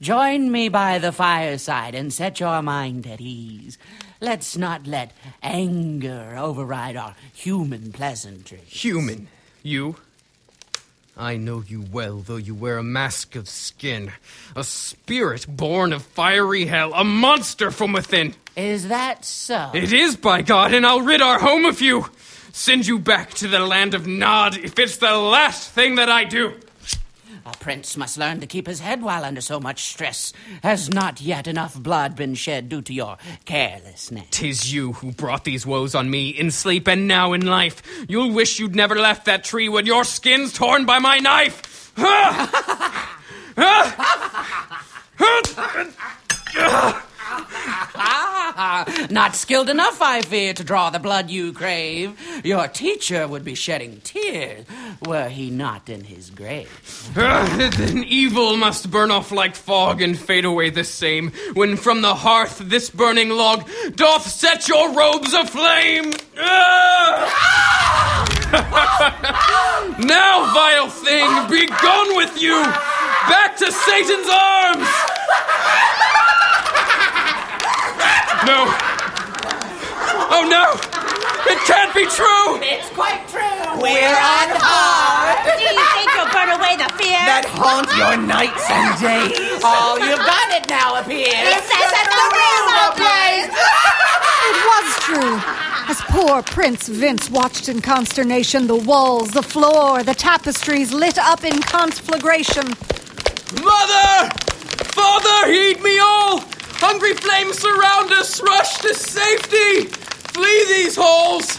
join 0.00 0.50
me 0.50 0.70
by 0.70 0.98
the 0.98 1.12
fireside 1.12 1.94
and 1.94 2.10
set 2.10 2.40
your 2.40 2.62
mind 2.62 3.06
at 3.06 3.20
ease. 3.20 3.76
Let's 4.22 4.56
not 4.56 4.86
let 4.86 5.12
anger 5.42 6.34
override 6.38 6.96
our 6.96 7.14
human 7.34 7.92
pleasantries. 7.92 8.68
Human? 8.68 9.28
You? 9.62 9.96
I 11.16 11.36
know 11.36 11.62
you 11.64 11.84
well, 11.92 12.18
though 12.18 12.36
you 12.36 12.54
wear 12.56 12.76
a 12.76 12.82
mask 12.82 13.36
of 13.36 13.48
skin. 13.48 14.12
A 14.56 14.64
spirit 14.64 15.46
born 15.48 15.92
of 15.92 16.02
fiery 16.02 16.66
hell, 16.66 16.92
a 16.92 17.04
monster 17.04 17.70
from 17.70 17.92
within. 17.92 18.34
Is 18.56 18.88
that 18.88 19.24
so? 19.24 19.70
It 19.74 19.92
is, 19.92 20.16
by 20.16 20.42
God, 20.42 20.74
and 20.74 20.84
I'll 20.84 21.02
rid 21.02 21.22
our 21.22 21.38
home 21.38 21.64
of 21.66 21.80
you. 21.80 22.06
Send 22.52 22.86
you 22.86 22.98
back 22.98 23.30
to 23.34 23.48
the 23.48 23.60
land 23.60 23.94
of 23.94 24.06
Nod 24.06 24.56
if 24.58 24.78
it's 24.78 24.96
the 24.96 25.16
last 25.16 25.70
thing 25.70 25.96
that 25.96 26.08
I 26.08 26.24
do. 26.24 26.54
A 27.46 27.56
prince 27.58 27.96
must 27.96 28.16
learn 28.16 28.40
to 28.40 28.46
keep 28.46 28.66
his 28.66 28.80
head 28.80 29.02
while 29.02 29.24
under 29.24 29.40
so 29.40 29.60
much 29.60 29.84
stress. 29.84 30.32
Has 30.62 30.88
not 30.88 31.20
yet 31.20 31.46
enough 31.46 31.78
blood 31.78 32.16
been 32.16 32.34
shed 32.34 32.70
due 32.70 32.80
to 32.82 32.94
your 32.94 33.18
carelessness? 33.44 34.28
Tis 34.30 34.72
you 34.72 34.94
who 34.94 35.12
brought 35.12 35.44
these 35.44 35.66
woes 35.66 35.94
on 35.94 36.10
me 36.10 36.30
in 36.30 36.50
sleep 36.50 36.88
and 36.88 37.06
now 37.06 37.34
in 37.34 37.44
life. 37.44 37.82
You'll 38.08 38.32
wish 38.32 38.58
you'd 38.58 38.74
never 38.74 38.94
left 38.94 39.26
that 39.26 39.44
tree 39.44 39.68
when 39.68 39.84
your 39.84 40.04
skin's 40.04 40.54
torn 40.54 40.86
by 40.86 40.98
my 40.98 41.18
knife. 41.18 41.92
Not 49.10 49.34
skilled 49.34 49.68
enough, 49.68 50.00
I 50.00 50.20
fear, 50.22 50.54
to 50.54 50.64
draw 50.64 50.90
the 50.90 50.98
blood 50.98 51.30
you 51.30 51.52
crave. 51.52 52.18
Your 52.44 52.68
teacher 52.68 53.26
would 53.26 53.44
be 53.44 53.54
shedding 53.54 54.00
tears 54.04 54.66
were 55.06 55.28
he 55.28 55.50
not 55.50 55.88
in 55.88 56.04
his 56.04 56.30
grave. 56.30 57.10
then 57.14 58.04
evil 58.04 58.56
must 58.56 58.90
burn 58.90 59.10
off 59.10 59.32
like 59.32 59.56
fog 59.56 60.00
and 60.02 60.18
fade 60.18 60.44
away 60.44 60.70
the 60.70 60.84
same, 60.84 61.32
when 61.54 61.76
from 61.76 62.02
the 62.02 62.14
hearth 62.14 62.58
this 62.58 62.90
burning 62.90 63.30
log 63.30 63.68
doth 63.96 64.26
set 64.26 64.68
your 64.68 64.92
robes 64.94 65.34
aflame. 65.34 66.10
now, 70.04 70.52
vile 70.54 70.88
thing, 70.88 71.48
be 71.50 71.66
gone 71.66 72.16
with 72.16 72.40
you! 72.40 72.62
Back 73.28 73.56
to 73.56 73.72
Satan's 73.72 74.28
arms! 74.30 75.03
No! 78.44 78.68
Oh 80.28 80.44
no! 80.44 80.76
It 81.48 81.58
can't 81.64 81.94
be 81.94 82.04
true! 82.04 82.60
It's 82.60 82.90
quite 82.90 83.24
true! 83.28 83.40
We're 83.80 84.12
on 84.12 84.52
hard! 84.60 85.48
Do 85.48 85.64
you 85.64 85.72
think 85.72 86.12
you'll 86.12 86.28
burn 86.28 86.52
away 86.52 86.76
the 86.76 86.92
fear? 87.00 87.24
That 87.24 87.48
haunts 87.48 87.96
your 87.96 88.20
nights 88.20 88.68
and 88.68 89.00
days! 89.00 89.64
Oh, 89.64 89.96
you've 89.96 90.20
got 90.20 90.48
it 90.52 90.68
now, 90.68 91.00
appears! 91.00 91.32
It's 91.32 91.72
set 91.72 92.04
the 92.04 92.26
room 92.36 92.68
ablaze! 92.84 93.48
It 94.44 94.60
was 94.68 94.86
true. 95.00 95.40
As 95.88 96.00
poor 96.12 96.42
Prince 96.42 96.88
Vince 96.88 97.30
watched 97.30 97.70
in 97.70 97.80
consternation, 97.80 98.66
the 98.66 98.76
walls, 98.76 99.30
the 99.30 99.42
floor, 99.42 100.02
the 100.02 100.14
tapestries 100.14 100.92
lit 100.92 101.16
up 101.16 101.44
in 101.44 101.62
conflagration. 101.62 102.66
Mother! 103.64 104.28
Father, 104.92 105.50
heed 105.50 105.80
me 105.82 105.98
all! 105.98 106.44
Hungry 106.86 107.14
flames 107.14 107.58
surround 107.58 108.12
us! 108.12 108.42
Rush 108.42 108.76
to 108.78 108.94
safety! 108.94 109.86
Flee 110.34 110.64
these 110.68 110.96
halls! 110.96 111.56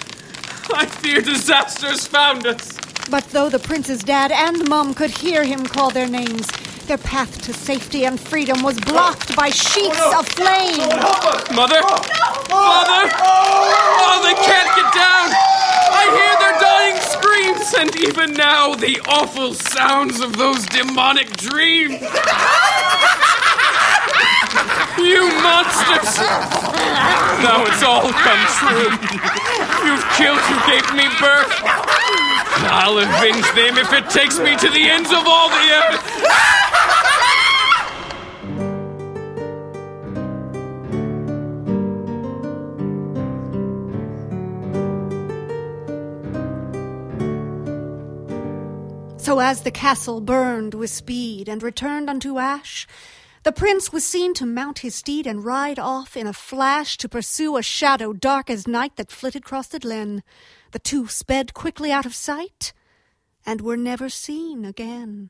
I 0.72 0.86
fear 0.86 1.20
disaster's 1.20 2.06
found 2.06 2.46
us. 2.46 2.78
But 3.10 3.24
though 3.30 3.50
the 3.50 3.58
prince's 3.58 4.04
dad 4.04 4.32
and 4.32 4.70
mum 4.70 4.94
could 4.94 5.10
hear 5.10 5.44
him 5.44 5.66
call 5.66 5.90
their 5.90 6.08
names, 6.08 6.46
their 6.86 7.00
path 7.00 7.42
to 7.42 7.54
safety 7.54 8.06
and 8.06 8.20
freedom 8.20 8.62
was 8.62 8.80
blocked 8.82 9.36
by 9.36 9.50
sheets 9.50 9.98
Oh, 10.00 10.12
no. 10.12 10.20
of 10.20 10.28
flame. 10.28 10.90
Oh, 10.94 11.44
Mother? 11.56 11.82
Oh, 11.82 11.98
Father? 12.48 13.10
Oh, 13.18 14.22
they 14.24 14.36
can't 14.46 14.70
get 14.78 14.94
down! 14.94 15.34
I 15.98 16.06
hear 16.18 16.36
their 16.38 16.58
dying 16.62 17.00
screams, 17.02 17.74
and 17.80 17.96
even 18.08 18.34
now 18.38 18.76
the 18.76 19.00
awful 19.08 19.56
sounds 19.56 20.20
of 20.20 20.38
those 20.38 20.68
demonic 20.68 21.36
dreams! 21.38 22.00
You 24.98 25.28
monsters! 25.44 26.18
Now 27.44 27.66
it's 27.68 27.84
all 27.84 28.12
come 28.12 28.46
true. 28.60 28.90
You've 29.86 30.06
killed 30.16 30.40
who 30.40 30.58
gave 30.72 30.88
me 30.96 31.08
birth. 31.20 31.54
I'll 32.72 32.98
avenge 32.98 33.46
them 33.54 33.78
if 33.78 33.92
it 33.94 34.10
takes 34.10 34.40
me 34.40 34.56
to 34.58 34.70
the 34.70 34.90
ends 34.90 35.12
of 35.12 35.28
all 35.28 35.50
the 35.50 35.72
earth. 35.72 36.02
So 49.18 49.40
as 49.40 49.62
the 49.64 49.72
castle 49.72 50.22
burned 50.22 50.76
with 50.76 50.92
speed 50.92 51.50
and 51.50 51.64
returned 51.64 52.10
unto 52.10 52.38
ash, 52.38 52.88
the 53.46 53.52
prince 53.52 53.94
was 53.94 54.04
seen 54.04 54.34
to 54.34 54.44
mount 54.44 54.80
his 54.80 54.96
steed 54.96 55.28
and 55.28 55.46
ride 55.46 55.78
off 55.78 56.18
in 56.18 56.26
a 56.26 56.34
flash 56.34 56.98
to 56.98 57.08
pursue 57.08 57.58
a 57.58 57.62
shadow 57.62 58.12
dark 58.12 58.50
as 58.50 58.68
night 58.68 58.96
that 58.96 59.12
flitted 59.12 59.44
across 59.44 59.68
the 59.68 59.78
glen. 59.78 60.24
The 60.72 60.80
two 60.80 61.08
sped 61.08 61.54
quickly 61.54 61.92
out 61.92 62.08
of 62.08 62.16
sight 62.16 62.74
and 63.46 63.62
were 63.62 63.78
never 63.78 64.10
seen 64.10 64.66
again. 64.66 65.30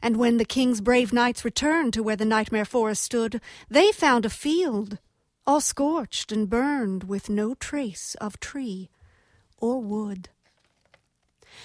And 0.00 0.16
when 0.16 0.38
the 0.38 0.46
king's 0.46 0.80
brave 0.80 1.12
knights 1.12 1.44
returned 1.44 1.92
to 1.92 2.02
where 2.02 2.16
the 2.16 2.24
nightmare 2.24 2.64
forest 2.64 3.02
stood, 3.02 3.42
they 3.68 3.92
found 3.92 4.24
a 4.24 4.30
field 4.30 4.96
all 5.46 5.60
scorched 5.60 6.32
and 6.32 6.48
burned 6.48 7.04
with 7.04 7.28
no 7.28 7.54
trace 7.54 8.16
of 8.22 8.40
tree 8.40 8.88
or 9.58 9.82
wood. 9.82 10.30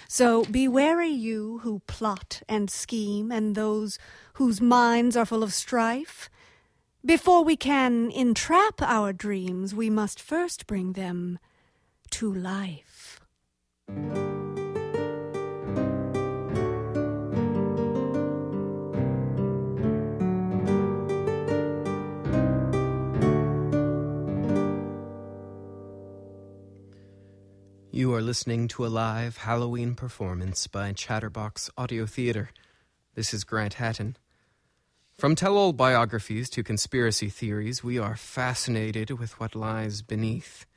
So 0.07 0.45
be 0.45 0.67
wary, 0.67 1.09
you 1.09 1.59
who 1.59 1.81
plot 1.87 2.41
and 2.47 2.69
scheme, 2.69 3.31
and 3.31 3.55
those 3.55 3.99
whose 4.33 4.61
minds 4.61 5.15
are 5.15 5.25
full 5.25 5.43
of 5.43 5.53
strife. 5.53 6.29
Before 7.05 7.43
we 7.43 7.55
can 7.55 8.11
entrap 8.11 8.81
our 8.81 9.13
dreams, 9.13 9.73
we 9.73 9.89
must 9.89 10.21
first 10.21 10.67
bring 10.67 10.93
them 10.93 11.39
to 12.11 12.33
life. 12.33 13.21
You 27.97 28.13
are 28.13 28.21
listening 28.21 28.67
to 28.67 28.85
a 28.85 28.93
live 28.93 29.37
Halloween 29.37 29.95
performance 29.95 30.67
by 30.67 30.93
Chatterbox 30.93 31.71
Audio 31.79 32.05
Theater. 32.05 32.51
This 33.15 33.33
is 33.33 33.43
Grant 33.43 33.73
Hatton. 33.73 34.17
From 35.17 35.33
tell 35.33 35.57
all 35.57 35.73
biographies 35.73 36.47
to 36.51 36.61
conspiracy 36.61 37.29
theories, 37.29 37.83
we 37.83 37.97
are 37.97 38.15
fascinated 38.15 39.09
with 39.17 39.39
what 39.39 39.55
lies 39.55 40.03
beneath. 40.03 40.67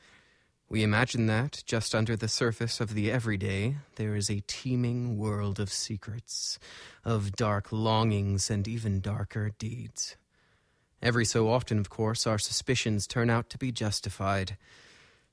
We 0.70 0.82
imagine 0.82 1.26
that, 1.26 1.62
just 1.66 1.94
under 1.94 2.16
the 2.16 2.26
surface 2.26 2.80
of 2.80 2.94
the 2.94 3.12
everyday, 3.12 3.76
there 3.96 4.16
is 4.16 4.30
a 4.30 4.42
teeming 4.46 5.18
world 5.18 5.60
of 5.60 5.70
secrets, 5.70 6.58
of 7.04 7.32
dark 7.32 7.70
longings, 7.70 8.48
and 8.48 8.66
even 8.66 9.02
darker 9.02 9.50
deeds. 9.58 10.16
Every 11.02 11.26
so 11.26 11.50
often, 11.50 11.78
of 11.78 11.90
course, 11.90 12.26
our 12.26 12.38
suspicions 12.38 13.06
turn 13.06 13.28
out 13.28 13.50
to 13.50 13.58
be 13.58 13.72
justified. 13.72 14.56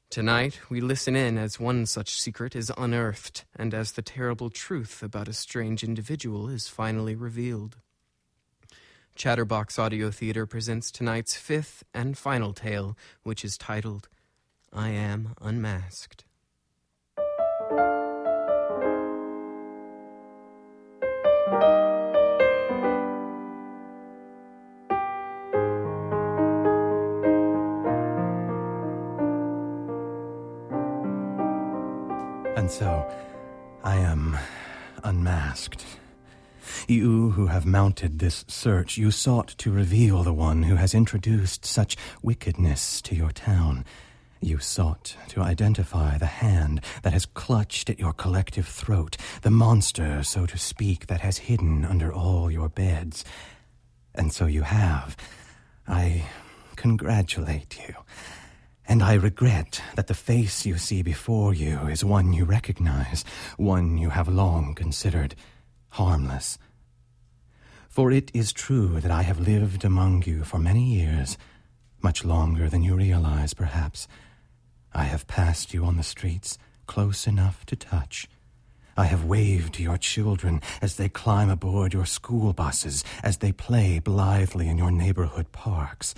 Tonight, 0.09 0.61
we 0.69 0.79
listen 0.79 1.17
in 1.17 1.37
as 1.37 1.59
one 1.59 1.85
such 1.85 2.19
secret 2.19 2.55
is 2.55 2.71
unearthed, 2.77 3.43
and 3.55 3.73
as 3.73 3.91
the 3.91 4.01
terrible 4.01 4.49
truth 4.49 5.03
about 5.03 5.27
a 5.27 5.33
strange 5.33 5.83
individual 5.83 6.47
is 6.47 6.69
finally 6.69 7.13
revealed. 7.13 7.75
Chatterbox 9.15 9.77
Audio 9.77 10.09
Theater 10.09 10.45
presents 10.45 10.91
tonight's 10.91 11.35
fifth 11.35 11.83
and 11.93 12.17
final 12.17 12.53
tale, 12.53 12.97
which 13.23 13.43
is 13.43 13.57
titled 13.57 14.07
I 14.71 14.89
Am 14.89 15.33
Unmasked. 15.41 16.23
So, 32.77 33.11
I 33.83 33.95
am 33.95 34.37
unmasked. 35.03 35.83
You 36.87 37.31
who 37.31 37.47
have 37.47 37.65
mounted 37.65 38.19
this 38.19 38.45
search, 38.47 38.99
you 38.99 39.09
sought 39.09 39.47
to 39.57 39.71
reveal 39.71 40.21
the 40.21 40.31
one 40.31 40.61
who 40.61 40.75
has 40.75 40.93
introduced 40.93 41.65
such 41.65 41.97
wickedness 42.21 43.01
to 43.01 43.15
your 43.15 43.31
town. 43.31 43.83
You 44.41 44.59
sought 44.59 45.15
to 45.29 45.41
identify 45.41 46.19
the 46.19 46.27
hand 46.27 46.81
that 47.01 47.13
has 47.13 47.25
clutched 47.25 47.89
at 47.89 47.97
your 47.97 48.13
collective 48.13 48.67
throat, 48.67 49.17
the 49.41 49.49
monster, 49.49 50.21
so 50.21 50.45
to 50.45 50.57
speak, 50.59 51.07
that 51.07 51.21
has 51.21 51.39
hidden 51.39 51.83
under 51.83 52.13
all 52.13 52.51
your 52.51 52.69
beds. 52.69 53.25
And 54.13 54.31
so 54.31 54.45
you 54.45 54.61
have. 54.61 55.17
I 55.87 56.25
congratulate 56.75 57.79
you. 57.87 57.95
And 58.89 59.03
I 59.03 59.15
regret 59.15 59.81
that 59.95 60.07
the 60.07 60.13
face 60.13 60.65
you 60.65 60.77
see 60.77 61.01
before 61.01 61.53
you 61.53 61.87
is 61.87 62.05
one 62.05 62.31
you 62.31 62.45
recognize, 62.45 63.25
one 63.57 63.97
you 63.97 64.11
have 64.11 64.29
long 64.29 64.73
considered 64.75 65.35
harmless. 65.89 66.57
For 67.89 68.11
it 68.11 68.31
is 68.33 68.53
true 68.53 69.01
that 69.01 69.11
I 69.11 69.23
have 69.23 69.41
lived 69.41 69.83
among 69.83 70.23
you 70.23 70.45
for 70.45 70.57
many 70.57 70.85
years, 70.85 71.37
much 72.01 72.23
longer 72.23 72.69
than 72.69 72.81
you 72.81 72.95
realize, 72.95 73.53
perhaps. 73.53 74.07
I 74.93 75.03
have 75.03 75.27
passed 75.27 75.73
you 75.73 75.83
on 75.83 75.97
the 75.97 76.03
streets, 76.03 76.57
close 76.85 77.27
enough 77.27 77.65
to 77.65 77.75
touch. 77.75 78.29
I 78.95 79.05
have 79.05 79.25
waved 79.25 79.73
to 79.75 79.83
your 79.83 79.97
children 79.97 80.61
as 80.81 80.95
they 80.95 81.09
climb 81.09 81.49
aboard 81.49 81.93
your 81.93 82.05
school 82.05 82.53
buses, 82.53 83.03
as 83.21 83.37
they 83.37 83.51
play 83.51 83.99
blithely 83.99 84.69
in 84.69 84.77
your 84.77 84.91
neighborhood 84.91 85.51
parks. 85.51 86.15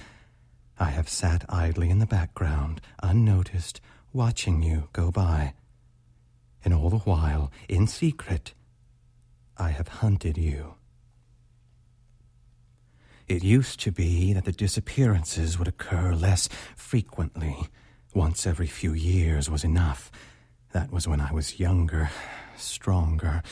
I 0.80 0.92
have 0.92 1.10
sat 1.10 1.44
idly 1.50 1.90
in 1.90 2.00
the 2.00 2.06
background, 2.06 2.80
unnoticed, 3.04 3.82
watching 4.14 4.64
you 4.64 4.88
go 4.94 5.12
by. 5.12 5.54
And 6.64 6.74
all 6.74 6.90
the 6.90 7.00
while, 7.00 7.52
in 7.68 7.86
secret, 7.86 8.54
I 9.58 9.72
have 9.72 9.90
hunted 9.90 10.38
you. 10.38 10.76
It 13.28 13.44
used 13.44 13.80
to 13.82 13.92
be 13.92 14.32
that 14.34 14.46
the 14.46 14.54
disappearances 14.54 15.60
would 15.60 15.68
occur 15.68 16.14
less 16.14 16.48
frequently. 16.76 17.68
Once 18.14 18.48
every 18.48 18.66
few 18.66 18.94
years 18.94 19.50
was 19.50 19.66
enough. 19.66 20.10
That 20.72 20.92
was 20.92 21.08
when 21.08 21.20
I 21.20 21.32
was 21.34 21.60
younger, 21.60 22.10
stronger. 22.58 23.44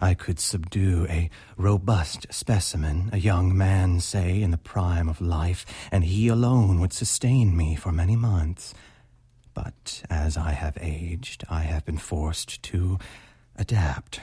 I 0.00 0.14
could 0.14 0.38
subdue 0.38 1.06
a 1.08 1.30
robust 1.56 2.26
specimen, 2.30 3.10
a 3.12 3.18
young 3.18 3.56
man, 3.56 4.00
say, 4.00 4.42
in 4.42 4.50
the 4.50 4.58
prime 4.58 5.08
of 5.08 5.20
life, 5.20 5.64
and 5.90 6.04
he 6.04 6.28
alone 6.28 6.80
would 6.80 6.92
sustain 6.92 7.56
me 7.56 7.76
for 7.76 7.92
many 7.92 8.16
months. 8.16 8.74
But 9.54 10.02
as 10.10 10.36
I 10.36 10.52
have 10.52 10.76
aged, 10.80 11.44
I 11.48 11.60
have 11.60 11.84
been 11.86 11.96
forced 11.96 12.62
to 12.64 12.98
adapt. 13.56 14.20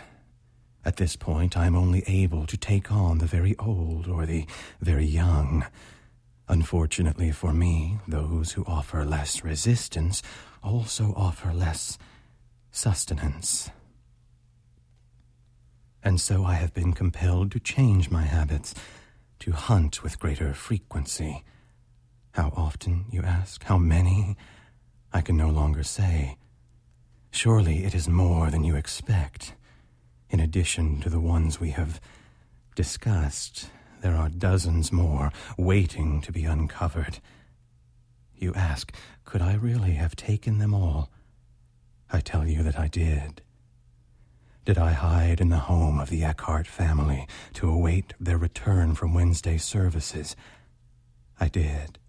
At 0.86 0.98
this 0.98 1.16
point, 1.16 1.58
I 1.58 1.66
am 1.66 1.76
only 1.76 2.04
able 2.06 2.46
to 2.46 2.58
take 2.58 2.92
on 2.92 3.18
the 3.18 3.26
very 3.26 3.56
old 3.58 4.08
or 4.08 4.26
the 4.26 4.46
very 4.80 5.06
young. 5.06 5.66
Unfortunately 6.48 7.32
for 7.32 7.54
me, 7.54 7.98
those 8.08 8.52
who 8.52 8.64
offer 8.66 9.06
less 9.06 9.44
resistance 9.44 10.22
also 10.62 11.14
offer 11.16 11.54
less 11.54 11.98
sustenance. 12.72 13.72
And 16.04 16.20
so 16.20 16.44
I 16.44 16.56
have 16.56 16.74
been 16.74 16.94
compelled 16.94 17.52
to 17.52 17.60
change 17.60 18.12
my 18.12 18.24
habits, 18.24 18.76
to 19.40 19.54
hunt 19.54 20.04
with 20.04 20.20
greater 20.20 20.54
frequency. 20.54 21.44
How 22.32 22.52
often, 22.58 23.06
you 23.10 23.22
ask? 23.22 23.64
How 23.64 23.78
many? 23.78 24.36
I 25.14 25.22
can 25.22 25.38
no 25.38 25.50
longer 25.50 25.84
say. 25.84 26.38
Surely 27.32 27.86
it 27.86 27.96
is 27.96 28.08
more 28.10 28.52
than 28.52 28.64
you 28.64 28.76
expect. 28.76 29.54
In 30.30 30.40
addition 30.40 31.00
to 31.02 31.10
the 31.10 31.20
ones 31.20 31.60
we 31.60 31.70
have 31.70 32.02
discussed, 32.76 33.70
there 34.02 34.16
are 34.16 34.30
dozens 34.30 34.92
more 34.92 35.32
waiting 35.58 36.20
to 36.22 36.32
be 36.32 36.44
uncovered. 36.44 37.20
You 38.36 38.54
ask, 38.56 38.94
could 39.24 39.42
I 39.42 39.54
really 39.54 39.94
have 39.94 40.16
taken 40.16 40.58
them 40.58 40.74
all? 40.74 41.10
I 42.12 42.20
tell 42.20 42.46
you 42.46 42.62
that 42.64 42.78
I 42.78 42.88
did. 42.88 43.42
Did 44.66 44.78
I 44.78 44.94
hide 44.94 45.42
in 45.42 45.50
the 45.50 45.58
home 45.58 46.00
of 46.00 46.10
the 46.10 46.24
Eckhart 46.24 46.68
family 46.68 47.28
to 47.54 47.70
await 47.70 48.14
their 48.18 48.38
return 48.38 48.96
from 48.96 49.14
Wednesday 49.14 49.58
services? 49.58 50.38
I 51.38 51.50
did. 51.50 52.00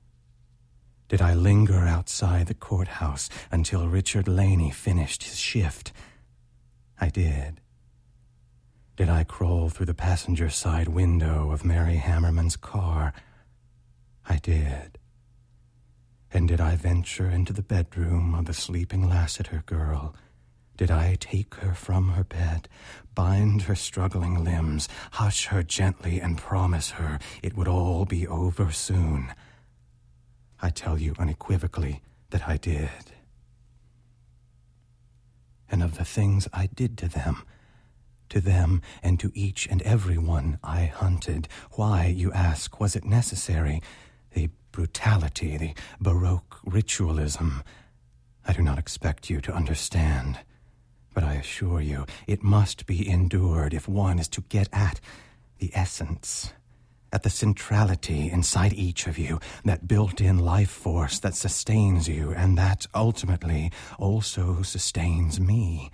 Did 1.08 1.20
I 1.20 1.34
linger 1.34 1.80
outside 1.80 2.46
the 2.46 2.54
courthouse 2.54 3.28
until 3.50 3.88
Richard 3.88 4.28
Laney 4.28 4.70
finished 4.70 5.24
his 5.24 5.36
shift? 5.36 5.92
I 7.00 7.08
did. 7.08 7.60
Did 8.96 9.08
I 9.08 9.24
crawl 9.24 9.68
through 9.68 9.86
the 9.86 9.94
passenger 9.94 10.48
side 10.48 10.86
window 10.86 11.50
of 11.50 11.64
Mary 11.64 11.96
Hammerman's 11.96 12.56
car? 12.56 13.12
I 14.28 14.36
did. 14.36 14.98
And 16.32 16.46
did 16.46 16.60
I 16.60 16.76
venture 16.76 17.28
into 17.28 17.52
the 17.52 17.62
bedroom 17.62 18.32
of 18.36 18.44
the 18.44 18.54
sleeping 18.54 19.08
Lassiter 19.08 19.64
girl? 19.66 20.14
Did 20.76 20.90
I 20.90 21.16
take 21.20 21.54
her 21.56 21.72
from 21.72 22.10
her 22.10 22.24
bed, 22.24 22.68
bind 23.14 23.62
her 23.62 23.76
struggling 23.76 24.42
limbs, 24.42 24.88
hush 25.12 25.46
her 25.46 25.62
gently, 25.62 26.20
and 26.20 26.36
promise 26.36 26.90
her 26.90 27.20
it 27.42 27.56
would 27.56 27.68
all 27.68 28.04
be 28.04 28.26
over 28.26 28.72
soon? 28.72 29.32
I 30.60 30.70
tell 30.70 30.98
you 30.98 31.14
unequivocally 31.18 32.02
that 32.30 32.48
I 32.48 32.56
did. 32.56 33.12
And 35.70 35.82
of 35.82 35.96
the 35.96 36.04
things 36.04 36.48
I 36.52 36.66
did 36.66 36.98
to 36.98 37.08
them, 37.08 37.44
to 38.30 38.40
them 38.40 38.82
and 39.02 39.20
to 39.20 39.30
each 39.34 39.68
and 39.68 39.80
every 39.82 40.18
one 40.18 40.58
I 40.64 40.86
hunted, 40.86 41.46
why, 41.72 42.06
you 42.06 42.32
ask, 42.32 42.80
was 42.80 42.96
it 42.96 43.04
necessary? 43.04 43.80
The 44.32 44.50
brutality, 44.72 45.56
the 45.56 45.74
Baroque 46.00 46.58
ritualism. 46.64 47.62
I 48.44 48.52
do 48.52 48.62
not 48.62 48.78
expect 48.78 49.30
you 49.30 49.40
to 49.42 49.54
understand. 49.54 50.40
But 51.14 51.24
I 51.24 51.34
assure 51.34 51.80
you, 51.80 52.06
it 52.26 52.42
must 52.42 52.86
be 52.86 53.08
endured 53.08 53.72
if 53.72 53.88
one 53.88 54.18
is 54.18 54.28
to 54.30 54.40
get 54.42 54.68
at 54.72 55.00
the 55.58 55.70
essence, 55.72 56.52
at 57.12 57.22
the 57.22 57.30
centrality 57.30 58.28
inside 58.28 58.72
each 58.72 59.06
of 59.06 59.16
you, 59.16 59.38
that 59.64 59.86
built 59.86 60.20
in 60.20 60.38
life 60.38 60.70
force 60.70 61.20
that 61.20 61.36
sustains 61.36 62.08
you 62.08 62.32
and 62.32 62.58
that 62.58 62.86
ultimately 62.94 63.70
also 63.96 64.62
sustains 64.62 65.38
me. 65.38 65.92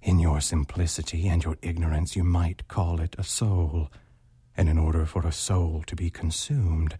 In 0.00 0.18
your 0.18 0.40
simplicity 0.40 1.28
and 1.28 1.44
your 1.44 1.58
ignorance, 1.60 2.16
you 2.16 2.24
might 2.24 2.66
call 2.68 3.00
it 3.00 3.14
a 3.18 3.24
soul. 3.24 3.90
And 4.56 4.68
in 4.68 4.78
order 4.78 5.04
for 5.04 5.26
a 5.26 5.32
soul 5.32 5.84
to 5.86 5.94
be 5.94 6.08
consumed, 6.08 6.96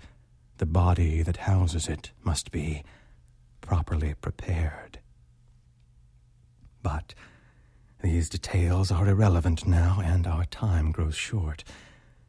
the 0.59 0.67
body 0.67 1.23
that 1.23 1.39
houses 1.39 1.89
it 1.89 2.11
must 2.23 2.51
be 2.51 2.85
properly 3.61 4.15
prepared. 4.21 4.99
But 6.83 7.15
these 8.01 8.29
details 8.29 8.93
are 8.93 9.09
irrelevant 9.09 9.67
now, 9.67 10.01
and 10.05 10.25
our 10.27 10.45
time 10.45 10.93
grows 10.93 11.17
short. 11.17 11.65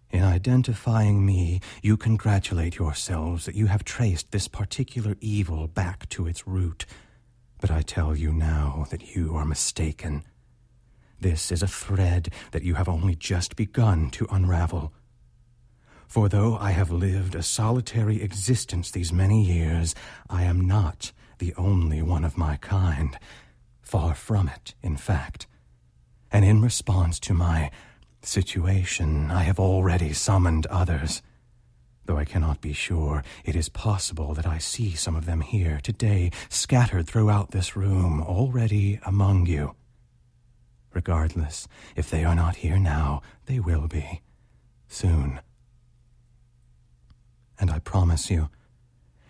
In 0.09 0.23
identifying 0.23 1.23
me, 1.23 1.61
you 1.83 1.95
congratulate 1.95 2.77
yourselves 2.77 3.45
that 3.45 3.53
you 3.53 3.67
have 3.67 3.83
traced 3.83 4.31
this 4.31 4.47
particular 4.47 5.15
evil 5.21 5.67
back 5.67 6.09
to 6.09 6.25
its 6.25 6.47
root. 6.47 6.87
But 7.61 7.69
I 7.69 7.83
tell 7.83 8.15
you 8.15 8.33
now 8.33 8.87
that 8.89 9.15
you 9.15 9.35
are 9.35 9.45
mistaken. 9.45 10.23
This 11.19 11.51
is 11.51 11.61
a 11.61 11.67
thread 11.67 12.33
that 12.49 12.63
you 12.63 12.73
have 12.73 12.89
only 12.89 13.13
just 13.13 13.55
begun 13.55 14.09
to 14.11 14.25
unravel. 14.31 14.91
For 16.07 16.27
though 16.27 16.57
I 16.57 16.71
have 16.71 16.89
lived 16.89 17.35
a 17.35 17.43
solitary 17.43 18.23
existence 18.23 18.89
these 18.89 19.13
many 19.13 19.43
years, 19.43 19.93
I 20.27 20.45
am 20.45 20.65
not 20.65 21.11
the 21.37 21.53
only 21.55 22.01
one 22.01 22.25
of 22.25 22.39
my 22.39 22.55
kind. 22.57 23.19
Far 23.83 24.15
from 24.15 24.47
it, 24.47 24.73
in 24.81 24.97
fact 24.97 25.45
and 26.31 26.45
in 26.45 26.61
response 26.61 27.19
to 27.21 27.33
my 27.33 27.71
situation, 28.21 29.31
I 29.31 29.43
have 29.43 29.59
already 29.59 30.13
summoned 30.13 30.67
others. 30.67 31.21
Though 32.05 32.17
I 32.17 32.25
cannot 32.25 32.61
be 32.61 32.73
sure, 32.73 33.23
it 33.45 33.55
is 33.55 33.69
possible 33.69 34.33
that 34.33 34.47
I 34.47 34.57
see 34.57 34.95
some 34.95 35.15
of 35.15 35.25
them 35.25 35.41
here 35.41 35.79
today, 35.81 36.31
scattered 36.49 37.07
throughout 37.07 37.51
this 37.51 37.75
room, 37.75 38.21
already 38.21 38.99
among 39.05 39.45
you. 39.45 39.75
Regardless, 40.93 41.67
if 41.95 42.09
they 42.09 42.23
are 42.23 42.35
not 42.35 42.57
here 42.57 42.79
now, 42.79 43.21
they 43.45 43.59
will 43.59 43.87
be. 43.87 44.21
Soon. 44.87 45.39
And 47.59 47.69
I 47.69 47.79
promise 47.79 48.31
you, 48.31 48.49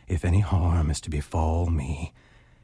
if 0.08 0.24
any 0.24 0.40
harm 0.40 0.90
is 0.90 1.02
to 1.02 1.10
befall 1.10 1.68
me, 1.70 2.14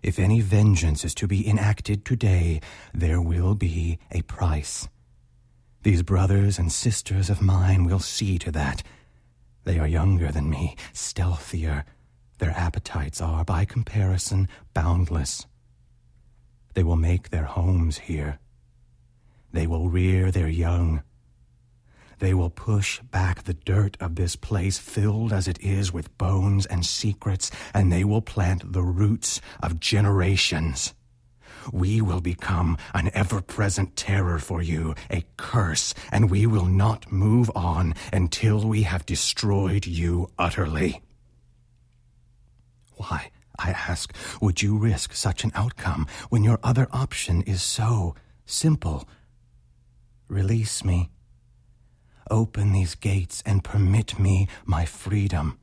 if 0.06 0.20
any 0.20 0.40
vengeance 0.40 1.04
is 1.04 1.16
to 1.16 1.26
be 1.26 1.50
enacted 1.50 2.06
today, 2.06 2.62
there 2.94 3.20
will 3.20 3.56
be 3.56 3.98
a 4.12 4.22
price. 4.22 4.88
These 5.82 6.04
brothers 6.04 6.60
and 6.60 6.72
sisters 6.72 7.28
of 7.32 7.42
mine 7.42 7.86
will 7.86 7.98
see 7.98 8.38
to 8.38 8.52
that. 8.52 8.84
They 9.64 9.80
are 9.80 9.88
younger 9.88 10.32
than 10.32 10.48
me, 10.48 10.76
stealthier. 10.94 11.86
Their 12.38 12.52
appetites 12.52 13.20
are, 13.20 13.44
by 13.44 13.66
comparison, 13.66 14.48
boundless. 14.76 15.48
They 16.76 16.84
will 16.84 16.98
make 16.98 17.32
their 17.32 17.46
homes 17.46 17.98
here. 17.98 18.38
They 19.54 19.66
will 19.66 19.90
rear 19.90 20.30
their 20.30 20.50
young. 20.50 21.02
They 22.20 22.34
will 22.34 22.50
push 22.50 23.00
back 23.02 23.44
the 23.44 23.54
dirt 23.54 23.98
of 24.00 24.16
this 24.16 24.36
place, 24.36 24.78
filled 24.78 25.34
as 25.34 25.48
it 25.48 25.60
is 25.62 25.92
with 25.92 26.18
bones 26.18 26.66
and 26.66 26.86
secrets, 26.86 27.52
and 27.74 27.92
they 27.92 28.04
will 28.04 28.22
plant 28.22 28.74
the 28.74 28.84
roots 28.84 29.42
of 29.62 29.80
generations. 29.80 30.94
We 31.72 32.00
will 32.00 32.22
become 32.22 32.78
an 32.94 33.10
ever 33.14 33.42
present 33.42 33.96
terror 33.96 34.40
for 34.40 34.62
you, 34.62 34.96
a 35.10 35.24
curse, 35.38 35.94
and 36.12 36.30
we 36.30 36.46
will 36.46 36.66
not 36.66 37.12
move 37.12 37.50
on 37.56 37.96
until 38.14 38.68
we 38.68 38.84
have 38.84 39.06
destroyed 39.06 39.86
you 39.86 40.30
utterly. 40.38 41.02
Why, 42.98 43.32
I 43.58 43.72
ask, 43.72 44.14
would 44.42 44.62
you 44.62 44.78
risk 44.78 45.14
such 45.14 45.44
an 45.44 45.52
outcome 45.56 46.08
when 46.30 46.44
your 46.44 46.60
other 46.64 46.88
option 46.92 47.42
is 47.42 47.62
so 47.62 48.16
simple? 48.46 49.08
Release 50.28 50.84
me. 50.84 51.10
Open 52.30 52.74
these 52.74 52.96
gates 52.96 53.44
and 53.46 53.64
permit 53.64 54.20
me 54.20 54.48
my 54.66 54.86
freedom. 54.86 55.60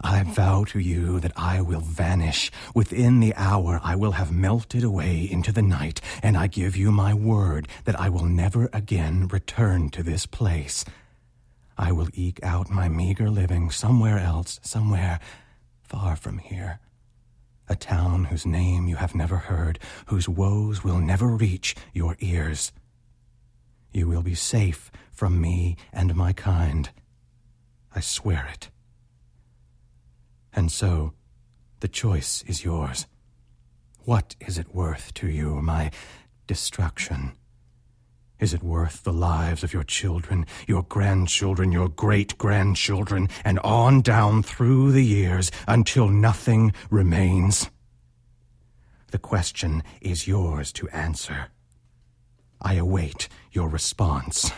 I 0.00 0.22
vow 0.22 0.64
to 0.68 0.78
you 0.78 1.20
that 1.20 1.32
I 1.36 1.60
will 1.60 1.80
vanish. 1.80 2.50
Within 2.74 3.20
the 3.20 3.34
hour, 3.34 3.80
I 3.82 3.96
will 3.96 4.12
have 4.12 4.30
melted 4.30 4.84
away 4.84 5.28
into 5.30 5.52
the 5.52 5.62
night, 5.62 6.00
and 6.22 6.36
I 6.36 6.46
give 6.46 6.76
you 6.76 6.92
my 6.92 7.14
word 7.14 7.68
that 7.84 7.98
I 7.98 8.08
will 8.08 8.24
never 8.26 8.68
again 8.72 9.28
return 9.28 9.90
to 9.90 10.02
this 10.02 10.26
place. 10.26 10.84
I 11.76 11.90
will 11.92 12.08
eke 12.14 12.42
out 12.44 12.70
my 12.70 12.88
meager 12.88 13.30
living 13.30 13.70
somewhere 13.70 14.18
else, 14.18 14.60
somewhere 14.62 15.18
far 15.82 16.14
from 16.14 16.38
here. 16.38 16.78
A 17.68 17.74
town 17.74 18.24
whose 18.24 18.46
name 18.46 18.86
you 18.86 18.96
have 18.96 19.14
never 19.14 19.38
heard, 19.38 19.78
whose 20.06 20.28
woes 20.28 20.84
will 20.84 20.98
never 20.98 21.28
reach 21.28 21.74
your 21.92 22.16
ears. 22.20 22.72
You 23.94 24.08
will 24.08 24.22
be 24.22 24.34
safe 24.34 24.90
from 25.12 25.40
me 25.40 25.76
and 25.92 26.16
my 26.16 26.32
kind. 26.32 26.90
I 27.94 28.00
swear 28.00 28.48
it. 28.52 28.68
And 30.52 30.70
so, 30.70 31.12
the 31.78 31.86
choice 31.86 32.42
is 32.48 32.64
yours. 32.64 33.06
What 34.04 34.34
is 34.40 34.58
it 34.58 34.74
worth 34.74 35.14
to 35.14 35.28
you, 35.28 35.62
my 35.62 35.92
destruction? 36.48 37.32
Is 38.40 38.52
it 38.52 38.64
worth 38.64 39.04
the 39.04 39.12
lives 39.12 39.62
of 39.62 39.72
your 39.72 39.84
children, 39.84 40.44
your 40.66 40.82
grandchildren, 40.82 41.70
your 41.70 41.88
great 41.88 42.36
grandchildren, 42.36 43.28
and 43.44 43.60
on 43.60 44.02
down 44.02 44.42
through 44.42 44.90
the 44.90 45.04
years 45.04 45.52
until 45.68 46.08
nothing 46.08 46.72
remains? 46.90 47.70
The 49.12 49.18
question 49.18 49.84
is 50.00 50.26
yours 50.26 50.72
to 50.72 50.88
answer. 50.88 51.46
I 52.60 52.74
await 52.74 53.28
your 53.54 53.68
response. 53.68 54.50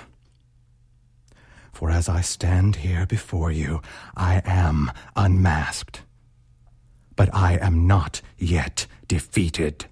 For 1.73 1.91
as 1.91 2.09
I 2.09 2.23
stand 2.23 2.77
here 2.77 3.05
before 3.05 3.53
you, 3.53 3.83
I 4.17 4.41
am 4.47 4.91
unmasked. 5.15 6.01
But 7.15 7.29
I 7.35 7.59
am 7.59 7.87
not 7.87 8.23
yet 8.39 8.87
defeated. 9.07 9.87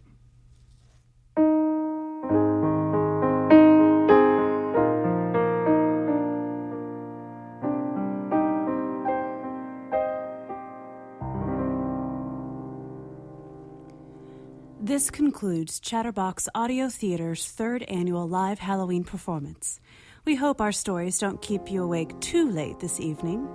This 14.95 15.11
concludes 15.11 15.81
Chatterbox 15.81 16.49
Audio 16.55 16.89
Theater's 16.89 17.51
third 17.51 17.83
annual 17.89 18.29
live 18.29 18.61
Halloween 18.61 19.03
performance. 19.03 19.81
We 20.25 20.37
hope 20.37 20.61
our 20.61 20.71
stories 20.71 21.19
don't 21.19 21.43
keep 21.43 21.69
you 21.69 21.83
awake 21.83 22.21
too 22.21 22.49
late 22.49 22.79
this 22.79 23.01
evening. 23.01 23.49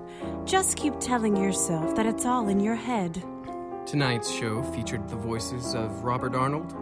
Just 0.44 0.76
keep 0.76 1.00
telling 1.00 1.38
yourself 1.38 1.96
that 1.96 2.06
it's 2.06 2.26
all 2.26 2.50
in 2.50 2.60
your 2.60 2.76
head. 2.76 3.24
Tonight's 3.86 4.30
show 4.30 4.62
featured 4.74 5.08
the 5.08 5.16
voices 5.16 5.74
of 5.76 6.04
Robert 6.04 6.36
Arnold, 6.36 6.76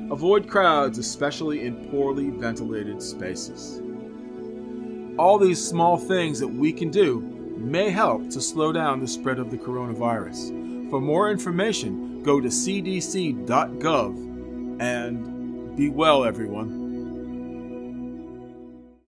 Avoid 0.09 0.47
crowds, 0.47 0.97
especially 0.97 1.65
in 1.65 1.89
poorly 1.89 2.29
ventilated 2.29 3.01
spaces. 3.01 3.81
All 5.19 5.37
these 5.37 5.61
small 5.61 5.97
things 5.97 6.39
that 6.39 6.47
we 6.47 6.71
can 6.71 6.89
do 6.89 7.19
may 7.57 7.89
help 7.89 8.29
to 8.29 8.39
slow 8.39 8.71
down 8.71 8.99
the 9.01 9.07
spread 9.07 9.39
of 9.39 9.51
the 9.51 9.57
coronavirus. 9.57 10.89
For 10.89 11.01
more 11.01 11.29
information, 11.29 12.23
go 12.23 12.39
to 12.39 12.47
cdc.gov 12.47 14.15
and 14.79 15.75
be 15.75 15.89
well, 15.89 16.23
everyone. 16.23 16.86